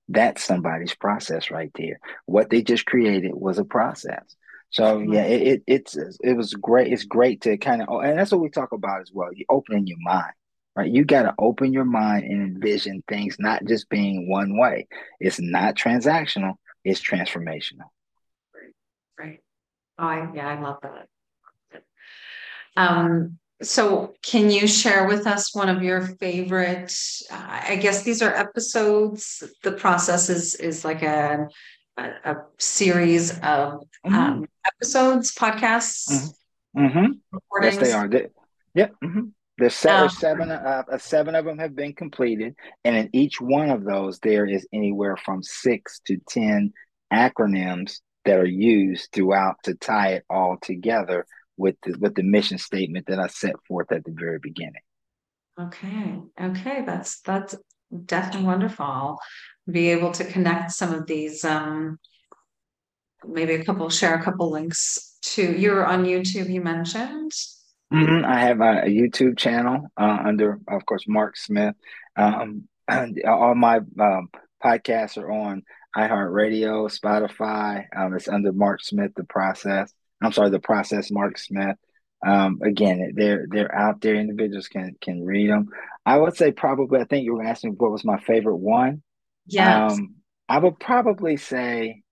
that's 0.08 0.44
somebody's 0.44 0.94
process 0.94 1.50
right 1.50 1.70
there. 1.74 1.98
What 2.26 2.50
they 2.50 2.62
just 2.62 2.86
created 2.86 3.32
was 3.34 3.58
a 3.58 3.64
process. 3.64 4.36
So 4.70 4.98
yeah, 4.98 5.22
it, 5.22 5.42
it 5.42 5.62
it's 5.66 5.96
it 5.96 6.36
was 6.36 6.52
great. 6.54 6.92
It's 6.92 7.04
great 7.04 7.40
to 7.42 7.56
kind 7.56 7.82
of, 7.82 8.02
and 8.02 8.18
that's 8.18 8.32
what 8.32 8.40
we 8.40 8.50
talk 8.50 8.72
about 8.72 9.00
as 9.00 9.10
well. 9.12 9.32
You 9.32 9.44
opening 9.48 9.86
your 9.86 9.98
mind, 10.00 10.32
right? 10.74 10.90
You 10.90 11.04
got 11.04 11.22
to 11.22 11.34
open 11.38 11.72
your 11.72 11.84
mind 11.84 12.24
and 12.24 12.42
envision 12.42 13.02
things 13.08 13.36
not 13.38 13.64
just 13.64 13.88
being 13.88 14.28
one 14.28 14.58
way. 14.58 14.88
It's 15.20 15.40
not 15.40 15.76
transactional. 15.76 16.54
It's 16.84 17.00
transformational. 17.00 17.90
Right. 18.54 18.72
Right. 19.18 19.40
Oh, 19.98 20.06
I, 20.06 20.28
yeah, 20.34 20.48
I 20.48 20.60
love 20.60 20.78
that. 20.82 21.08
Um, 22.76 23.38
so, 23.62 24.14
can 24.22 24.50
you 24.50 24.66
share 24.66 25.06
with 25.06 25.26
us 25.26 25.54
one 25.54 25.70
of 25.70 25.82
your 25.82 26.02
favorite? 26.02 26.94
Uh, 27.30 27.60
I 27.68 27.76
guess 27.76 28.02
these 28.02 28.20
are 28.20 28.34
episodes. 28.34 29.42
The 29.62 29.72
process 29.72 30.28
is 30.28 30.54
is 30.56 30.84
like 30.84 31.02
a 31.02 31.48
a, 31.96 32.10
a 32.24 32.36
series 32.58 33.32
of 33.32 33.38
mm-hmm. 34.04 34.14
um, 34.14 34.46
episodes, 34.66 35.34
podcasts, 35.34 36.34
mm-hmm. 36.76 36.98
mm-hmm. 36.98 37.62
Yes, 37.62 37.76
they 37.78 37.92
are. 37.92 38.08
They, 38.08 38.26
yep. 38.74 38.94
Mm-hmm. 39.02 39.28
There's 39.58 39.74
seven, 39.74 40.02
um, 40.02 40.10
seven, 40.10 40.50
uh, 40.50 40.82
uh, 40.92 40.98
seven 40.98 41.34
of 41.34 41.46
them 41.46 41.58
have 41.58 41.74
been 41.74 41.94
completed, 41.94 42.56
and 42.84 42.94
in 42.94 43.10
each 43.14 43.40
one 43.40 43.70
of 43.70 43.84
those, 43.84 44.18
there 44.18 44.44
is 44.44 44.68
anywhere 44.70 45.16
from 45.16 45.42
six 45.42 46.00
to 46.08 46.18
ten 46.28 46.74
acronyms 47.10 48.00
that 48.26 48.38
are 48.38 48.44
used 48.44 49.08
throughout 49.12 49.56
to 49.62 49.74
tie 49.74 50.10
it 50.10 50.24
all 50.28 50.58
together 50.60 51.24
with 51.56 51.76
the, 51.82 51.96
with 51.98 52.14
the 52.14 52.22
mission 52.22 52.58
statement 52.58 53.06
that 53.06 53.18
I 53.18 53.26
set 53.28 53.54
forth 53.66 53.92
at 53.92 54.04
the 54.04 54.12
very 54.12 54.38
beginning. 54.38 54.82
Okay. 55.60 56.20
Okay. 56.40 56.82
That's 56.84 57.20
that's 57.20 57.54
definitely 58.04 58.46
wonderful. 58.46 59.18
Be 59.70 59.90
able 59.90 60.12
to 60.12 60.24
connect 60.24 60.72
some 60.72 60.92
of 60.92 61.06
these 61.06 61.44
um 61.44 61.98
maybe 63.26 63.54
a 63.54 63.64
couple 63.64 63.88
share 63.88 64.14
a 64.14 64.22
couple 64.22 64.50
links 64.50 65.16
to 65.22 65.42
you're 65.42 65.86
on 65.86 66.04
YouTube 66.04 66.50
you 66.50 66.60
mentioned. 66.60 67.32
Mm-hmm. 67.92 68.24
I 68.24 68.40
have 68.40 68.60
a, 68.60 68.82
a 68.82 68.88
YouTube 68.88 69.38
channel 69.38 69.86
uh, 69.96 70.18
under 70.24 70.60
of 70.68 70.84
course 70.84 71.04
Mark 71.08 71.36
Smith. 71.36 71.74
Um, 72.16 72.68
all 72.88 73.54
my 73.54 73.78
um, 73.98 74.28
podcasts 74.62 75.16
are 75.16 75.30
on 75.30 75.62
iHeartRadio, 75.96 76.90
Spotify. 76.90 77.86
Um, 77.96 78.14
it's 78.14 78.28
under 78.28 78.52
Mark 78.52 78.82
Smith, 78.82 79.12
The 79.16 79.24
Process. 79.24 79.92
I'm 80.22 80.32
sorry, 80.32 80.50
the 80.50 80.58
process, 80.58 81.10
Mark 81.10 81.38
Smith. 81.38 81.76
Um, 82.26 82.60
again, 82.62 83.12
they're 83.14 83.46
they're 83.48 83.74
out 83.74 84.00
there. 84.00 84.14
Individuals 84.14 84.68
can 84.68 84.96
can 85.00 85.24
read 85.24 85.50
them. 85.50 85.68
I 86.04 86.16
would 86.16 86.36
say 86.36 86.52
probably. 86.52 87.00
I 87.00 87.04
think 87.04 87.24
you 87.24 87.34
were 87.34 87.44
asking 87.44 87.72
what 87.72 87.90
was 87.90 88.04
my 88.04 88.18
favorite 88.20 88.56
one. 88.56 89.02
Yeah. 89.46 89.86
Um, 89.86 90.16
I 90.48 90.58
would 90.58 90.80
probably 90.80 91.36
say. 91.36 92.02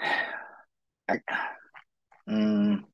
I, 1.10 1.20
um, 2.26 2.84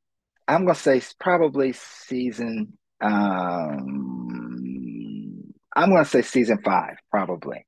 I'm 0.47 0.67
gonna 0.67 0.75
say 0.75 1.01
probably 1.19 1.73
season. 1.73 2.79
Um, 3.01 4.35
I'm 5.75 5.91
gonna 5.91 6.05
say 6.05 6.23
season 6.23 6.59
five, 6.65 6.99
probably, 7.11 7.67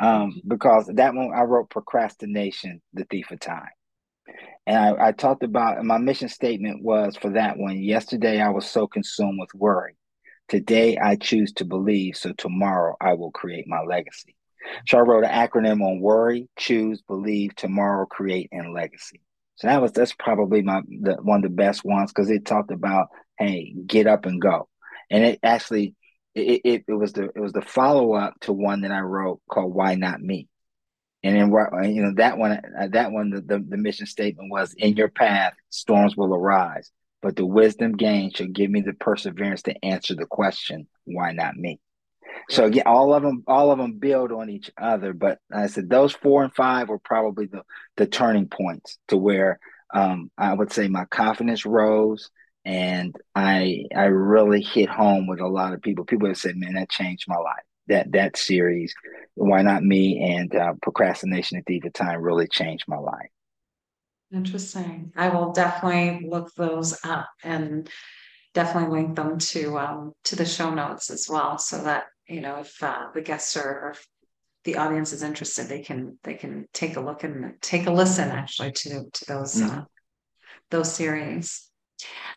um, 0.00 0.30
mm-hmm. 0.30 0.48
because 0.48 0.86
that 0.94 1.14
one 1.14 1.32
I 1.34 1.42
wrote 1.42 1.70
procrastination, 1.70 2.80
the 2.92 3.04
thief 3.04 3.32
of 3.32 3.40
time. 3.40 3.70
And 4.66 4.76
I, 4.76 5.08
I 5.08 5.12
talked 5.12 5.42
about 5.42 5.82
my 5.84 5.98
mission 5.98 6.28
statement 6.28 6.82
was 6.82 7.16
for 7.16 7.30
that 7.30 7.56
one. 7.56 7.82
Yesterday, 7.82 8.40
I 8.40 8.50
was 8.50 8.66
so 8.66 8.86
consumed 8.86 9.38
with 9.40 9.54
worry. 9.54 9.96
Today, 10.48 10.98
I 10.98 11.16
choose 11.16 11.52
to 11.54 11.64
believe. 11.64 12.16
So 12.16 12.32
tomorrow, 12.32 12.96
I 13.00 13.14
will 13.14 13.30
create 13.30 13.66
my 13.66 13.80
legacy. 13.82 14.36
So 14.86 14.98
I 14.98 15.02
wrote 15.02 15.24
an 15.24 15.30
acronym 15.30 15.80
on 15.82 16.00
worry, 16.00 16.48
choose, 16.56 17.02
believe, 17.02 17.54
tomorrow, 17.54 18.06
create, 18.06 18.48
and 18.52 18.74
legacy. 18.74 19.20
So 19.56 19.66
that 19.66 19.82
was 19.82 19.92
that's 19.92 20.14
probably 20.14 20.62
my 20.62 20.82
the, 20.86 21.14
one 21.14 21.38
of 21.38 21.42
the 21.42 21.56
best 21.56 21.84
ones 21.84 22.12
because 22.12 22.30
it 22.30 22.44
talked 22.44 22.70
about 22.70 23.08
hey, 23.38 23.74
get 23.86 24.06
up 24.06 24.26
and 24.26 24.40
go, 24.40 24.68
and 25.10 25.24
it 25.24 25.40
actually 25.42 25.94
it, 26.34 26.60
it, 26.64 26.84
it 26.86 26.94
was 26.94 27.12
the 27.12 27.24
it 27.24 27.40
was 27.40 27.52
the 27.52 27.62
follow 27.62 28.12
up 28.12 28.34
to 28.42 28.52
one 28.52 28.82
that 28.82 28.92
I 28.92 29.00
wrote 29.00 29.40
called 29.50 29.74
Why 29.74 29.96
Not 29.96 30.20
Me, 30.20 30.48
and 31.22 31.34
then 31.36 31.94
you 31.94 32.02
know 32.02 32.12
that 32.16 32.38
one, 32.38 32.52
uh, 32.52 32.88
that 32.92 33.10
one, 33.10 33.30
the, 33.30 33.40
the, 33.40 33.58
the 33.58 33.76
mission 33.76 34.06
statement 34.06 34.50
was, 34.50 34.74
"In 34.78 34.96
your 34.96 35.08
path, 35.08 35.54
storms 35.70 36.16
will 36.16 36.34
arise, 36.34 36.90
but 37.22 37.36
the 37.36 37.46
wisdom 37.46 37.96
gained 37.96 38.36
shall 38.36 38.46
give 38.46 38.70
me 38.70 38.82
the 38.82 38.92
perseverance 38.92 39.62
to 39.62 39.84
answer 39.84 40.14
the 40.14 40.26
question, 40.26 40.86
why 41.04 41.32
not 41.32 41.56
me?" 41.56 41.80
So 42.50 42.64
again, 42.64 42.84
all 42.86 43.14
of 43.14 43.22
them, 43.22 43.42
all 43.46 43.72
of 43.72 43.78
them 43.78 43.98
build 43.98 44.32
on 44.32 44.48
each 44.48 44.70
other. 44.80 45.12
But 45.12 45.38
I 45.52 45.66
said 45.66 45.90
those 45.90 46.14
four 46.14 46.44
and 46.44 46.54
five 46.54 46.88
were 46.88 46.98
probably 46.98 47.46
the 47.46 47.62
the 47.96 48.06
turning 48.06 48.48
points 48.48 48.98
to 49.08 49.16
where 49.16 49.58
um, 49.92 50.30
I 50.38 50.54
would 50.54 50.72
say 50.72 50.88
my 50.88 51.04
confidence 51.06 51.66
rose, 51.66 52.30
and 52.64 53.14
I 53.34 53.84
I 53.94 54.04
really 54.04 54.62
hit 54.62 54.88
home 54.88 55.26
with 55.26 55.40
a 55.40 55.48
lot 55.48 55.74
of 55.74 55.82
people. 55.82 56.04
People 56.04 56.28
have 56.28 56.38
said, 56.38 56.56
"Man, 56.56 56.74
that 56.74 56.90
changed 56.90 57.26
my 57.28 57.36
life." 57.36 57.64
That 57.88 58.12
that 58.12 58.36
series, 58.36 58.94
Why 59.34 59.62
Not 59.62 59.82
Me 59.82 60.20
and 60.22 60.54
uh, 60.54 60.74
Procrastination 60.82 61.58
at 61.58 61.66
the 61.66 61.80
Time 61.90 62.20
really 62.20 62.48
changed 62.48 62.84
my 62.88 62.98
life. 62.98 63.30
Interesting. 64.32 65.12
I 65.16 65.30
will 65.30 65.52
definitely 65.52 66.28
look 66.28 66.54
those 66.54 66.98
up 67.04 67.28
and 67.42 67.88
definitely 68.54 69.00
link 69.00 69.16
them 69.16 69.38
to 69.38 69.78
um, 69.78 70.12
to 70.24 70.36
the 70.36 70.44
show 70.44 70.72
notes 70.72 71.10
as 71.10 71.26
well, 71.30 71.58
so 71.58 71.82
that 71.84 72.04
you 72.26 72.40
know 72.40 72.56
if 72.60 72.82
uh, 72.82 73.06
the 73.14 73.22
guests 73.22 73.56
are, 73.56 73.70
or 73.70 73.94
the 74.64 74.76
audience 74.76 75.12
is 75.12 75.22
interested, 75.22 75.68
they 75.68 75.80
can 75.80 76.18
they 76.24 76.34
can 76.34 76.66
take 76.74 76.96
a 76.96 77.00
look 77.00 77.24
and 77.24 77.54
take 77.62 77.86
a 77.86 77.90
listen 77.90 78.28
actually 78.28 78.72
to 78.72 79.04
to 79.12 79.24
those 79.26 79.54
mm-hmm. 79.54 79.78
uh, 79.78 79.84
those 80.70 80.92
series. 80.92 81.64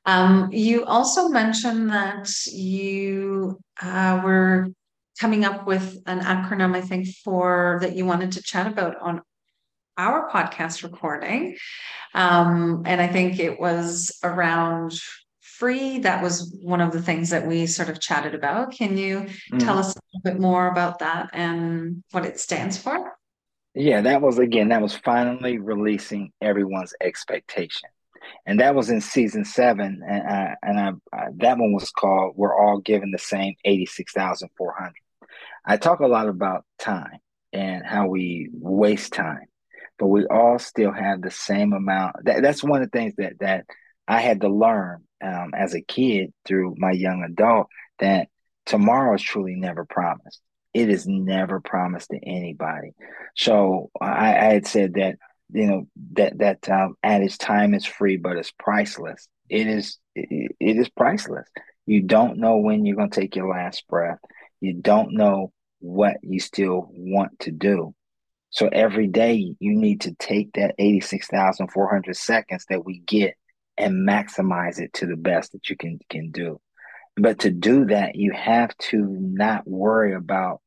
Um, 0.05 0.49
you 0.51 0.85
also 0.85 1.27
mentioned 1.27 1.89
that 1.89 2.29
you 2.47 3.59
uh, 3.81 4.21
were 4.23 4.67
coming 5.21 5.45
up 5.45 5.67
with 5.67 6.01
an 6.07 6.19
acronym, 6.19 6.75
I 6.75 6.81
think, 6.81 7.07
for 7.23 7.77
that 7.81 7.95
you 7.95 8.07
wanted 8.07 8.31
to 8.31 8.41
chat 8.41 8.65
about 8.65 8.99
on 8.99 9.21
our 9.95 10.27
podcast 10.31 10.81
recording. 10.81 11.57
Um, 12.15 12.81
and 12.87 12.99
I 12.99 13.05
think 13.05 13.39
it 13.39 13.59
was 13.59 14.17
around 14.23 14.99
free. 15.39 15.99
That 15.99 16.23
was 16.23 16.57
one 16.63 16.81
of 16.81 16.91
the 16.91 17.03
things 17.03 17.29
that 17.29 17.45
we 17.45 17.67
sort 17.67 17.89
of 17.89 18.01
chatted 18.01 18.33
about. 18.33 18.71
Can 18.71 18.97
you 18.97 19.27
mm. 19.53 19.59
tell 19.59 19.77
us 19.77 19.95
a 19.95 19.99
little 20.11 20.31
bit 20.31 20.41
more 20.41 20.67
about 20.69 20.97
that 20.99 21.29
and 21.33 22.03
what 22.09 22.25
it 22.25 22.39
stands 22.39 22.79
for? 22.79 23.11
Yeah, 23.75 24.01
that 24.01 24.23
was 24.23 24.39
again, 24.39 24.69
that 24.69 24.81
was 24.81 24.95
finally 24.95 25.59
releasing 25.59 26.31
everyone's 26.41 26.95
expectation. 26.99 27.89
And 28.47 28.59
that 28.59 28.73
was 28.73 28.89
in 28.89 29.01
season 29.01 29.45
seven. 29.45 30.01
And, 30.03 30.27
I, 30.27 30.55
and 30.63 30.79
I, 30.79 31.15
I, 31.15 31.27
that 31.37 31.59
one 31.59 31.73
was 31.73 31.91
called 31.91 32.33
We're 32.35 32.59
All 32.59 32.79
Given 32.79 33.11
the 33.11 33.19
Same 33.19 33.53
86,400. 33.65 34.93
I 35.65 35.77
talk 35.77 35.99
a 35.99 36.07
lot 36.07 36.27
about 36.27 36.65
time 36.79 37.19
and 37.53 37.85
how 37.85 38.07
we 38.07 38.49
waste 38.53 39.13
time, 39.13 39.45
but 39.99 40.07
we 40.07 40.25
all 40.25 40.59
still 40.59 40.91
have 40.91 41.21
the 41.21 41.31
same 41.31 41.73
amount. 41.73 42.15
That, 42.23 42.41
that's 42.41 42.63
one 42.63 42.81
of 42.81 42.89
the 42.91 42.97
things 42.97 43.13
that 43.17 43.39
that 43.39 43.65
I 44.07 44.21
had 44.21 44.41
to 44.41 44.49
learn 44.49 45.03
um, 45.23 45.51
as 45.55 45.73
a 45.73 45.81
kid 45.81 46.33
through 46.45 46.75
my 46.77 46.91
young 46.91 47.23
adult 47.23 47.67
that 47.99 48.27
tomorrow 48.65 49.15
is 49.15 49.21
truly 49.21 49.55
never 49.55 49.85
promised. 49.85 50.41
It 50.73 50.89
is 50.89 51.05
never 51.05 51.59
promised 51.59 52.09
to 52.09 52.17
anybody. 52.17 52.91
So 53.35 53.91
I, 53.99 54.35
I 54.35 54.53
had 54.53 54.67
said 54.67 54.93
that 54.95 55.17
you 55.53 55.67
know 55.67 55.87
that 56.13 56.37
that 56.39 56.69
um, 56.69 56.95
its 57.03 57.37
time 57.37 57.73
is 57.73 57.85
free, 57.85 58.17
but 58.17 58.37
it's 58.37 58.51
priceless. 58.57 59.27
It 59.49 59.67
is 59.67 59.97
it, 60.15 60.55
it 60.59 60.77
is 60.77 60.89
priceless. 60.89 61.47
You 61.85 62.01
don't 62.03 62.37
know 62.37 62.57
when 62.57 62.85
you're 62.85 62.95
going 62.95 63.09
to 63.09 63.19
take 63.19 63.35
your 63.35 63.49
last 63.49 63.85
breath 63.87 64.19
you 64.61 64.73
don't 64.73 65.13
know 65.13 65.51
what 65.79 66.17
you 66.23 66.39
still 66.39 66.87
want 66.91 67.39
to 67.39 67.51
do. 67.51 67.93
So 68.51 68.67
every 68.67 69.07
day 69.07 69.55
you 69.59 69.73
need 69.75 70.01
to 70.01 70.13
take 70.15 70.53
that 70.53 70.75
86,400 70.77 72.15
seconds 72.15 72.65
that 72.69 72.85
we 72.85 72.99
get 72.99 73.35
and 73.77 74.07
maximize 74.07 74.79
it 74.79 74.93
to 74.93 75.07
the 75.07 75.15
best 75.15 75.53
that 75.53 75.69
you 75.69 75.75
can 75.75 75.99
can 76.09 76.31
do. 76.31 76.59
But 77.17 77.39
to 77.39 77.51
do 77.51 77.85
that, 77.85 78.15
you 78.15 78.31
have 78.33 78.75
to 78.77 78.97
not 78.97 79.67
worry 79.67 80.13
about 80.13 80.61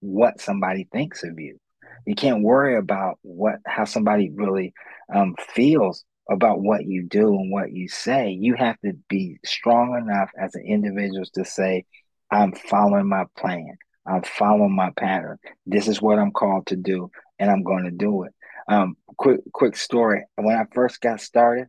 what 0.00 0.40
somebody 0.40 0.88
thinks 0.92 1.24
of 1.24 1.38
you. 1.38 1.58
You 2.06 2.14
can't 2.14 2.42
worry 2.42 2.76
about 2.76 3.18
what 3.22 3.56
how 3.66 3.84
somebody 3.84 4.30
really 4.30 4.74
um, 5.14 5.34
feels 5.54 6.04
about 6.30 6.60
what 6.60 6.84
you 6.84 7.04
do 7.04 7.28
and 7.28 7.52
what 7.52 7.72
you 7.72 7.88
say. 7.88 8.30
You 8.30 8.54
have 8.54 8.78
to 8.80 8.92
be 9.08 9.38
strong 9.44 9.96
enough 9.96 10.30
as 10.38 10.54
an 10.54 10.64
individual 10.66 11.24
to 11.34 11.44
say, 11.44 11.84
"I'm 12.30 12.52
following 12.52 13.08
my 13.08 13.24
plan. 13.36 13.76
I'm 14.06 14.22
following 14.22 14.74
my 14.74 14.90
pattern. 14.90 15.38
This 15.66 15.88
is 15.88 16.00
what 16.00 16.18
I'm 16.18 16.32
called 16.32 16.66
to 16.68 16.76
do, 16.76 17.10
and 17.38 17.50
I'm 17.50 17.62
going 17.62 17.84
to 17.84 17.90
do 17.90 18.24
it." 18.24 18.34
Um, 18.68 18.96
quick 19.16 19.40
quick 19.52 19.76
story. 19.76 20.24
When 20.36 20.56
I 20.56 20.64
first 20.74 21.00
got 21.00 21.20
started, 21.20 21.68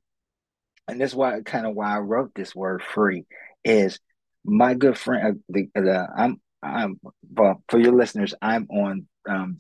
and 0.88 1.00
this 1.00 1.12
is 1.12 1.16
why 1.16 1.42
kind 1.42 1.66
of 1.66 1.76
why 1.76 1.96
I 1.96 2.00
wrote 2.00 2.32
this 2.36 2.56
word 2.56 2.84
"free" 2.84 3.26
is 3.64 4.00
my 4.44 4.74
good 4.74 4.98
friend. 4.98 5.28
Uh, 5.28 5.40
the, 5.50 5.70
the 5.76 6.08
I'm 6.16 6.42
I'm 6.64 7.00
well 7.32 7.64
for 7.70 7.80
your 7.80 7.94
listeners. 7.94 8.34
I'm 8.42 8.68
on 8.70 9.08
um, 9.28 9.60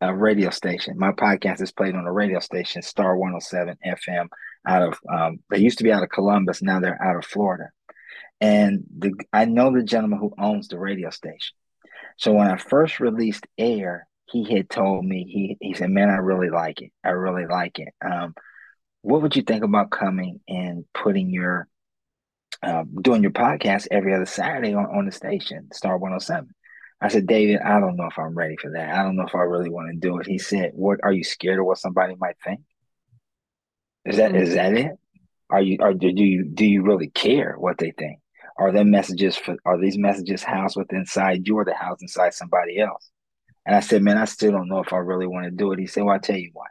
a 0.00 0.14
radio 0.14 0.50
station. 0.50 0.98
My 0.98 1.12
podcast 1.12 1.62
is 1.62 1.72
played 1.72 1.94
on 1.94 2.06
a 2.06 2.12
radio 2.12 2.40
station, 2.40 2.82
Star 2.82 3.16
107 3.16 3.76
FM, 3.86 4.28
out 4.66 4.82
of 4.82 4.98
um, 5.10 5.38
they 5.50 5.58
used 5.58 5.78
to 5.78 5.84
be 5.84 5.92
out 5.92 6.02
of 6.02 6.08
Columbus, 6.08 6.62
now 6.62 6.80
they're 6.80 7.02
out 7.02 7.16
of 7.16 7.24
Florida. 7.24 7.70
And 8.42 8.82
the 8.98 9.12
I 9.32 9.44
know 9.44 9.72
the 9.72 9.84
gentleman 9.84 10.18
who 10.18 10.34
owns 10.36 10.66
the 10.66 10.78
radio 10.78 11.10
station. 11.10 11.54
So 12.18 12.32
when 12.32 12.48
I 12.48 12.56
first 12.56 12.98
released 12.98 13.46
Air, 13.56 14.08
he 14.26 14.52
had 14.52 14.68
told 14.68 15.04
me 15.04 15.24
he 15.24 15.56
he 15.60 15.74
said, 15.74 15.90
"Man, 15.90 16.10
I 16.10 16.16
really 16.16 16.50
like 16.50 16.82
it. 16.82 16.90
I 17.04 17.10
really 17.10 17.46
like 17.46 17.78
it. 17.78 17.94
Um, 18.04 18.34
what 19.02 19.22
would 19.22 19.36
you 19.36 19.42
think 19.42 19.62
about 19.62 19.92
coming 19.92 20.40
and 20.48 20.84
putting 20.92 21.30
your 21.30 21.68
uh, 22.64 22.82
doing 23.00 23.22
your 23.22 23.30
podcast 23.30 23.86
every 23.92 24.12
other 24.12 24.26
Saturday 24.26 24.74
on, 24.74 24.86
on 24.86 25.06
the 25.06 25.12
station, 25.12 25.68
Star 25.72 25.96
107?" 25.96 26.52
I 27.00 27.08
said, 27.08 27.26
David, 27.26 27.60
I 27.60 27.80
don't 27.80 27.96
know 27.96 28.06
if 28.06 28.18
I'm 28.18 28.34
ready 28.34 28.56
for 28.56 28.70
that. 28.72 28.94
I 28.94 29.02
don't 29.02 29.16
know 29.16 29.26
if 29.26 29.34
I 29.34 29.40
really 29.40 29.70
want 29.70 29.90
to 29.90 29.96
do 29.98 30.18
it. 30.18 30.26
He 30.26 30.38
said, 30.38 30.70
What 30.74 31.00
are 31.02 31.12
you 31.12 31.24
scared 31.24 31.58
of 31.58 31.66
what 31.66 31.78
somebody 31.78 32.14
might 32.16 32.36
think? 32.44 32.60
Is 34.04 34.16
that 34.16 34.32
mm-hmm. 34.32 34.54
that 34.54 34.74
it? 34.74 34.92
Are 35.50 35.60
you 35.60 35.78
are 35.80 35.94
do 35.94 36.08
you 36.08 36.44
do 36.44 36.64
you 36.64 36.82
really 36.82 37.08
care 37.08 37.54
what 37.58 37.78
they 37.78 37.90
think? 37.90 38.21
Are 38.56 38.72
there 38.72 38.84
messages 38.84 39.36
for 39.36 39.56
are 39.64 39.78
these 39.78 39.98
messages 39.98 40.42
housed 40.42 40.76
within 40.76 41.00
inside 41.00 41.46
you 41.46 41.56
or 41.56 41.64
the 41.64 41.74
house 41.74 42.02
inside 42.02 42.34
somebody 42.34 42.80
else? 42.80 43.10
And 43.66 43.74
I 43.74 43.80
said, 43.80 44.02
Man, 44.02 44.18
I 44.18 44.24
still 44.24 44.52
don't 44.52 44.68
know 44.68 44.80
if 44.80 44.92
I 44.92 44.98
really 44.98 45.26
want 45.26 45.44
to 45.44 45.50
do 45.50 45.72
it. 45.72 45.78
He 45.78 45.86
said, 45.86 46.04
Well, 46.04 46.14
I'll 46.14 46.20
tell 46.20 46.36
you 46.36 46.50
what. 46.52 46.68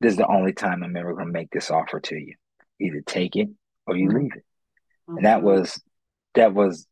This 0.00 0.12
is 0.12 0.18
the 0.18 0.28
only 0.28 0.52
time 0.52 0.82
I'm 0.82 0.96
ever 0.96 1.14
gonna 1.14 1.30
make 1.30 1.50
this 1.50 1.70
offer 1.70 2.00
to 2.00 2.14
you. 2.14 2.34
Either 2.80 3.02
take 3.04 3.36
it 3.36 3.48
or 3.86 3.96
you 3.96 4.08
mm-hmm. 4.08 4.18
leave 4.18 4.32
it. 4.36 4.44
Mm-hmm. 5.08 5.16
And 5.18 5.26
that 5.26 5.42
was 5.42 5.80
that 6.34 6.54
was 6.54 6.86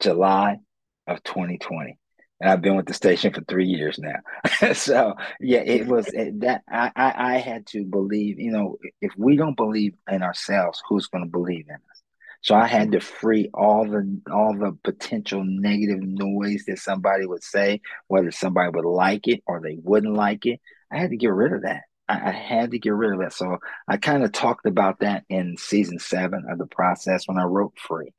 July 0.00 0.58
of 1.06 1.22
2020 1.22 1.98
and 2.40 2.50
I've 2.50 2.62
been 2.62 2.76
with 2.76 2.86
the 2.86 2.94
station 2.94 3.32
for 3.32 3.42
three 3.42 3.66
years 3.66 3.98
now. 3.98 4.72
so 4.72 5.14
yeah, 5.40 5.60
it 5.60 5.86
was 5.86 6.06
it, 6.08 6.40
that 6.40 6.62
I, 6.68 6.90
I, 6.94 7.34
I 7.34 7.38
had 7.38 7.66
to 7.68 7.84
believe. 7.84 8.38
You 8.38 8.52
know, 8.52 8.78
if 9.00 9.12
we 9.16 9.36
don't 9.36 9.56
believe 9.56 9.94
in 10.10 10.22
ourselves, 10.22 10.80
who's 10.88 11.08
going 11.08 11.24
to 11.24 11.30
believe 11.30 11.66
in 11.68 11.74
us? 11.74 11.97
So 12.40 12.54
I 12.54 12.66
had 12.66 12.92
to 12.92 13.00
free 13.00 13.50
all 13.52 13.84
the 13.84 14.20
all 14.32 14.54
the 14.56 14.76
potential 14.84 15.42
negative 15.44 16.00
noise 16.00 16.64
that 16.66 16.78
somebody 16.78 17.26
would 17.26 17.42
say, 17.42 17.80
whether 18.06 18.30
somebody 18.30 18.70
would 18.72 18.84
like 18.84 19.26
it 19.26 19.42
or 19.46 19.60
they 19.60 19.76
wouldn't 19.82 20.14
like 20.14 20.46
it. 20.46 20.60
I 20.92 20.98
had 20.98 21.10
to 21.10 21.16
get 21.16 21.32
rid 21.32 21.52
of 21.52 21.62
that. 21.62 21.82
I, 22.08 22.28
I 22.28 22.32
had 22.32 22.70
to 22.70 22.78
get 22.78 22.94
rid 22.94 23.12
of 23.12 23.20
that. 23.20 23.32
So 23.32 23.58
I 23.86 23.96
kind 23.96 24.24
of 24.24 24.32
talked 24.32 24.66
about 24.66 25.00
that 25.00 25.24
in 25.28 25.56
season 25.56 25.98
seven 25.98 26.44
of 26.50 26.58
the 26.58 26.66
process 26.66 27.26
when 27.26 27.38
I 27.38 27.44
wrote 27.44 27.78
Free. 27.78 28.12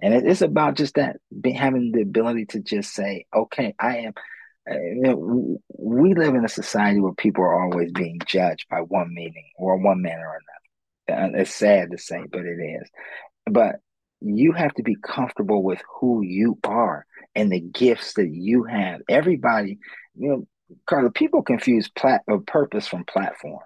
And 0.00 0.12
it 0.14 0.26
is 0.26 0.42
about 0.42 0.76
just 0.76 0.94
that 0.96 1.16
having 1.54 1.92
the 1.92 2.02
ability 2.02 2.46
to 2.46 2.60
just 2.60 2.94
say, 2.94 3.26
okay, 3.34 3.74
I 3.78 3.98
am. 3.98 4.12
Uh, 4.68 4.74
you 4.74 5.00
know, 5.02 5.58
we 5.78 6.14
live 6.14 6.34
in 6.34 6.44
a 6.44 6.48
society 6.48 6.98
where 6.98 7.14
people 7.14 7.44
are 7.44 7.62
always 7.62 7.92
being 7.92 8.18
judged 8.26 8.66
by 8.68 8.80
one 8.80 9.14
meaning 9.14 9.50
or 9.56 9.76
one 9.76 10.02
manner 10.02 10.26
or 10.26 10.40
another. 11.08 11.38
It's 11.38 11.54
sad 11.54 11.92
to 11.92 11.98
say, 11.98 12.24
but 12.30 12.40
it 12.40 12.58
is. 12.82 12.90
But 13.50 13.76
you 14.20 14.52
have 14.52 14.74
to 14.74 14.82
be 14.82 14.96
comfortable 14.96 15.62
with 15.62 15.80
who 16.00 16.22
you 16.22 16.58
are 16.64 17.06
and 17.34 17.50
the 17.50 17.60
gifts 17.60 18.14
that 18.14 18.28
you 18.32 18.64
have. 18.64 19.02
Everybody, 19.08 19.78
you 20.14 20.28
know, 20.28 20.46
Carla, 20.86 21.10
people 21.10 21.42
confuse 21.42 21.88
plat- 21.88 22.22
uh, 22.30 22.38
purpose 22.38 22.88
from 22.88 23.04
platform. 23.04 23.60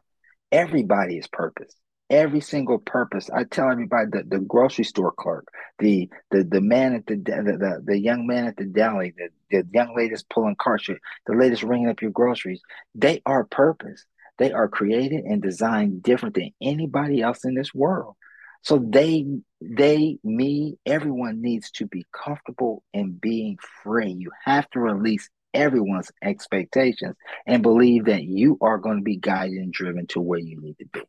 Everybody 0.53 1.17
is 1.17 1.27
purpose 1.29 1.75
every 2.11 2.41
single 2.41 2.79
purpose. 2.79 3.31
I 3.31 3.45
tell 3.45 3.71
everybody 3.71 4.09
that 4.13 4.29
the 4.29 4.41
grocery 4.41 4.85
store 4.85 5.13
clerk, 5.13 5.47
the 5.79 6.11
the 6.31 6.43
the 6.43 6.61
man 6.61 6.95
at 6.95 7.07
the 7.07 7.17
the, 7.17 7.43
the, 7.43 7.83
the 7.85 7.99
young 7.99 8.27
man 8.27 8.47
at 8.47 8.57
the 8.57 8.67
deli, 8.67 9.15
the, 9.17 9.29
the 9.51 9.67
young 9.73 9.95
lady 9.97 10.15
pulling 10.29 10.57
carts, 10.57 10.89
the 10.89 10.99
that's 11.27 11.63
ringing 11.63 11.89
up 11.89 12.03
your 12.03 12.11
groceries, 12.11 12.61
they 12.95 13.23
are 13.25 13.45
purpose. 13.45 14.05
They 14.39 14.53
are 14.53 14.69
created 14.69 15.25
and 15.25 15.43
designed 15.43 16.03
different 16.03 16.35
than 16.35 16.53
anybody 16.63 17.21
else 17.21 17.45
in 17.45 17.55
this 17.55 17.75
world. 17.75 18.17
So 18.63 18.79
they 18.79 19.27
they 19.61 20.19
me 20.23 20.79
everyone 20.87 21.43
needs 21.43 21.71
to 21.73 21.87
be 21.87 22.05
comfortable 22.13 22.83
in 22.93 23.13
being 23.13 23.59
free. 23.83 24.13
You 24.13 24.31
have 24.45 24.69
to 24.71 24.81
release 24.81 25.29
everyone's 25.53 26.11
expectations 26.23 27.17
and 27.47 27.63
believe 27.63 28.05
that 28.07 28.23
you 28.23 28.59
are 28.61 28.79
going 28.79 28.99
to 28.99 29.03
be 29.03 29.17
guided 29.17 29.59
and 29.59 29.73
driven 29.73 30.07
to 30.09 30.21
where 30.21 30.39
you 30.39 30.61
need 30.61 30.79
to 30.79 30.87
be. 30.87 31.03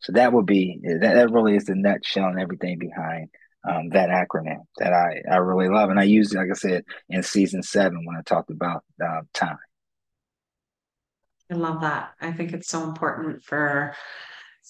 So 0.00 0.12
that 0.12 0.32
would 0.32 0.46
be 0.46 0.80
that, 0.82 1.14
that 1.14 1.30
really 1.30 1.56
is 1.56 1.66
the 1.66 1.74
nutshell 1.74 2.28
and 2.28 2.40
everything 2.40 2.78
behind 2.78 3.28
um, 3.68 3.90
that 3.90 4.08
acronym 4.08 4.64
that 4.78 4.92
I, 4.92 5.22
I 5.30 5.36
really 5.36 5.68
love. 5.68 5.90
And 5.90 6.00
I 6.00 6.04
used 6.04 6.34
it, 6.34 6.38
like 6.38 6.50
I 6.50 6.54
said, 6.54 6.84
in 7.08 7.22
season 7.22 7.62
seven 7.62 8.04
when 8.06 8.16
I 8.16 8.22
talked 8.22 8.50
about 8.50 8.84
uh, 9.02 9.22
time. 9.34 9.58
I 11.50 11.56
love 11.56 11.80
that. 11.80 12.12
I 12.20 12.32
think 12.32 12.52
it's 12.52 12.68
so 12.68 12.84
important 12.84 13.42
for 13.42 13.94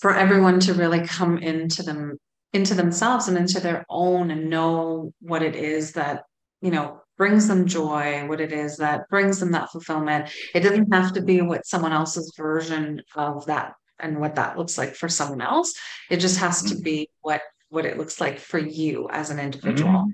for 0.00 0.14
everyone 0.14 0.60
to 0.60 0.74
really 0.74 1.06
come 1.06 1.38
into 1.38 1.82
them 1.82 2.18
into 2.52 2.74
themselves 2.74 3.28
and 3.28 3.38
into 3.38 3.60
their 3.60 3.84
own 3.88 4.30
and 4.30 4.50
know 4.50 5.12
what 5.20 5.42
it 5.42 5.54
is 5.54 5.92
that 5.92 6.24
you 6.60 6.70
know 6.70 7.00
brings 7.16 7.46
them 7.46 7.66
joy 7.66 8.26
what 8.26 8.40
it 8.40 8.52
is 8.52 8.78
that 8.78 9.08
brings 9.08 9.38
them 9.38 9.52
that 9.52 9.70
fulfillment 9.70 10.30
it 10.54 10.60
doesn't 10.60 10.92
have 10.92 11.12
to 11.12 11.22
be 11.22 11.40
what 11.42 11.66
someone 11.66 11.92
else's 11.92 12.32
version 12.36 13.02
of 13.14 13.46
that 13.46 13.74
and 14.02 14.18
what 14.18 14.34
that 14.34 14.58
looks 14.58 14.76
like 14.78 14.94
for 14.94 15.08
someone 15.08 15.40
else. 15.40 15.74
It 16.08 16.18
just 16.18 16.38
has 16.38 16.62
to 16.64 16.74
mm-hmm. 16.74 16.82
be 16.82 17.10
what 17.20 17.42
what 17.68 17.86
it 17.86 17.98
looks 17.98 18.20
like 18.20 18.38
for 18.38 18.58
you 18.58 19.08
as 19.10 19.30
an 19.30 19.38
individual. 19.38 20.08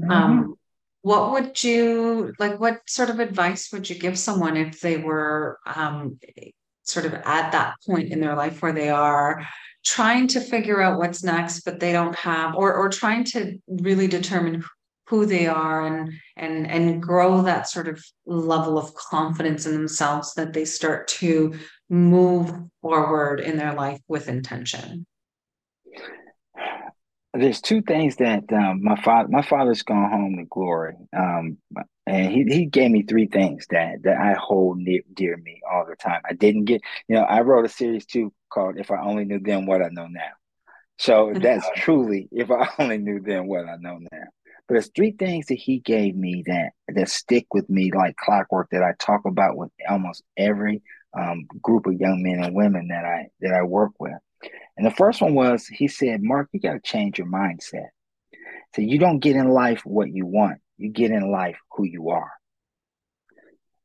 Mm-hmm. 0.00 0.04
mm-hmm. 0.04 0.10
Um, 0.10 0.54
what 1.02 1.30
would 1.32 1.62
you 1.62 2.32
like? 2.38 2.58
What 2.58 2.80
sort 2.88 3.08
of 3.08 3.20
advice 3.20 3.70
would 3.72 3.88
you 3.88 3.96
give 3.96 4.18
someone 4.18 4.56
if 4.56 4.80
they 4.80 4.96
were 4.96 5.58
um, 5.64 6.18
sort 6.88 7.06
of 7.06 7.14
at 7.14 7.52
that 7.52 7.74
point 7.86 8.12
in 8.12 8.20
their 8.20 8.34
life 8.34 8.62
where 8.62 8.72
they 8.72 8.90
are 8.90 9.46
trying 9.84 10.26
to 10.28 10.40
figure 10.40 10.82
out 10.82 10.98
what's 10.98 11.22
next, 11.22 11.60
but 11.60 11.80
they 11.80 11.92
don't 11.92 12.14
have, 12.16 12.54
or 12.54 12.74
or 12.74 12.88
trying 12.88 13.24
to 13.24 13.58
really 13.68 14.06
determine 14.06 14.64
who 15.08 15.24
they 15.24 15.46
are 15.46 15.86
and 15.86 16.12
and 16.36 16.70
and 16.70 17.02
grow 17.02 17.42
that 17.42 17.68
sort 17.68 17.88
of 17.88 18.04
level 18.26 18.78
of 18.78 18.94
confidence 18.94 19.66
in 19.66 19.72
themselves 19.72 20.34
that 20.34 20.52
they 20.52 20.64
start 20.64 21.08
to 21.08 21.54
move 21.88 22.52
forward 22.82 23.40
in 23.40 23.56
their 23.56 23.74
life 23.74 24.00
with 24.08 24.28
intention? 24.28 25.06
There's 27.34 27.60
two 27.60 27.82
things 27.82 28.16
that 28.16 28.44
um, 28.52 28.82
my 28.82 29.00
father 29.00 29.28
my 29.30 29.42
father's 29.42 29.82
gone 29.82 30.10
home 30.10 30.36
to 30.38 30.44
glory, 30.44 30.94
um, 31.16 31.58
and 32.08 32.32
he, 32.32 32.44
he 32.44 32.66
gave 32.66 32.90
me 32.90 33.02
three 33.02 33.26
things 33.26 33.66
that 33.70 34.02
that 34.02 34.16
I 34.18 34.34
hold 34.34 34.78
near 34.78 35.02
dear 35.12 35.36
me 35.36 35.60
all 35.70 35.86
the 35.86 35.96
time. 35.96 36.22
I 36.28 36.32
didn't 36.32 36.64
get 36.64 36.80
you 37.08 37.16
know 37.16 37.22
I 37.22 37.40
wrote 37.42 37.66
a 37.66 37.68
series 37.68 38.06
too 38.06 38.32
called 38.50 38.78
"If 38.78 38.90
I 38.90 39.00
Only 39.02 39.24
Knew 39.24 39.40
Then 39.40 39.66
What 39.66 39.82
I 39.82 39.88
Know 39.90 40.06
Now." 40.06 40.32
So 40.98 41.32
that's 41.40 41.68
truly 41.76 42.28
if 42.32 42.50
I 42.50 42.68
only 42.78 42.98
knew 42.98 43.20
then 43.20 43.46
what 43.46 43.66
I 43.68 43.76
know 43.76 43.98
now. 43.98 44.24
But 44.66 44.74
there's 44.74 44.90
three 44.94 45.12
things 45.12 45.46
that 45.46 45.54
he 45.54 45.78
gave 45.78 46.14
me 46.14 46.44
that 46.46 46.70
that 46.88 47.08
stick 47.08 47.46
with 47.52 47.68
me 47.70 47.90
like 47.94 48.16
clockwork 48.16 48.68
that 48.70 48.82
I 48.82 48.92
talk 48.98 49.22
about 49.24 49.56
with 49.56 49.70
almost 49.88 50.22
every 50.36 50.82
um, 51.18 51.46
group 51.62 51.86
of 51.86 51.94
young 51.94 52.22
men 52.22 52.42
and 52.42 52.54
women 52.54 52.88
that 52.88 53.04
I 53.04 53.28
that 53.40 53.54
I 53.54 53.62
work 53.62 53.92
with. 53.98 54.12
And 54.76 54.86
the 54.86 54.92
first 54.92 55.20
one 55.20 55.34
was 55.34 55.66
he 55.66 55.88
said, 55.88 56.22
Mark, 56.22 56.48
you 56.52 56.60
got 56.60 56.74
to 56.74 56.80
change 56.80 57.18
your 57.18 57.26
mindset. 57.26 57.88
So 58.74 58.82
you 58.82 58.98
don't 58.98 59.18
get 59.18 59.36
in 59.36 59.48
life 59.48 59.82
what 59.84 60.08
you 60.08 60.26
want, 60.26 60.60
you 60.78 60.90
get 60.90 61.10
in 61.10 61.30
life 61.30 61.58
who 61.72 61.84
you 61.84 62.10
are. 62.10 62.30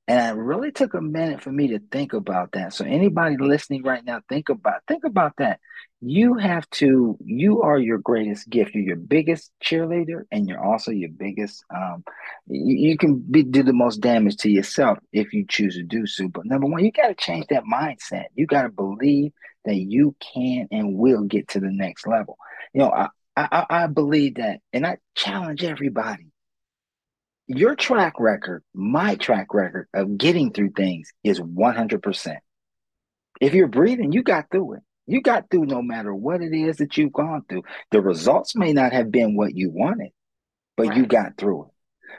And 0.06 0.38
it 0.38 0.42
really 0.42 0.74
took 0.74 0.96
a 0.96 1.02
minute 1.02 1.42
for 1.42 1.52
me 1.52 1.70
to 1.70 1.80
think 1.80 2.12
about 2.12 2.52
that. 2.54 2.74
So 2.74 2.84
anybody 2.84 3.38
listening 3.38 3.84
right 3.84 4.04
now, 4.04 4.20
think 4.28 4.50
about 4.50 4.82
think 4.86 5.06
about 5.06 5.34
that. 5.38 5.62
You 6.02 6.34
have 6.34 6.70
to. 6.72 7.18
You 7.24 7.62
are 7.62 7.78
your 7.78 8.00
greatest 8.00 8.50
gift. 8.50 8.76
You're 8.76 8.84
your 8.84 8.96
biggest 8.98 9.50
cheerleader, 9.64 10.24
and 10.30 10.46
you're 10.46 10.62
also 10.62 10.92
your 10.92 11.12
biggest. 11.12 11.64
Um, 11.74 12.04
you, 12.48 12.90
you 12.90 12.98
can 12.98 13.20
be, 13.20 13.44
do 13.44 13.64
the 13.64 13.72
most 13.72 14.02
damage 14.02 14.36
to 14.38 14.50
yourself 14.50 15.00
if 15.14 15.32
you 15.32 15.46
choose 15.48 15.76
to 15.76 15.84
do 15.84 16.06
so. 16.06 16.28
But 16.28 16.46
number 16.46 16.68
one, 16.68 16.84
you 16.84 16.92
got 16.92 17.08
to 17.08 17.16
change 17.16 17.48
that 17.48 17.64
mindset. 17.64 18.26
You 18.36 18.46
got 18.46 18.64
to 18.64 18.70
believe 18.70 19.32
that 19.64 19.76
you 19.76 20.14
can 20.20 20.68
and 20.70 20.96
will 20.96 21.24
get 21.24 21.48
to 21.50 21.62
the 21.62 21.72
next 21.72 22.06
level. 22.06 22.38
You 22.74 22.82
know, 22.82 22.92
I, 22.92 23.08
I, 23.38 23.66
I 23.70 23.88
believe 23.88 24.36
that, 24.36 24.60
and 24.74 24.86
I 24.86 24.98
challenge 25.16 25.64
everybody. 25.64 26.33
Your 27.56 27.76
track 27.76 28.20
record, 28.20 28.64
my 28.74 29.16
track 29.16 29.54
record 29.54 29.88
of 29.94 30.18
getting 30.18 30.52
through 30.52 30.72
things 30.72 31.12
is 31.24 31.40
100%. 31.40 32.38
If 33.40 33.54
you're 33.54 33.68
breathing, 33.68 34.12
you 34.12 34.24
got 34.24 34.46
through 34.52 34.76
it. 34.76 34.82
You 35.06 35.22
got 35.22 35.50
through 35.52 35.66
no 35.66 35.82
matter 35.82 36.16
what 36.16 36.42
it 36.42 36.54
is 36.54 36.78
that 36.78 36.98
you've 36.98 37.14
gone 37.14 37.44
through. 37.48 37.64
The 37.92 38.02
results 38.02 38.56
may 38.56 38.74
not 38.74 38.94
have 38.94 39.12
been 39.12 39.36
what 39.36 39.56
you 39.56 39.70
wanted, 39.70 40.12
but 40.78 40.88
right. 40.88 40.98
you 40.98 41.06
got 41.06 41.38
through 41.38 41.66
it. 41.66 41.72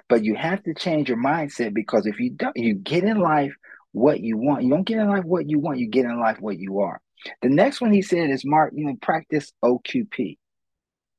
But 0.09 0.23
you 0.23 0.35
have 0.35 0.63
to 0.65 0.75
change 0.75 1.09
your 1.09 1.19
mindset 1.19 1.75
because 1.75 2.07
if 2.07 2.21
you 2.21 2.31
don't, 2.31 2.57
you 2.57 2.75
get 2.75 3.05
in 3.05 3.19
life 3.19 3.55
what 3.93 4.21
you 4.21 4.37
want. 4.37 4.65
You 4.65 4.71
don't 4.71 4.87
get 4.87 4.99
in 4.99 5.09
life 5.09 5.25
what 5.25 5.49
you 5.49 5.59
want. 5.59 5.79
You 5.79 5.89
get 5.89 6.05
in 6.05 6.21
life 6.21 6.37
what 6.41 6.59
you 6.59 6.81
are. 6.81 7.01
The 7.43 7.49
next 7.49 7.81
one 7.81 7.93
he 7.93 8.03
said 8.03 8.31
is 8.31 8.45
Mark, 8.45 8.73
you 8.77 8.87
know, 8.87 8.97
practice 9.01 9.53
OQP. 9.65 10.37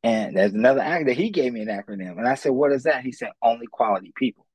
And 0.06 0.38
there's 0.38 0.54
another 0.54 0.82
actor. 0.82 1.06
That 1.06 1.18
he 1.18 1.32
gave 1.32 1.52
me 1.52 1.62
an 1.62 1.68
acronym, 1.68 2.18
and 2.18 2.28
I 2.28 2.36
said, 2.36 2.52
"What 2.52 2.72
is 2.72 2.84
that?" 2.84 3.04
He 3.04 3.12
said, 3.12 3.30
"Only 3.42 3.68
quality 3.68 4.14
people. 4.16 4.46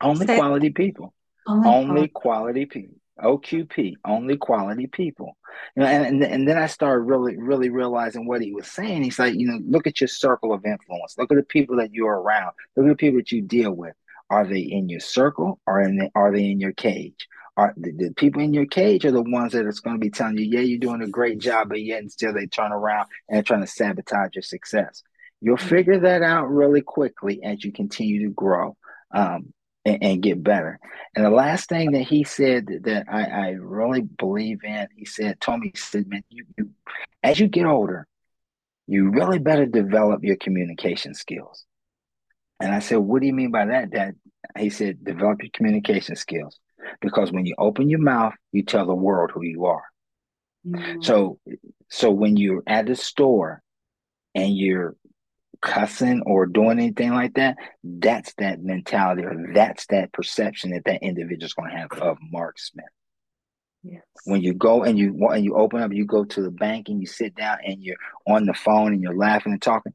Only 0.00 0.26
Say, 0.26 0.36
quality 0.36 0.70
people. 0.70 1.14
Only, 1.46 1.68
only 1.68 2.08
quality 2.08 2.66
people." 2.66 2.96
OQP, 3.22 3.94
only 4.04 4.36
quality 4.36 4.88
people. 4.88 5.36
You 5.76 5.82
know, 5.82 5.88
and, 5.88 6.04
and 6.04 6.24
and 6.24 6.48
then 6.48 6.58
I 6.58 6.66
started 6.66 7.02
really, 7.02 7.36
really 7.36 7.70
realizing 7.70 8.26
what 8.26 8.42
he 8.42 8.52
was 8.52 8.66
saying. 8.66 9.04
He's 9.04 9.18
like, 9.18 9.34
you 9.34 9.46
know, 9.46 9.60
look 9.64 9.86
at 9.86 10.00
your 10.00 10.08
circle 10.08 10.52
of 10.52 10.64
influence. 10.66 11.16
Look 11.16 11.30
at 11.30 11.36
the 11.36 11.44
people 11.44 11.76
that 11.76 11.94
you're 11.94 12.20
around. 12.20 12.52
Look 12.76 12.86
at 12.86 12.88
the 12.88 12.96
people 12.96 13.20
that 13.20 13.30
you 13.30 13.40
deal 13.40 13.72
with. 13.72 13.94
Are 14.30 14.46
they 14.46 14.60
in 14.60 14.88
your 14.88 15.00
circle 15.00 15.60
or 15.66 15.80
in 15.80 15.96
the, 15.96 16.10
are 16.14 16.32
they 16.32 16.50
in 16.50 16.58
your 16.58 16.72
cage? 16.72 17.28
Are 17.56 17.72
the, 17.76 17.92
the 17.92 18.14
people 18.16 18.42
in 18.42 18.52
your 18.52 18.66
cage 18.66 19.04
are 19.04 19.12
the 19.12 19.22
ones 19.22 19.52
that 19.52 19.66
are 19.66 19.72
going 19.84 19.96
to 19.96 20.00
be 20.00 20.10
telling 20.10 20.38
you, 20.38 20.44
yeah, 20.44 20.60
you're 20.60 20.78
doing 20.78 21.02
a 21.02 21.08
great 21.08 21.38
job, 21.38 21.68
but 21.68 21.82
yet 21.82 22.02
until 22.02 22.32
they 22.32 22.46
turn 22.46 22.72
around 22.72 23.08
and 23.28 23.46
trying 23.46 23.60
to 23.60 23.66
sabotage 23.66 24.34
your 24.34 24.42
success. 24.42 25.02
You'll 25.40 25.56
mm-hmm. 25.56 25.68
figure 25.68 26.00
that 26.00 26.22
out 26.22 26.50
really 26.50 26.80
quickly 26.80 27.42
as 27.44 27.64
you 27.64 27.72
continue 27.72 28.26
to 28.26 28.32
grow. 28.32 28.76
Um, 29.12 29.52
and, 29.84 30.02
and, 30.02 30.22
get 30.22 30.42
better. 30.42 30.80
And 31.14 31.24
the 31.24 31.30
last 31.30 31.68
thing 31.68 31.92
that 31.92 32.04
he 32.04 32.24
said 32.24 32.66
that 32.84 33.04
I, 33.06 33.24
I 33.24 33.48
really 33.50 34.00
believe 34.00 34.64
in, 34.64 34.88
he 34.96 35.04
said, 35.04 35.40
Tommy 35.40 35.72
said, 35.76 36.08
man, 36.08 36.24
you, 36.30 36.46
you, 36.56 36.70
as 37.22 37.38
you 37.38 37.48
get 37.48 37.66
older, 37.66 38.08
you 38.86 39.10
really 39.10 39.38
better 39.38 39.66
develop 39.66 40.24
your 40.24 40.36
communication 40.36 41.14
skills. 41.14 41.64
And 42.60 42.74
I 42.74 42.78
said, 42.78 42.98
what 42.98 43.20
do 43.20 43.26
you 43.26 43.32
mean 43.32 43.50
by 43.50 43.66
that, 43.66 43.90
Dad? 43.90 44.16
He 44.56 44.70
said, 44.70 45.04
develop 45.04 45.42
your 45.42 45.50
communication 45.52 46.16
skills. 46.16 46.58
Because 47.00 47.32
when 47.32 47.46
you 47.46 47.54
open 47.58 47.88
your 47.88 48.00
mouth, 48.00 48.34
you 48.52 48.62
tell 48.62 48.86
the 48.86 48.94
world 48.94 49.30
who 49.32 49.42
you 49.42 49.66
are. 49.66 49.84
Mm-hmm. 50.66 51.02
So 51.02 51.38
so 51.90 52.10
when 52.10 52.36
you're 52.36 52.62
at 52.66 52.86
the 52.86 52.96
store 52.96 53.62
and 54.34 54.56
you're 54.56 54.96
cussing 55.60 56.22
or 56.26 56.46
doing 56.46 56.78
anything 56.78 57.12
like 57.12 57.34
that, 57.34 57.56
that's 57.82 58.34
that 58.34 58.62
mentality 58.62 59.24
or 59.24 59.52
that's 59.54 59.86
that 59.86 60.12
perception 60.12 60.70
that 60.70 60.84
that 60.84 61.02
individual 61.02 61.46
is 61.46 61.54
going 61.54 61.70
to 61.70 61.76
have 61.76 61.92
of 61.92 62.18
Mark 62.30 62.58
Smith. 62.58 62.84
Yes. 63.82 64.02
When 64.24 64.40
you 64.40 64.54
go 64.54 64.82
and 64.82 64.98
you 64.98 65.28
and 65.28 65.44
you 65.44 65.56
open 65.56 65.82
up, 65.82 65.92
you 65.92 66.06
go 66.06 66.24
to 66.24 66.42
the 66.42 66.50
bank 66.50 66.88
and 66.88 67.00
you 67.00 67.06
sit 67.06 67.34
down 67.34 67.58
and 67.64 67.82
you're 67.82 67.96
on 68.26 68.46
the 68.46 68.54
phone 68.54 68.92
and 68.92 69.02
you're 69.02 69.16
laughing 69.16 69.52
and 69.52 69.60
talking. 69.60 69.92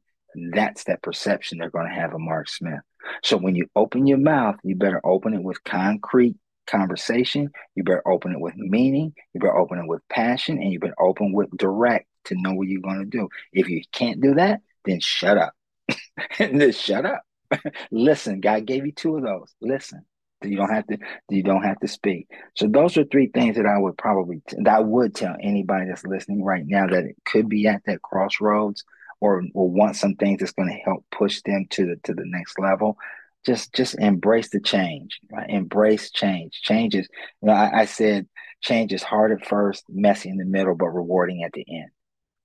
That's 0.52 0.84
that 0.84 1.02
perception 1.02 1.58
they're 1.58 1.70
going 1.70 1.88
to 1.88 1.94
have 1.94 2.14
of 2.14 2.20
Mark 2.20 2.48
Smith. 2.48 2.80
So 3.24 3.36
when 3.36 3.56
you 3.56 3.66
open 3.74 4.06
your 4.06 4.18
mouth, 4.18 4.56
you 4.62 4.76
better 4.76 5.00
open 5.04 5.34
it 5.34 5.42
with 5.42 5.64
concrete 5.64 6.36
conversation. 6.70 7.50
You 7.74 7.84
better 7.84 8.06
open 8.06 8.32
it 8.32 8.40
with 8.40 8.56
meaning. 8.56 9.14
You 9.32 9.40
better 9.40 9.56
open 9.56 9.78
it 9.78 9.86
with 9.86 10.06
passion, 10.08 10.58
and 10.58 10.72
you 10.72 10.78
better 10.78 11.00
open 11.00 11.32
with 11.32 11.50
direct 11.56 12.06
to 12.24 12.34
know 12.36 12.52
what 12.52 12.68
you're 12.68 12.82
going 12.82 13.00
to 13.00 13.04
do. 13.04 13.28
If 13.52 13.68
you 13.68 13.82
can't 13.92 14.20
do 14.20 14.34
that, 14.34 14.60
then 14.84 15.00
shut 15.00 15.38
up. 15.38 15.54
Just 16.38 16.80
shut 16.80 17.04
up. 17.04 17.22
Listen, 17.90 18.40
God 18.40 18.66
gave 18.66 18.86
you 18.86 18.92
two 18.92 19.16
of 19.16 19.22
those. 19.22 19.52
Listen. 19.60 20.04
You 20.42 20.56
don't 20.56 20.72
have 20.72 20.86
to. 20.86 20.96
You 21.28 21.42
don't 21.42 21.64
have 21.64 21.78
to 21.80 21.88
speak. 21.88 22.28
So 22.54 22.66
those 22.66 22.96
are 22.96 23.04
three 23.04 23.26
things 23.26 23.56
that 23.56 23.66
I 23.66 23.78
would 23.78 23.98
probably 23.98 24.40
that 24.58 24.74
I 24.74 24.80
would 24.80 25.14
tell 25.14 25.36
anybody 25.38 25.86
that's 25.86 26.06
listening 26.06 26.42
right 26.42 26.64
now 26.66 26.86
that 26.86 27.04
it 27.04 27.16
could 27.26 27.48
be 27.48 27.66
at 27.66 27.82
that 27.84 28.00
crossroads 28.00 28.84
or 29.20 29.42
or 29.54 29.70
want 29.70 29.96
some 29.96 30.14
things 30.14 30.40
that's 30.40 30.52
going 30.52 30.70
to 30.70 30.82
help 30.82 31.04
push 31.10 31.42
them 31.42 31.66
to 31.70 31.86
the 31.86 31.96
to 32.04 32.14
the 32.14 32.24
next 32.24 32.58
level. 32.58 32.96
Just 33.46 33.74
just 33.74 33.98
embrace 33.98 34.50
the 34.50 34.60
change. 34.60 35.18
Right? 35.30 35.48
Embrace 35.48 36.10
change. 36.10 36.60
Change 36.62 36.94
is. 36.94 37.08
You 37.42 37.48
know, 37.48 37.54
I, 37.54 37.80
I 37.80 37.84
said 37.86 38.28
change 38.62 38.92
is 38.92 39.02
hard 39.02 39.32
at 39.32 39.46
first, 39.46 39.84
messy 39.88 40.28
in 40.28 40.36
the 40.36 40.44
middle, 40.44 40.74
but 40.74 40.88
rewarding 40.88 41.42
at 41.44 41.52
the 41.52 41.64
end 41.68 41.90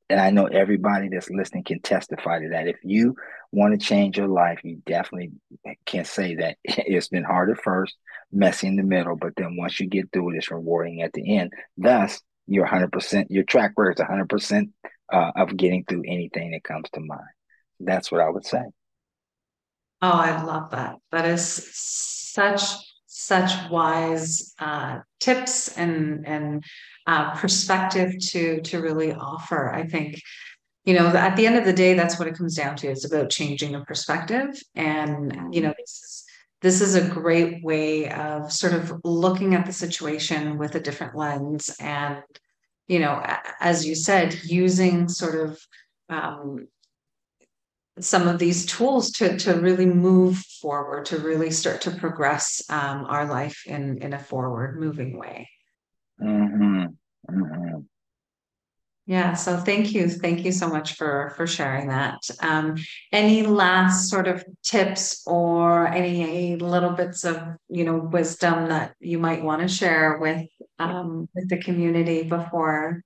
and 0.09 0.19
I 0.19 0.29
know 0.29 0.45
everybody 0.45 1.09
that's 1.09 1.29
listening 1.29 1.63
can 1.63 1.81
testify 1.81 2.39
to 2.39 2.49
that. 2.49 2.67
If 2.67 2.77
you 2.83 3.15
want 3.51 3.79
to 3.79 3.85
change 3.85 4.17
your 4.17 4.27
life, 4.27 4.59
you 4.63 4.81
definitely 4.85 5.31
can 5.85 6.05
say 6.05 6.35
that 6.35 6.57
it's 6.63 7.07
been 7.07 7.23
hard 7.23 7.49
at 7.49 7.63
first, 7.63 7.95
messy 8.31 8.67
in 8.67 8.75
the 8.75 8.83
middle, 8.83 9.15
but 9.15 9.33
then 9.35 9.55
once 9.57 9.79
you 9.79 9.87
get 9.87 10.11
through 10.11 10.31
it, 10.31 10.37
it's 10.37 10.51
rewarding 10.51 11.01
at 11.01 11.13
the 11.13 11.37
end. 11.37 11.53
Thus, 11.77 12.21
you're 12.47 12.67
100%, 12.67 13.27
your 13.29 13.43
track 13.43 13.71
record 13.77 13.99
is 13.99 14.05
100% 14.05 14.69
uh, 15.11 15.31
of 15.35 15.57
getting 15.57 15.83
through 15.85 16.03
anything 16.05 16.51
that 16.51 16.63
comes 16.63 16.87
to 16.91 16.99
mind. 16.99 17.21
That's 17.79 18.11
what 18.11 18.21
I 18.21 18.29
would 18.29 18.45
say. 18.45 18.61
Oh, 20.05 20.19
I 20.19 20.43
love 20.43 20.69
that. 20.69 20.97
That 21.11 21.25
is 21.25 21.67
such 21.73 22.61
such 23.07 23.71
wise 23.71 24.53
uh, 24.59 24.99
tips 25.19 25.75
and 25.79 26.27
and 26.27 26.63
uh, 27.07 27.33
perspective 27.37 28.13
to 28.29 28.61
to 28.61 28.81
really 28.83 29.13
offer. 29.13 29.73
I 29.73 29.87
think 29.87 30.21
you 30.83 30.93
know 30.93 31.07
at 31.07 31.35
the 31.35 31.47
end 31.47 31.55
of 31.55 31.65
the 31.65 31.73
day, 31.73 31.95
that's 31.95 32.19
what 32.19 32.27
it 32.27 32.37
comes 32.37 32.55
down 32.55 32.75
to. 32.77 32.87
It's 32.87 33.11
about 33.11 33.31
changing 33.31 33.73
a 33.73 33.83
perspective, 33.83 34.61
and 34.75 35.55
you 35.55 35.61
know 35.61 35.73
this 35.75 35.93
is 36.03 36.23
this 36.61 36.81
is 36.81 36.93
a 36.93 37.09
great 37.09 37.63
way 37.63 38.07
of 38.11 38.51
sort 38.51 38.73
of 38.73 39.01
looking 39.03 39.55
at 39.55 39.65
the 39.65 39.73
situation 39.73 40.59
with 40.59 40.75
a 40.75 40.79
different 40.79 41.15
lens 41.15 41.75
and 41.79 42.23
you 42.87 42.99
know 42.99 43.21
as 43.59 43.85
you 43.87 43.95
said 43.95 44.33
using 44.43 45.09
sort 45.09 45.35
of 45.49 45.59
um, 46.09 46.67
some 47.99 48.27
of 48.27 48.39
these 48.39 48.65
tools 48.65 49.11
to 49.11 49.37
to 49.37 49.53
really 49.53 49.85
move 49.85 50.37
forward 50.61 51.05
to 51.05 51.17
really 51.19 51.51
start 51.51 51.81
to 51.81 51.91
progress 51.91 52.63
um, 52.69 53.05
our 53.05 53.25
life 53.25 53.63
in 53.65 54.01
in 54.01 54.13
a 54.13 54.19
forward 54.19 54.79
moving 54.79 55.17
way 55.17 55.47
Mm-hmm. 56.21 56.85
Mm-hmm. 57.29 57.79
Yeah, 59.07 59.33
so 59.35 59.57
thank 59.57 59.93
you. 59.93 60.09
Thank 60.09 60.45
you 60.45 60.51
so 60.51 60.67
much 60.67 60.95
for 60.95 61.33
for 61.37 61.45
sharing 61.45 61.89
that. 61.89 62.27
Um, 62.39 62.77
any 63.11 63.43
last 63.43 64.09
sort 64.09 64.27
of 64.27 64.43
tips 64.63 65.21
or 65.27 65.87
any 65.87 66.55
little 66.55 66.91
bits 66.91 67.23
of 67.23 67.39
you 67.69 67.83
know 67.83 67.97
wisdom 67.97 68.69
that 68.69 68.95
you 68.99 69.19
might 69.19 69.43
want 69.43 69.61
to 69.61 69.67
share 69.67 70.17
with 70.17 70.47
um, 70.79 71.29
with 71.35 71.49
the 71.49 71.61
community 71.61 72.23
before? 72.23 73.03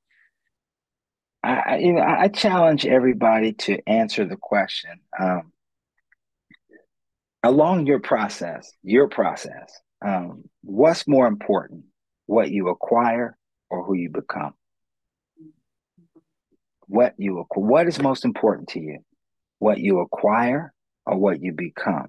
I 1.42 1.78
you 1.78 1.94
know 1.94 2.02
I 2.02 2.28
challenge 2.28 2.86
everybody 2.86 3.54
to 3.54 3.80
answer 3.88 4.26
the 4.26 4.36
question 4.36 5.00
um, 5.18 5.52
along 7.44 7.88
your 7.88 8.00
process. 8.00 8.72
Your 8.84 9.08
process. 9.08 9.72
Um, 10.06 10.44
what's 10.62 11.08
more 11.08 11.28
important, 11.28 11.86
what 12.26 12.52
you 12.52 12.70
acquire 12.70 13.38
or 13.70 13.84
who 13.84 13.94
you 13.96 14.10
become. 14.10 14.54
What 16.88 17.14
you 17.18 17.46
what 17.56 17.88
is 17.88 18.02
most 18.02 18.26
important 18.26 18.70
to 18.70 18.80
you? 18.80 19.00
What 19.60 19.80
you 19.80 20.00
acquire 20.00 20.74
or 21.06 21.18
what 21.18 21.42
you 21.42 21.54
become? 21.54 22.08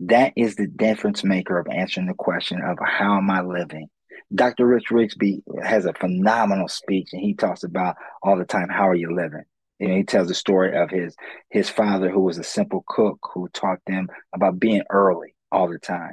That 0.00 0.32
is 0.36 0.56
the 0.56 0.66
difference 0.66 1.22
maker 1.22 1.58
of 1.58 1.68
answering 1.68 2.06
the 2.06 2.14
question 2.14 2.60
of 2.62 2.78
how 2.82 3.18
am 3.18 3.30
I 3.30 3.42
living? 3.42 3.88
Dr. 4.34 4.66
Rich 4.66 4.90
Rigsby 4.90 5.42
has 5.62 5.86
a 5.86 5.92
phenomenal 5.92 6.68
speech 6.68 7.08
and 7.12 7.20
he 7.20 7.34
talks 7.34 7.64
about 7.64 7.96
all 8.22 8.36
the 8.36 8.44
time 8.44 8.68
how 8.68 8.88
are 8.88 8.94
you 8.94 9.14
living? 9.14 9.44
Know, 9.80 9.96
he 9.96 10.04
tells 10.04 10.28
the 10.28 10.34
story 10.34 10.76
of 10.76 10.90
his 10.90 11.16
his 11.48 11.70
father 11.70 12.10
who 12.10 12.20
was 12.20 12.38
a 12.38 12.44
simple 12.44 12.84
cook 12.86 13.18
who 13.34 13.48
taught 13.48 13.78
them 13.86 14.08
about 14.34 14.60
being 14.60 14.82
early 14.90 15.34
all 15.50 15.68
the 15.68 15.78
time. 15.78 16.12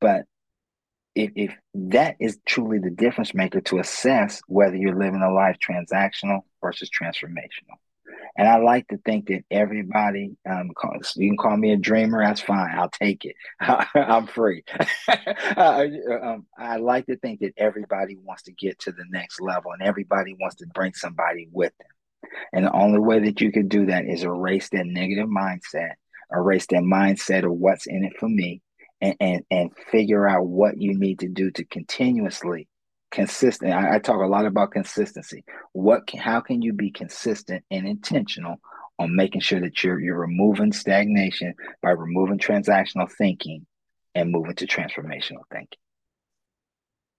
But 0.00 0.24
if, 1.14 1.32
if 1.34 1.54
that 1.74 2.16
is 2.20 2.38
truly 2.46 2.78
the 2.78 2.90
difference 2.90 3.34
maker 3.34 3.60
to 3.62 3.78
assess 3.78 4.40
whether 4.46 4.76
you're 4.76 4.98
living 4.98 5.22
a 5.22 5.32
life 5.32 5.56
transactional 5.58 6.40
versus 6.62 6.88
transformational. 6.88 7.78
And 8.40 8.48
I 8.48 8.56
like 8.56 8.88
to 8.88 8.96
think 8.96 9.26
that 9.26 9.44
everybody, 9.50 10.34
um, 10.48 10.70
you 11.14 11.28
can 11.28 11.36
call 11.36 11.58
me 11.58 11.72
a 11.72 11.76
dreamer, 11.76 12.24
that's 12.24 12.40
fine. 12.40 12.74
I'll 12.74 12.88
take 12.88 13.26
it. 13.26 13.36
I'm 13.60 14.28
free. 14.28 14.64
uh, 15.58 15.84
um, 16.22 16.46
I 16.56 16.78
like 16.78 17.04
to 17.08 17.18
think 17.18 17.40
that 17.40 17.52
everybody 17.58 18.16
wants 18.16 18.44
to 18.44 18.52
get 18.52 18.78
to 18.78 18.92
the 18.92 19.04
next 19.10 19.42
level 19.42 19.72
and 19.72 19.82
everybody 19.82 20.34
wants 20.40 20.56
to 20.56 20.66
bring 20.68 20.94
somebody 20.94 21.48
with 21.52 21.74
them. 21.78 22.32
And 22.54 22.64
the 22.64 22.72
only 22.72 22.98
way 22.98 23.18
that 23.18 23.42
you 23.42 23.52
can 23.52 23.68
do 23.68 23.84
that 23.84 24.06
is 24.06 24.24
erase 24.24 24.70
that 24.70 24.86
negative 24.86 25.28
mindset, 25.28 25.96
erase 26.32 26.66
that 26.68 26.82
mindset 26.82 27.44
of 27.44 27.52
what's 27.52 27.86
in 27.86 28.04
it 28.04 28.14
for 28.18 28.30
me, 28.30 28.62
and, 29.02 29.16
and, 29.20 29.44
and 29.50 29.70
figure 29.92 30.26
out 30.26 30.46
what 30.46 30.80
you 30.80 30.98
need 30.98 31.18
to 31.18 31.28
do 31.28 31.50
to 31.50 31.64
continuously 31.66 32.69
consistent. 33.10 33.72
I, 33.72 33.96
I, 33.96 33.98
talk 33.98 34.20
a 34.20 34.26
lot 34.26 34.46
about 34.46 34.72
consistency. 34.72 35.44
What 35.72 36.06
can, 36.06 36.20
how 36.20 36.40
can 36.40 36.62
you 36.62 36.72
be 36.72 36.90
consistent 36.90 37.64
and 37.70 37.86
intentional 37.86 38.60
on 39.00 39.16
making 39.16 39.40
sure 39.40 39.60
that 39.60 39.82
you're 39.82 39.98
you're 39.98 40.20
removing 40.20 40.72
stagnation 40.72 41.54
by 41.82 41.90
removing 41.90 42.38
transactional 42.38 43.10
thinking 43.10 43.66
and 44.14 44.30
moving 44.30 44.54
to 44.56 44.66
transformational 44.66 45.42
thinking. 45.50 45.78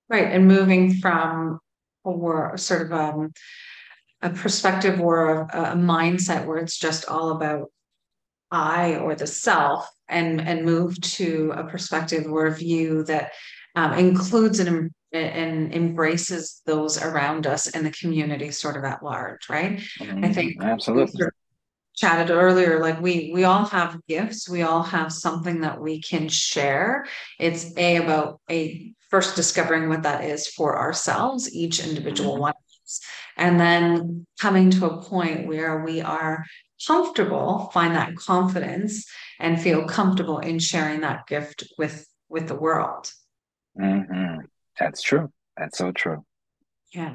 Right, 0.07 0.27
and 0.27 0.47
moving 0.47 0.93
from 0.93 1.59
or 2.03 2.55
sort 2.57 2.83
of 2.83 2.93
um, 2.93 3.33
a 4.21 4.29
perspective 4.29 4.99
or 4.99 5.41
a, 5.41 5.71
a 5.71 5.75
mindset 5.75 6.45
where 6.45 6.57
it's 6.57 6.77
just 6.77 7.07
all 7.07 7.31
about 7.31 7.71
I 8.51 8.97
or 8.97 9.15
the 9.15 9.27
self, 9.27 9.89
and 10.07 10.39
and 10.39 10.65
move 10.65 11.01
to 11.01 11.51
a 11.55 11.63
perspective 11.63 12.27
or 12.27 12.45
a 12.45 12.55
view 12.55 13.03
that 13.05 13.31
um, 13.75 13.93
includes 13.93 14.59
and, 14.59 14.91
and 15.13 15.73
embraces 15.73 16.61
those 16.65 17.01
around 17.01 17.45
us 17.45 17.67
and 17.67 17.85
the 17.85 17.91
community 17.91 18.51
sort 18.51 18.77
of 18.77 18.83
at 18.83 19.03
large, 19.03 19.49
right? 19.49 19.79
Mm-hmm. 19.99 20.23
I 20.23 20.33
think 20.33 20.61
absolutely 20.61 21.25
chatted 21.95 22.31
earlier 22.31 22.79
like 22.79 23.01
we 23.01 23.31
we 23.33 23.43
all 23.43 23.65
have 23.65 23.99
gifts 24.07 24.49
we 24.49 24.61
all 24.61 24.81
have 24.81 25.11
something 25.11 25.61
that 25.61 25.79
we 25.79 26.01
can 26.01 26.29
share 26.29 27.05
it's 27.37 27.75
a 27.77 27.97
about 27.97 28.39
a 28.49 28.93
first 29.09 29.35
discovering 29.35 29.89
what 29.89 30.03
that 30.03 30.23
is 30.23 30.47
for 30.47 30.79
ourselves 30.79 31.53
each 31.53 31.85
individual 31.85 32.33
mm-hmm. 32.33 32.41
one 32.41 32.53
and 33.37 33.59
then 33.59 34.25
coming 34.39 34.69
to 34.69 34.85
a 34.85 35.01
point 35.03 35.47
where 35.47 35.83
we 35.83 36.01
are 36.01 36.45
comfortable 36.87 37.69
find 37.73 37.95
that 37.95 38.15
confidence 38.15 39.05
and 39.39 39.61
feel 39.61 39.85
comfortable 39.85 40.39
in 40.39 40.59
sharing 40.59 41.01
that 41.01 41.27
gift 41.27 41.65
with 41.77 42.07
with 42.29 42.47
the 42.47 42.55
world 42.55 43.11
mm-hmm. 43.79 44.39
That's 44.81 45.01
true 45.01 45.31
that's 45.57 45.77
so 45.77 45.91
true 45.91 46.23
yeah 46.93 47.13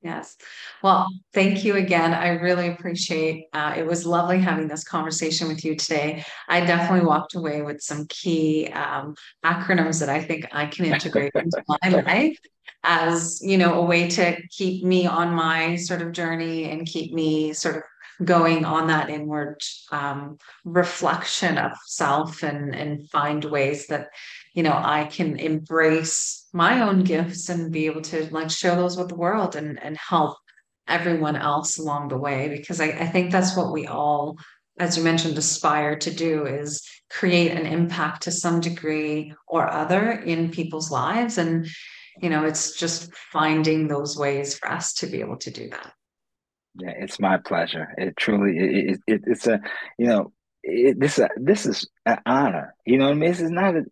Yes. 0.00 0.36
Well, 0.80 1.08
thank 1.34 1.64
you 1.64 1.74
again. 1.74 2.14
I 2.14 2.28
really 2.28 2.68
appreciate 2.68 3.46
uh, 3.52 3.74
it 3.76 3.84
was 3.84 4.06
lovely 4.06 4.40
having 4.40 4.68
this 4.68 4.84
conversation 4.84 5.48
with 5.48 5.64
you 5.64 5.74
today. 5.74 6.24
I 6.48 6.60
definitely 6.60 7.04
walked 7.04 7.34
away 7.34 7.62
with 7.62 7.80
some 7.80 8.06
key 8.08 8.68
um, 8.68 9.16
acronyms 9.44 9.98
that 9.98 10.08
I 10.08 10.22
think 10.22 10.46
I 10.52 10.66
can 10.66 10.84
integrate 10.84 11.32
into 11.34 11.62
my 11.82 11.88
life 11.88 12.38
as 12.84 13.40
you 13.42 13.58
know 13.58 13.74
a 13.74 13.84
way 13.84 14.08
to 14.08 14.40
keep 14.50 14.84
me 14.84 15.06
on 15.06 15.34
my 15.34 15.74
sort 15.74 16.00
of 16.00 16.12
journey 16.12 16.70
and 16.70 16.86
keep 16.86 17.12
me 17.12 17.52
sort 17.52 17.76
of 17.76 17.82
going 18.24 18.64
on 18.64 18.86
that 18.86 19.10
inward 19.10 19.60
um, 19.90 20.38
reflection 20.64 21.58
of 21.58 21.72
self 21.86 22.44
and 22.44 22.72
and 22.72 23.10
find 23.10 23.44
ways 23.44 23.88
that 23.88 24.08
you 24.58 24.64
know 24.64 24.78
i 24.98 25.04
can 25.04 25.38
embrace 25.38 26.48
my 26.52 26.80
own 26.80 27.04
gifts 27.04 27.48
and 27.48 27.70
be 27.70 27.86
able 27.86 28.02
to 28.02 28.28
like 28.32 28.50
share 28.50 28.74
those 28.74 28.96
with 28.96 29.08
the 29.08 29.20
world 29.24 29.54
and 29.54 29.80
and 29.84 29.96
help 29.96 30.36
everyone 30.88 31.36
else 31.36 31.78
along 31.78 32.08
the 32.08 32.18
way 32.26 32.48
because 32.48 32.80
I, 32.80 32.86
I 32.86 33.06
think 33.06 33.30
that's 33.30 33.56
what 33.56 33.72
we 33.72 33.86
all 33.86 34.36
as 34.80 34.96
you 34.96 35.04
mentioned 35.04 35.38
aspire 35.38 35.96
to 35.98 36.10
do 36.10 36.46
is 36.46 36.82
create 37.10 37.52
an 37.52 37.66
impact 37.66 38.22
to 38.22 38.30
some 38.30 38.60
degree 38.60 39.34
or 39.46 39.70
other 39.70 40.10
in 40.10 40.50
people's 40.50 40.90
lives. 40.90 41.38
And 41.38 41.68
you 42.20 42.30
know 42.30 42.44
it's 42.44 42.76
just 42.76 43.14
finding 43.14 43.86
those 43.86 44.16
ways 44.16 44.58
for 44.58 44.70
us 44.70 44.92
to 44.94 45.06
be 45.06 45.20
able 45.20 45.36
to 45.38 45.50
do 45.50 45.68
that. 45.70 45.92
Yeah 46.74 46.94
it's 46.98 47.20
my 47.20 47.36
pleasure. 47.36 47.94
It 47.96 48.16
truly 48.16 48.58
it, 48.58 49.00
it, 49.06 49.20
it's 49.26 49.46
a 49.46 49.60
you 49.98 50.06
know 50.06 50.32
it, 50.62 50.98
this 50.98 51.18
uh, 51.18 51.28
this 51.36 51.66
is 51.66 51.86
an 52.06 52.18
honor. 52.26 52.74
You 52.86 52.98
know 52.98 53.06
what 53.06 53.12
i 53.12 53.14
mean? 53.14 53.30
This 53.30 53.40
is 53.40 53.50
not 53.50 53.76
a 53.76 53.84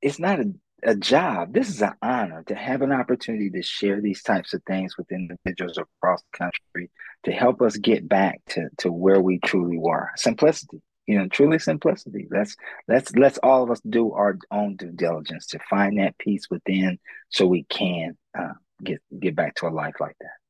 it's 0.00 0.18
not 0.18 0.40
a, 0.40 0.52
a 0.82 0.94
job. 0.94 1.52
This 1.52 1.68
is 1.68 1.82
an 1.82 1.94
honor 2.02 2.44
to 2.48 2.54
have 2.54 2.82
an 2.82 2.92
opportunity 2.92 3.50
to 3.50 3.62
share 3.62 4.00
these 4.00 4.22
types 4.22 4.54
of 4.54 4.62
things 4.64 4.96
with 4.96 5.10
individuals 5.10 5.78
across 5.78 6.22
the 6.22 6.38
country 6.38 6.90
to 7.24 7.32
help 7.32 7.62
us 7.62 7.76
get 7.76 8.08
back 8.08 8.40
to, 8.50 8.68
to 8.78 8.92
where 8.92 9.20
we 9.20 9.38
truly 9.38 9.78
were. 9.78 10.10
Simplicity, 10.16 10.82
you 11.06 11.18
know, 11.18 11.28
truly 11.28 11.58
simplicity. 11.58 12.28
Let's 12.30 12.56
let's 12.88 13.14
let's 13.16 13.38
all 13.38 13.62
of 13.62 13.70
us 13.70 13.80
do 13.88 14.12
our 14.12 14.38
own 14.50 14.76
due 14.76 14.92
diligence 14.92 15.46
to 15.48 15.58
find 15.70 15.98
that 15.98 16.18
peace 16.18 16.48
within, 16.50 16.98
so 17.30 17.46
we 17.46 17.64
can 17.64 18.16
uh, 18.38 18.54
get 18.82 19.00
get 19.18 19.36
back 19.36 19.54
to 19.56 19.68
a 19.68 19.70
life 19.70 19.94
like 20.00 20.16
that 20.20 20.41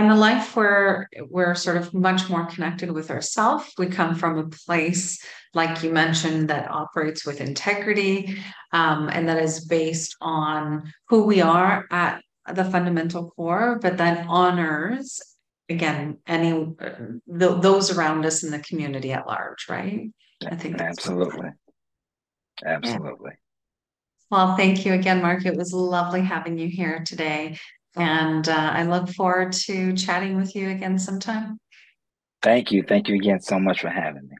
and 0.00 0.10
the 0.10 0.16
life 0.16 0.56
where 0.56 1.10
we're 1.28 1.54
sort 1.54 1.76
of 1.76 1.92
much 1.92 2.30
more 2.30 2.46
connected 2.46 2.90
with 2.90 3.10
ourselves 3.10 3.70
we 3.76 3.86
come 3.86 4.14
from 4.14 4.38
a 4.38 4.48
place 4.48 5.22
like 5.52 5.82
you 5.82 5.92
mentioned 5.92 6.48
that 6.48 6.70
operates 6.70 7.26
with 7.26 7.40
integrity 7.40 8.38
um, 8.72 9.10
and 9.12 9.28
that 9.28 9.42
is 9.42 9.66
based 9.66 10.16
on 10.22 10.90
who 11.08 11.24
we 11.24 11.42
are 11.42 11.86
at 11.90 12.22
the 12.54 12.64
fundamental 12.64 13.30
core 13.32 13.78
but 13.82 13.98
then 13.98 14.26
honors 14.26 15.20
again 15.68 16.16
any 16.26 16.50
th- 16.50 17.60
those 17.60 17.94
around 17.94 18.24
us 18.24 18.42
in 18.42 18.50
the 18.50 18.58
community 18.60 19.12
at 19.12 19.26
large 19.26 19.66
right? 19.68 20.10
I 20.46 20.56
think 20.56 20.80
absolutely. 20.80 21.50
absolutely. 22.64 23.32
Yeah. 23.32 24.30
well 24.30 24.56
thank 24.56 24.86
you 24.86 24.94
again 24.94 25.20
mark. 25.20 25.44
It 25.44 25.56
was 25.56 25.74
lovely 25.74 26.22
having 26.22 26.56
you 26.56 26.68
here 26.68 27.04
today 27.04 27.58
and 27.96 28.48
uh, 28.48 28.70
I 28.74 28.84
look 28.84 29.08
forward 29.10 29.52
to 29.52 29.94
chatting 29.94 30.36
with 30.36 30.54
you 30.54 30.70
again 30.70 30.98
sometime. 30.98 31.58
Thank 32.42 32.72
you. 32.72 32.82
Thank 32.82 33.08
you 33.08 33.16
again 33.16 33.40
so 33.40 33.58
much 33.58 33.80
for 33.80 33.88
having 33.88 34.28
me. 34.28 34.36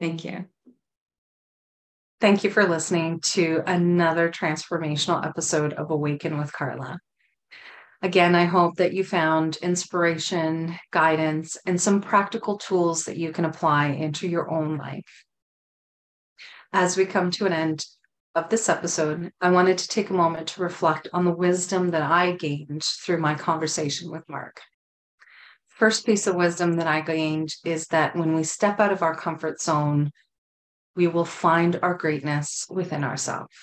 Thank 0.00 0.24
you. 0.24 0.46
Thank 2.20 2.44
you 2.44 2.50
for 2.50 2.64
listening 2.64 3.20
to 3.32 3.62
another 3.66 4.30
transformational 4.30 5.26
episode 5.26 5.72
of 5.72 5.90
Awaken 5.90 6.38
with 6.38 6.52
Carla. 6.52 6.98
Again, 8.02 8.34
I 8.34 8.44
hope 8.44 8.76
that 8.76 8.92
you 8.92 9.04
found 9.04 9.56
inspiration, 9.62 10.76
guidance, 10.90 11.56
and 11.66 11.80
some 11.80 12.00
practical 12.00 12.58
tools 12.58 13.04
that 13.04 13.16
you 13.16 13.32
can 13.32 13.44
apply 13.44 13.88
into 13.88 14.28
your 14.28 14.50
own 14.50 14.76
life. 14.76 15.24
As 16.72 16.96
we 16.96 17.06
come 17.06 17.30
to 17.32 17.46
an 17.46 17.52
end 17.52 17.84
of 18.34 18.48
this 18.48 18.68
episode, 18.68 19.30
I 19.40 19.50
wanted 19.50 19.76
to 19.78 19.88
take 19.88 20.08
a 20.10 20.14
moment 20.14 20.48
to 20.48 20.62
reflect 20.62 21.08
on 21.12 21.24
the 21.24 21.30
wisdom 21.30 21.90
that 21.90 22.02
I 22.02 22.32
gained 22.32 22.82
through 22.82 23.18
my 23.18 23.34
conversation 23.34 24.10
with 24.10 24.28
Mark. 24.28 24.60
First 25.68 26.06
piece 26.06 26.26
of 26.26 26.34
wisdom 26.34 26.76
that 26.76 26.86
I 26.86 27.00
gained 27.02 27.50
is 27.64 27.86
that 27.88 28.16
when 28.16 28.34
we 28.34 28.44
step 28.44 28.80
out 28.80 28.92
of 28.92 29.02
our 29.02 29.14
comfort 29.14 29.60
zone, 29.60 30.12
we 30.96 31.08
will 31.08 31.24
find 31.24 31.78
our 31.82 31.94
greatness 31.94 32.66
within 32.70 33.04
ourselves. 33.04 33.54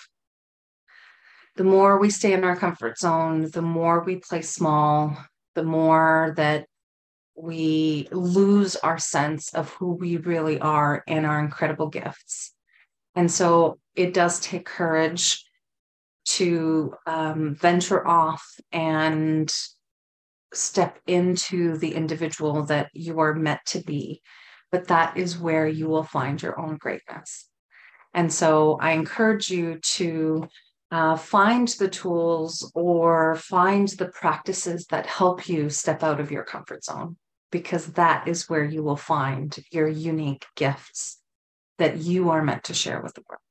The 1.55 1.63
more 1.63 1.97
we 1.97 2.09
stay 2.09 2.34
in 2.34 2.43
our 2.43 2.55
comfort 2.55 2.99
zone, 2.99 3.49
the 3.49 3.61
more 3.61 4.03
we 4.03 4.17
play 4.17 4.41
small, 4.41 5.17
the 5.55 5.63
more 5.63 6.34
that 6.38 6.67
we 7.36 8.07
lose 8.11 8.76
our 8.76 8.97
sense 8.97 9.53
of 9.53 9.70
who 9.74 9.93
we 9.93 10.17
really 10.17 10.59
are 10.59 11.03
and 11.07 11.26
our 11.26 11.39
incredible 11.39 11.88
gifts. 11.88 12.53
And 13.20 13.30
so 13.30 13.80
it 13.95 14.13
does 14.13 14.39
take 14.39 14.63
courage 14.63 15.43
to 16.38 16.93
um, 17.05 17.53
venture 17.53 18.07
off 18.07 18.45
and 18.72 19.53
step 20.53 20.99
into 21.05 21.78
the 21.78 21.95
individual 21.95 22.63
that 22.67 22.88
you 22.93 23.20
are 23.20 23.34
meant 23.34 23.59
to 23.65 23.80
be. 23.82 24.22
But 24.72 24.88
that 24.88 25.17
is 25.17 25.38
where 25.38 25.67
you 25.67 25.89
will 25.89 26.05
find 26.05 26.41
your 26.41 26.57
own 26.57 26.78
greatness. 26.78 27.49
And 28.13 28.32
so 28.32 28.78
I 28.80 28.91
encourage 28.91 29.49
you 29.49 29.80
to 29.97 30.47
uh, 30.89 31.17
find 31.17 31.67
the 31.67 31.89
tools 31.89 32.72
or 32.74 33.36
find 33.36 33.89
the 33.89 34.07
practices 34.07 34.86
that 34.91 35.05
help 35.05 35.49
you 35.49 35.70
step 35.70 36.03
out 36.03 36.22
of 36.22 36.32
your 36.32 36.45
comfort 36.45 36.86
zone, 36.86 37.17
because 37.51 37.88
that 37.88 38.30
is 38.30 38.49
where 38.49 38.63
you 38.63 38.82
will 38.82 38.95
find 38.95 39.59
your 39.72 39.89
unique 39.89 40.45
gifts 40.55 41.17
that 41.80 41.97
you 41.97 42.30
are 42.30 42.43
meant 42.43 42.65
to 42.65 42.73
share 42.73 43.01
with 43.01 43.15
the 43.15 43.23
world. 43.27 43.41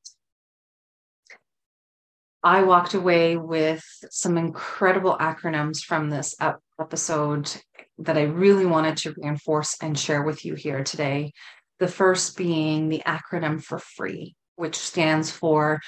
I 2.45 2.63
walked 2.63 2.95
away 2.95 3.37
with 3.37 3.85
some 4.11 4.39
incredible 4.39 5.17
acronyms 5.19 5.81
from 5.81 6.09
this 6.09 6.37
episode 6.79 7.51
that 7.99 8.17
I 8.17 8.23
really 8.23 8.65
wanted 8.65 8.97
to 8.99 9.15
reinforce 9.17 9.77
and 9.83 9.99
share 9.99 10.23
with 10.23 10.45
you 10.45 10.55
here 10.55 10.85
today. 10.85 11.33
The 11.81 11.89
first 11.89 12.37
being 12.37 12.89
the 12.89 13.03
acronym 13.05 13.63
for 13.63 13.79
FREE, 13.79 14.37
which 14.55 14.77
stands 14.77 15.33
for 15.33 15.81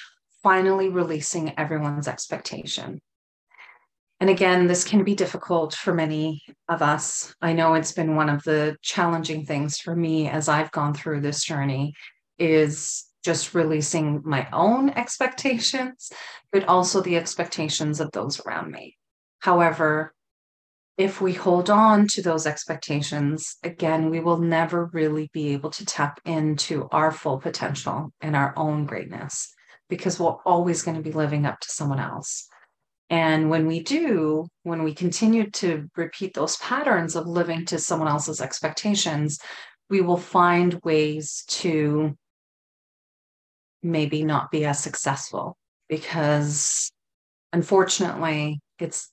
finally 0.43 0.89
releasing 0.89 1.57
everyone's 1.59 2.09
expectation. 2.09 3.01
And 4.19 4.29
again, 4.29 4.67
this 4.67 4.85
can 4.85 5.05
be 5.05 5.15
difficult 5.15 5.75
for 5.75 5.95
many 5.95 6.43
of 6.69 6.83
us. 6.83 7.35
I 7.41 7.53
know 7.53 7.75
it's 7.75 7.93
been 7.93 8.17
one 8.17 8.29
of 8.29 8.43
the 8.43 8.77
challenging 8.83 9.47
things 9.47 9.79
for 9.79 9.95
me 9.95 10.29
as 10.29 10.49
I've 10.49 10.71
gone 10.73 10.95
through 10.95 11.21
this 11.21 11.45
journey 11.45 11.95
is 12.41 13.05
just 13.23 13.55
releasing 13.55 14.23
my 14.25 14.49
own 14.53 14.91
expectations, 14.91 16.11
but 16.51 16.65
also 16.65 17.01
the 17.01 17.17
expectations 17.17 18.01
of 18.01 18.11
those 18.13 18.41
around 18.41 18.73
me. 18.73 18.97
However, 19.41 20.15
if 20.97 21.21
we 21.21 21.33
hold 21.33 21.71
on 21.71 22.07
to 22.09 22.23
those 22.23 22.47
expectations, 22.47 23.57
again, 23.63 24.11
we 24.11 24.21
will 24.21 24.39
never 24.39 24.91
really 24.93 25.31
be 25.33 25.51
able 25.51 25.71
to 25.71 25.87
tap 25.87 26.21
into 26.25 26.89
our 26.91 27.13
full 27.13 27.39
potential 27.39 28.13
and 28.21 28.35
our 28.35 28.53
own 28.57 28.85
greatness 28.85 29.55
because 29.89 30.19
we're 30.19 30.37
always 30.45 30.83
going 30.83 30.97
to 30.97 31.03
be 31.03 31.13
living 31.13 31.47
up 31.47 31.59
to 31.61 31.71
someone 31.71 32.01
else. 32.01 32.49
And 33.09 33.51
when 33.51 33.67
we 33.67 33.83
do, 33.83 34.47
when 34.63 34.83
we 34.83 34.95
continue 34.95 35.51
to 35.51 35.89
repeat 35.97 36.35
those 36.35 36.57
patterns 36.59 37.17
of 37.17 37.27
living 37.27 37.65
to 37.67 37.79
someone 37.79 38.09
else's 38.09 38.41
expectations, 38.41 39.41
we 39.89 40.01
will 40.01 40.17
find 40.17 40.81
ways 40.85 41.45
to 41.49 42.17
maybe 43.83 44.25
not 44.25 44.51
be 44.51 44.65
as 44.65 44.83
successful 44.83 45.57
because 45.89 46.93
unfortunately 47.53 48.61
it's 48.79 49.11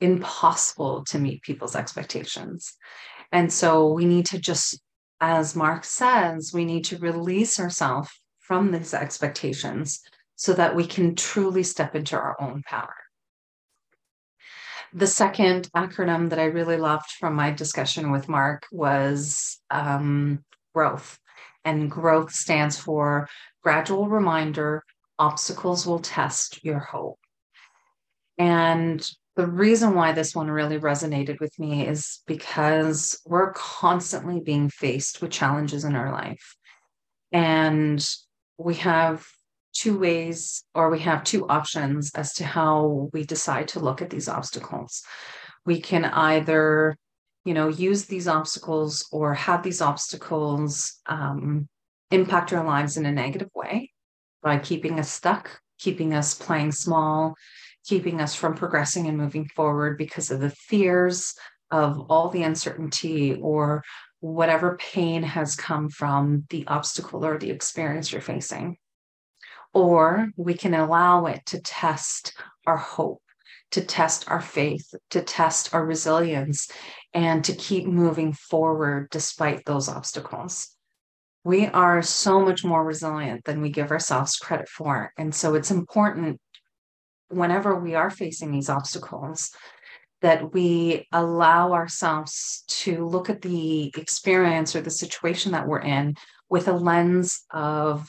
impossible 0.00 1.04
to 1.06 1.18
meet 1.18 1.42
people's 1.42 1.76
expectations. 1.76 2.76
And 3.32 3.52
so 3.52 3.92
we 3.92 4.04
need 4.04 4.26
to 4.26 4.38
just, 4.38 4.80
as 5.20 5.56
Mark 5.56 5.84
says, 5.84 6.52
we 6.52 6.64
need 6.64 6.84
to 6.86 6.98
release 6.98 7.58
ourselves 7.58 8.10
from 8.38 8.70
these 8.70 8.94
expectations 8.94 10.00
so 10.36 10.52
that 10.54 10.74
we 10.74 10.86
can 10.86 11.14
truly 11.14 11.62
step 11.62 11.94
into 11.94 12.16
our 12.16 12.40
own 12.40 12.62
power. 12.62 12.94
The 14.94 15.06
second 15.06 15.68
acronym 15.76 16.30
that 16.30 16.38
I 16.38 16.44
really 16.44 16.78
loved 16.78 17.10
from 17.18 17.34
my 17.34 17.50
discussion 17.50 18.10
with 18.10 18.28
Mark 18.28 18.66
was 18.72 19.60
um, 19.70 20.44
growth. 20.74 21.18
And 21.64 21.90
growth 21.90 22.32
stands 22.32 22.78
for 22.78 23.28
gradual 23.68 24.08
reminder 24.08 24.82
obstacles 25.18 25.86
will 25.86 25.98
test 25.98 26.64
your 26.64 26.78
hope. 26.78 27.18
And 28.38 29.06
the 29.36 29.46
reason 29.46 29.94
why 29.94 30.12
this 30.12 30.34
one 30.34 30.50
really 30.50 30.78
resonated 30.78 31.38
with 31.38 31.52
me 31.58 31.86
is 31.86 32.22
because 32.26 33.20
we're 33.26 33.52
constantly 33.52 34.40
being 34.40 34.70
faced 34.70 35.20
with 35.20 35.32
challenges 35.32 35.84
in 35.84 35.94
our 35.94 36.10
life. 36.10 36.56
And 37.30 38.02
we 38.56 38.76
have 38.76 39.26
two 39.74 39.98
ways 39.98 40.64
or 40.74 40.88
we 40.88 41.00
have 41.00 41.22
two 41.22 41.46
options 41.46 42.10
as 42.14 42.32
to 42.36 42.46
how 42.46 43.10
we 43.12 43.22
decide 43.22 43.68
to 43.68 43.80
look 43.80 44.00
at 44.00 44.08
these 44.08 44.30
obstacles. 44.30 45.02
We 45.66 45.78
can 45.82 46.06
either, 46.06 46.96
you 47.44 47.52
know, 47.52 47.68
use 47.68 48.06
these 48.06 48.28
obstacles 48.28 49.06
or 49.12 49.34
have 49.34 49.62
these 49.62 49.82
obstacles 49.82 50.94
um, 51.04 51.68
impact 52.10 52.52
our 52.52 52.64
lives 52.64 52.96
in 52.96 53.06
a 53.06 53.12
negative 53.12 53.50
way 53.54 53.90
by 54.42 54.58
keeping 54.58 54.98
us 54.98 55.10
stuck, 55.10 55.60
keeping 55.78 56.14
us 56.14 56.34
playing 56.34 56.72
small, 56.72 57.34
keeping 57.86 58.20
us 58.20 58.34
from 58.34 58.54
progressing 58.54 59.06
and 59.06 59.16
moving 59.16 59.48
forward 59.54 59.98
because 59.98 60.30
of 60.30 60.40
the 60.40 60.50
fears 60.50 61.34
of 61.70 62.10
all 62.10 62.30
the 62.30 62.42
uncertainty 62.42 63.34
or 63.40 63.82
whatever 64.20 64.76
pain 64.78 65.22
has 65.22 65.54
come 65.54 65.88
from 65.88 66.44
the 66.50 66.66
obstacle 66.66 67.24
or 67.24 67.38
the 67.38 67.50
experience 67.50 68.10
you're 68.10 68.20
facing 68.20 68.76
or 69.72 70.28
we 70.36 70.54
can 70.54 70.74
allow 70.74 71.26
it 71.26 71.44
to 71.46 71.60
test 71.60 72.34
our 72.66 72.76
hope, 72.76 73.22
to 73.70 73.84
test 73.84 74.28
our 74.28 74.40
faith, 74.40 74.94
to 75.10 75.22
test 75.22 75.74
our 75.74 75.84
resilience, 75.84 76.70
and 77.14 77.44
to 77.44 77.54
keep 77.54 77.86
moving 77.86 78.32
forward 78.32 79.08
despite 79.10 79.64
those 79.64 79.88
obstacles. 79.88 80.74
We 81.44 81.66
are 81.66 82.02
so 82.02 82.40
much 82.40 82.64
more 82.64 82.84
resilient 82.84 83.44
than 83.44 83.60
we 83.62 83.70
give 83.70 83.90
ourselves 83.90 84.36
credit 84.36 84.68
for. 84.68 85.12
And 85.16 85.34
so 85.34 85.54
it's 85.54 85.70
important 85.70 86.40
whenever 87.28 87.78
we 87.78 87.94
are 87.94 88.10
facing 88.10 88.50
these 88.50 88.68
obstacles 88.68 89.50
that 90.20 90.52
we 90.52 91.06
allow 91.12 91.72
ourselves 91.72 92.64
to 92.66 93.06
look 93.06 93.30
at 93.30 93.42
the 93.42 93.92
experience 93.96 94.74
or 94.74 94.80
the 94.80 94.90
situation 94.90 95.52
that 95.52 95.66
we're 95.66 95.80
in 95.80 96.14
with 96.48 96.68
a 96.68 96.72
lens 96.72 97.44
of 97.50 98.08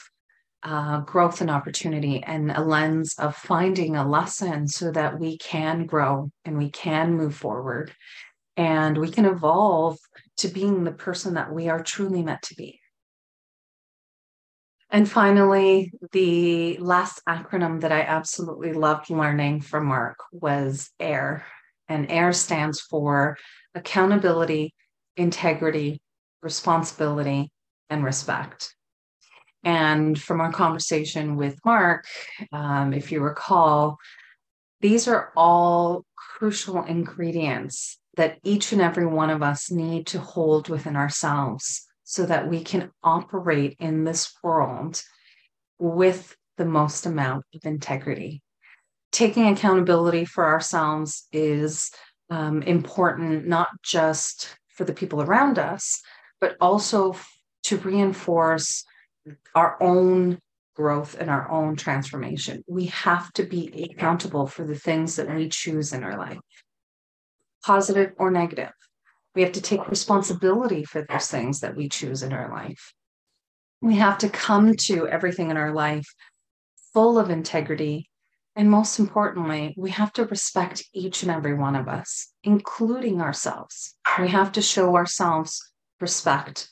uh, 0.63 0.99
growth 1.01 1.41
and 1.41 1.49
opportunity 1.49 2.21
and 2.23 2.51
a 2.51 2.61
lens 2.61 3.15
of 3.19 3.35
finding 3.35 3.95
a 3.95 4.07
lesson 4.07 4.67
so 4.67 4.91
that 4.91 5.19
we 5.19 5.37
can 5.37 5.85
grow 5.85 6.29
and 6.45 6.57
we 6.57 6.69
can 6.69 7.13
move 7.13 7.35
forward 7.35 7.93
and 8.57 8.97
we 8.97 9.09
can 9.09 9.25
evolve 9.25 9.97
to 10.35 10.47
being 10.49 10.83
the 10.83 10.91
person 10.91 11.35
that 11.35 11.53
we 11.53 11.69
are 11.69 11.81
truly 11.81 12.21
meant 12.23 12.41
to 12.41 12.55
be. 12.55 12.78
And 14.91 15.09
finally, 15.09 15.91
the 16.11 16.77
last 16.77 17.21
acronym 17.27 17.81
that 17.81 17.91
I 17.91 18.01
absolutely 18.01 18.73
loved 18.73 19.11
learning 19.11 19.61
from 19.61 19.85
Mark 19.85 20.17
was 20.31 20.89
AIR. 20.99 21.45
And 21.87 22.09
AIR 22.09 22.33
stands 22.33 22.81
for 22.81 23.37
accountability, 23.75 24.73
integrity, 25.15 26.01
responsibility, 26.41 27.51
and 27.89 28.03
respect. 28.03 28.73
And 29.63 30.19
from 30.19 30.41
our 30.41 30.51
conversation 30.51 31.35
with 31.35 31.59
Mark, 31.65 32.05
um, 32.51 32.93
if 32.93 33.11
you 33.11 33.21
recall, 33.21 33.97
these 34.81 35.07
are 35.07 35.31
all 35.35 36.05
crucial 36.15 36.83
ingredients 36.83 37.99
that 38.15 38.39
each 38.43 38.71
and 38.71 38.81
every 38.81 39.05
one 39.05 39.29
of 39.29 39.43
us 39.43 39.69
need 39.69 40.07
to 40.07 40.19
hold 40.19 40.69
within 40.69 40.95
ourselves 40.95 41.88
so 42.09 42.25
that 42.25 42.49
we 42.49 42.63
can 42.63 42.89
operate 43.03 43.77
in 43.79 44.03
this 44.03 44.33
world 44.41 44.99
with 45.77 46.35
the 46.57 46.65
most 46.65 47.05
amount 47.05 47.45
of 47.53 47.63
integrity. 47.63 48.41
Taking 49.11 49.45
accountability 49.45 50.25
for 50.25 50.47
ourselves 50.47 51.27
is 51.31 51.91
um, 52.31 52.63
important, 52.63 53.47
not 53.47 53.67
just 53.83 54.57
for 54.69 54.85
the 54.85 54.93
people 54.93 55.21
around 55.21 55.59
us, 55.59 56.01
but 56.41 56.57
also 56.59 57.15
to 57.65 57.77
reinforce 57.77 58.83
our 59.53 59.77
own 59.79 60.39
growth 60.75 61.15
and 61.19 61.29
our 61.29 61.51
own 61.51 61.75
transformation. 61.75 62.63
We 62.67 62.87
have 62.87 63.31
to 63.33 63.43
be 63.43 63.87
accountable 63.91 64.47
for 64.47 64.65
the 64.65 64.79
things 64.79 65.17
that 65.17 65.29
we 65.31 65.47
choose 65.47 65.93
in 65.93 66.03
our 66.03 66.17
life, 66.17 66.39
positive 67.63 68.13
or 68.17 68.31
negative. 68.31 68.71
We 69.35 69.43
have 69.43 69.51
to 69.53 69.61
take 69.61 69.89
responsibility 69.89 70.83
for 70.83 71.05
those 71.07 71.27
things 71.27 71.59
that 71.59 71.75
we 71.75 71.87
choose 71.87 72.23
in 72.23 72.33
our 72.33 72.49
life. 72.49 72.93
We 73.81 73.95
have 73.95 74.17
to 74.19 74.29
come 74.29 74.75
to 74.75 75.07
everything 75.07 75.51
in 75.51 75.57
our 75.57 75.73
life 75.73 76.07
full 76.93 77.17
of 77.19 77.29
integrity. 77.29 78.09
And 78.55 78.69
most 78.69 78.99
importantly, 78.99 79.73
we 79.77 79.91
have 79.91 80.11
to 80.13 80.25
respect 80.25 80.83
each 80.93 81.23
and 81.23 81.31
every 81.31 81.53
one 81.53 81.75
of 81.75 81.87
us, 81.87 82.33
including 82.43 83.21
ourselves. 83.21 83.95
We 84.19 84.27
have 84.29 84.51
to 84.53 84.61
show 84.61 84.95
ourselves 84.95 85.61
respect 86.01 86.69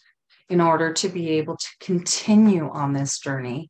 in 0.49 0.59
order 0.59 0.91
to 0.93 1.09
be 1.09 1.29
able 1.31 1.57
to 1.57 1.67
continue 1.79 2.69
on 2.69 2.93
this 2.93 3.19
journey 3.19 3.69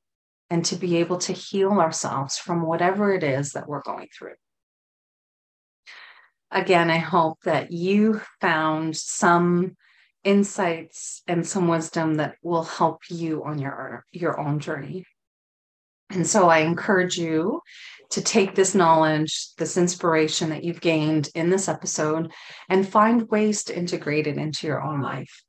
and 0.49 0.63
to 0.65 0.75
be 0.75 0.97
able 0.97 1.17
to 1.17 1.33
heal 1.33 1.73
ourselves 1.73 2.37
from 2.37 2.65
whatever 2.65 3.13
it 3.13 3.23
is 3.23 3.51
that 3.51 3.67
we're 3.67 3.81
going 3.81 4.07
through. 4.17 4.35
Again, 6.51 6.89
I 6.89 6.97
hope 6.97 7.39
that 7.43 7.71
you 7.71 8.21
found 8.39 8.95
some 8.95 9.75
insights 10.23 11.21
and 11.27 11.45
some 11.45 11.67
wisdom 11.67 12.15
that 12.15 12.35
will 12.41 12.63
help 12.63 13.01
you 13.09 13.43
on 13.43 13.59
your, 13.59 14.05
your 14.11 14.39
own 14.39 14.59
journey. 14.59 15.05
And 16.09 16.25
so 16.25 16.47
I 16.47 16.59
encourage 16.59 17.17
you 17.17 17.61
to 18.11 18.21
take 18.21 18.55
this 18.55 18.73
knowledge, 18.73 19.53
this 19.57 19.75
inspiration 19.75 20.49
that 20.49 20.63
you've 20.63 20.79
gained 20.79 21.29
in 21.35 21.49
this 21.49 21.67
episode, 21.67 22.31
and 22.69 22.87
find 22.87 23.29
ways 23.29 23.65
to 23.65 23.77
integrate 23.77 24.27
it 24.27 24.37
into 24.37 24.67
your 24.67 24.81
own 24.81 25.01
life 25.01 25.43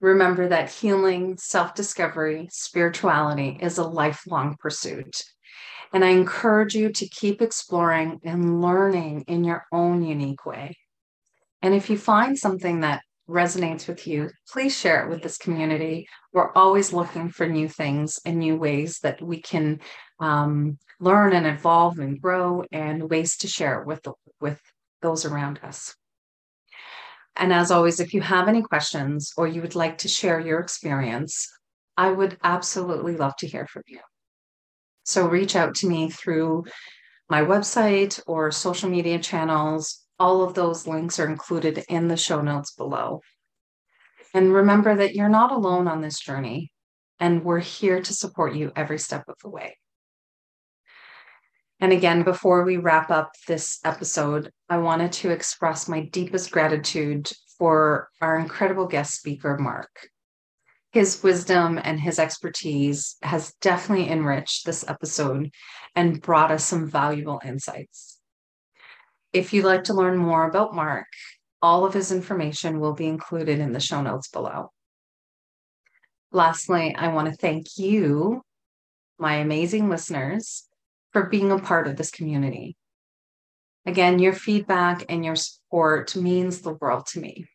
remember 0.00 0.48
that 0.48 0.70
healing, 0.70 1.36
self 1.36 1.74
discovery, 1.74 2.48
spirituality 2.50 3.58
is 3.60 3.78
a 3.78 3.84
lifelong 3.84 4.56
pursuit. 4.58 5.22
And 5.92 6.04
I 6.04 6.10
encourage 6.10 6.74
you 6.74 6.90
to 6.92 7.08
keep 7.08 7.40
exploring 7.40 8.20
and 8.24 8.60
learning 8.60 9.24
in 9.28 9.44
your 9.44 9.64
own 9.72 10.04
unique 10.04 10.44
way. 10.44 10.76
And 11.62 11.74
if 11.74 11.88
you 11.90 11.96
find 11.98 12.38
something 12.38 12.80
that 12.80 13.02
resonates 13.28 13.88
with 13.88 14.06
you, 14.06 14.30
please 14.50 14.76
share 14.76 15.04
it 15.04 15.10
with 15.10 15.22
this 15.22 15.38
community. 15.38 16.08
We're 16.32 16.52
always 16.52 16.92
looking 16.92 17.30
for 17.30 17.46
new 17.46 17.68
things 17.68 18.20
and 18.24 18.38
new 18.38 18.56
ways 18.56 19.00
that 19.00 19.20
we 19.20 19.40
can 19.40 19.80
um, 20.20 20.78
learn 21.00 21.32
and 21.32 21.46
evolve 21.46 21.98
and 21.98 22.20
grow, 22.20 22.64
and 22.72 23.08
ways 23.08 23.36
to 23.38 23.48
share 23.48 23.80
it 23.80 23.86
with, 23.86 24.06
with 24.40 24.60
those 25.00 25.24
around 25.24 25.60
us. 25.62 25.94
And 27.36 27.52
as 27.52 27.70
always, 27.70 28.00
if 28.00 28.14
you 28.14 28.20
have 28.20 28.48
any 28.48 28.62
questions 28.62 29.32
or 29.36 29.46
you 29.46 29.60
would 29.62 29.76
like 29.76 29.98
to 29.98 30.08
share 30.08 30.40
your 30.40 30.58
experience, 30.58 31.48
I 31.96 32.10
would 32.10 32.36
absolutely 32.42 33.16
love 33.16 33.36
to 33.36 33.46
hear 33.46 33.66
from 33.66 33.82
you. 33.86 34.00
So 35.08 35.26
reach 35.26 35.56
out 35.56 35.74
to 35.76 35.88
me 35.88 36.10
through 36.10 36.66
my 37.30 37.40
website 37.40 38.20
or 38.26 38.50
social 38.50 38.90
media 38.90 39.18
channels. 39.18 40.04
All 40.18 40.44
of 40.44 40.52
those 40.52 40.86
links 40.86 41.18
are 41.18 41.26
included 41.26 41.82
in 41.88 42.08
the 42.08 42.16
show 42.18 42.42
notes 42.42 42.74
below. 42.74 43.22
And 44.34 44.52
remember 44.52 44.94
that 44.96 45.14
you're 45.14 45.30
not 45.30 45.50
alone 45.50 45.88
on 45.88 46.02
this 46.02 46.20
journey, 46.20 46.72
and 47.18 47.42
we're 47.42 47.58
here 47.58 48.02
to 48.02 48.12
support 48.12 48.54
you 48.54 48.70
every 48.76 48.98
step 48.98 49.24
of 49.28 49.36
the 49.42 49.48
way. 49.48 49.78
And 51.80 51.90
again, 51.90 52.22
before 52.22 52.64
we 52.64 52.76
wrap 52.76 53.10
up 53.10 53.32
this 53.46 53.78
episode, 53.86 54.52
I 54.68 54.76
wanted 54.76 55.12
to 55.12 55.30
express 55.30 55.88
my 55.88 56.02
deepest 56.02 56.50
gratitude 56.50 57.32
for 57.56 58.10
our 58.20 58.38
incredible 58.38 58.86
guest 58.86 59.14
speaker, 59.14 59.56
Mark. 59.56 60.10
His 60.90 61.22
wisdom 61.22 61.78
and 61.82 62.00
his 62.00 62.18
expertise 62.18 63.16
has 63.22 63.52
definitely 63.60 64.10
enriched 64.10 64.64
this 64.64 64.88
episode 64.88 65.50
and 65.94 66.20
brought 66.22 66.50
us 66.50 66.64
some 66.64 66.88
valuable 66.88 67.40
insights. 67.44 68.18
If 69.32 69.52
you'd 69.52 69.66
like 69.66 69.84
to 69.84 69.94
learn 69.94 70.16
more 70.16 70.48
about 70.48 70.74
Mark, 70.74 71.06
all 71.60 71.84
of 71.84 71.92
his 71.92 72.10
information 72.10 72.80
will 72.80 72.94
be 72.94 73.06
included 73.06 73.58
in 73.58 73.72
the 73.72 73.80
show 73.80 74.00
notes 74.00 74.28
below. 74.28 74.72
Lastly, 76.32 76.94
I 76.94 77.08
want 77.08 77.28
to 77.28 77.34
thank 77.34 77.76
you, 77.76 78.42
my 79.18 79.36
amazing 79.36 79.90
listeners, 79.90 80.66
for 81.12 81.26
being 81.26 81.50
a 81.50 81.58
part 81.58 81.86
of 81.86 81.96
this 81.96 82.10
community. 82.10 82.76
Again, 83.84 84.18
your 84.18 84.32
feedback 84.32 85.04
and 85.08 85.24
your 85.24 85.36
support 85.36 86.14
means 86.16 86.60
the 86.60 86.74
world 86.74 87.06
to 87.08 87.20
me. 87.20 87.46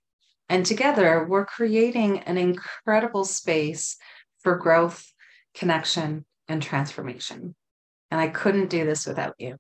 And 0.54 0.64
together, 0.64 1.26
we're 1.28 1.48
creating 1.48 2.20
an 2.20 2.38
incredible 2.38 3.26
space 3.26 3.98
for 4.42 4.56
growth, 4.56 5.12
connection, 5.56 6.26
and 6.48 6.62
transformation. 6.62 7.56
And 8.12 8.22
I 8.22 8.28
couldn't 8.28 8.70
do 8.70 8.86
this 8.86 9.08
without 9.08 9.34
you. 9.40 9.58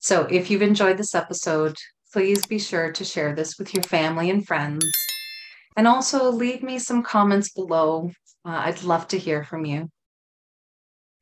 So 0.00 0.22
if 0.28 0.50
you've 0.50 0.60
enjoyed 0.60 0.96
this 0.96 1.14
episode, 1.14 1.76
please 2.12 2.44
be 2.46 2.58
sure 2.58 2.90
to 2.90 3.04
share 3.04 3.32
this 3.32 3.60
with 3.60 3.72
your 3.72 3.84
family 3.84 4.28
and 4.28 4.44
friends. 4.44 4.84
And 5.76 5.86
also 5.86 6.32
leave 6.32 6.64
me 6.64 6.80
some 6.80 7.04
comments 7.04 7.52
below. 7.52 8.10
Uh, 8.44 8.62
I'd 8.66 8.82
love 8.82 9.06
to 9.06 9.18
hear 9.18 9.44
from 9.44 9.64
you. 9.64 9.88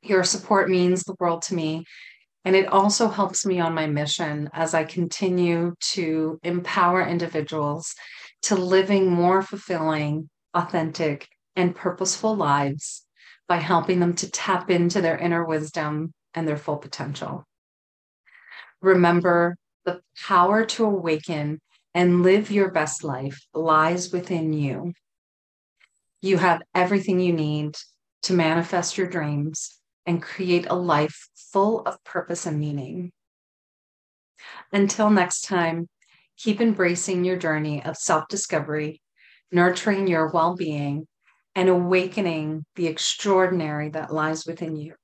Your 0.00 0.24
support 0.24 0.70
means 0.70 1.04
the 1.04 1.16
world 1.20 1.42
to 1.42 1.54
me. 1.54 1.84
And 2.44 2.56
it 2.56 2.68
also 2.68 3.08
helps 3.08 3.44
me 3.44 3.60
on 3.60 3.74
my 3.74 3.86
mission 3.86 4.48
as 4.52 4.72
I 4.72 4.84
continue 4.84 5.74
to 5.92 6.38
empower 6.42 7.06
individuals 7.06 7.94
to 8.42 8.54
living 8.54 9.10
more 9.10 9.42
fulfilling, 9.42 10.30
authentic, 10.54 11.28
and 11.54 11.74
purposeful 11.74 12.34
lives 12.34 13.06
by 13.46 13.56
helping 13.56 14.00
them 14.00 14.14
to 14.14 14.30
tap 14.30 14.70
into 14.70 15.02
their 15.02 15.18
inner 15.18 15.44
wisdom 15.44 16.12
and 16.32 16.48
their 16.48 16.56
full 16.56 16.78
potential. 16.78 17.44
Remember, 18.80 19.56
the 19.84 20.00
power 20.26 20.64
to 20.64 20.84
awaken 20.84 21.60
and 21.94 22.22
live 22.22 22.50
your 22.50 22.70
best 22.70 23.04
life 23.04 23.38
lies 23.52 24.12
within 24.12 24.52
you. 24.52 24.92
You 26.22 26.38
have 26.38 26.62
everything 26.74 27.20
you 27.20 27.32
need 27.32 27.74
to 28.22 28.32
manifest 28.32 28.96
your 28.96 29.08
dreams 29.08 29.79
and 30.06 30.22
create 30.22 30.66
a 30.68 30.74
life 30.74 31.28
full 31.34 31.80
of 31.80 32.02
purpose 32.04 32.46
and 32.46 32.58
meaning. 32.58 33.12
Until 34.72 35.10
next 35.10 35.42
time, 35.42 35.88
keep 36.36 36.60
embracing 36.60 37.24
your 37.24 37.36
journey 37.36 37.84
of 37.84 37.96
self 37.96 38.28
discovery, 38.28 39.00
nurturing 39.52 40.06
your 40.06 40.28
well 40.28 40.56
being, 40.56 41.06
and 41.54 41.68
awakening 41.68 42.64
the 42.76 42.86
extraordinary 42.86 43.90
that 43.90 44.12
lies 44.12 44.46
within 44.46 44.76
you. 44.76 44.94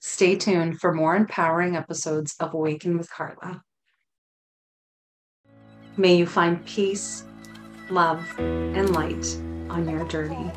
Stay 0.00 0.36
tuned 0.36 0.80
for 0.80 0.94
more 0.94 1.14
empowering 1.14 1.76
episodes 1.76 2.34
of 2.40 2.54
Awaken 2.54 2.96
with 2.96 3.10
Carla. 3.10 3.62
May 5.96 6.16
you 6.16 6.26
find 6.26 6.64
peace, 6.64 7.24
love, 7.90 8.24
and 8.38 8.90
light 8.90 9.36
on 9.68 9.86
your 9.86 10.06
journey. 10.08 10.50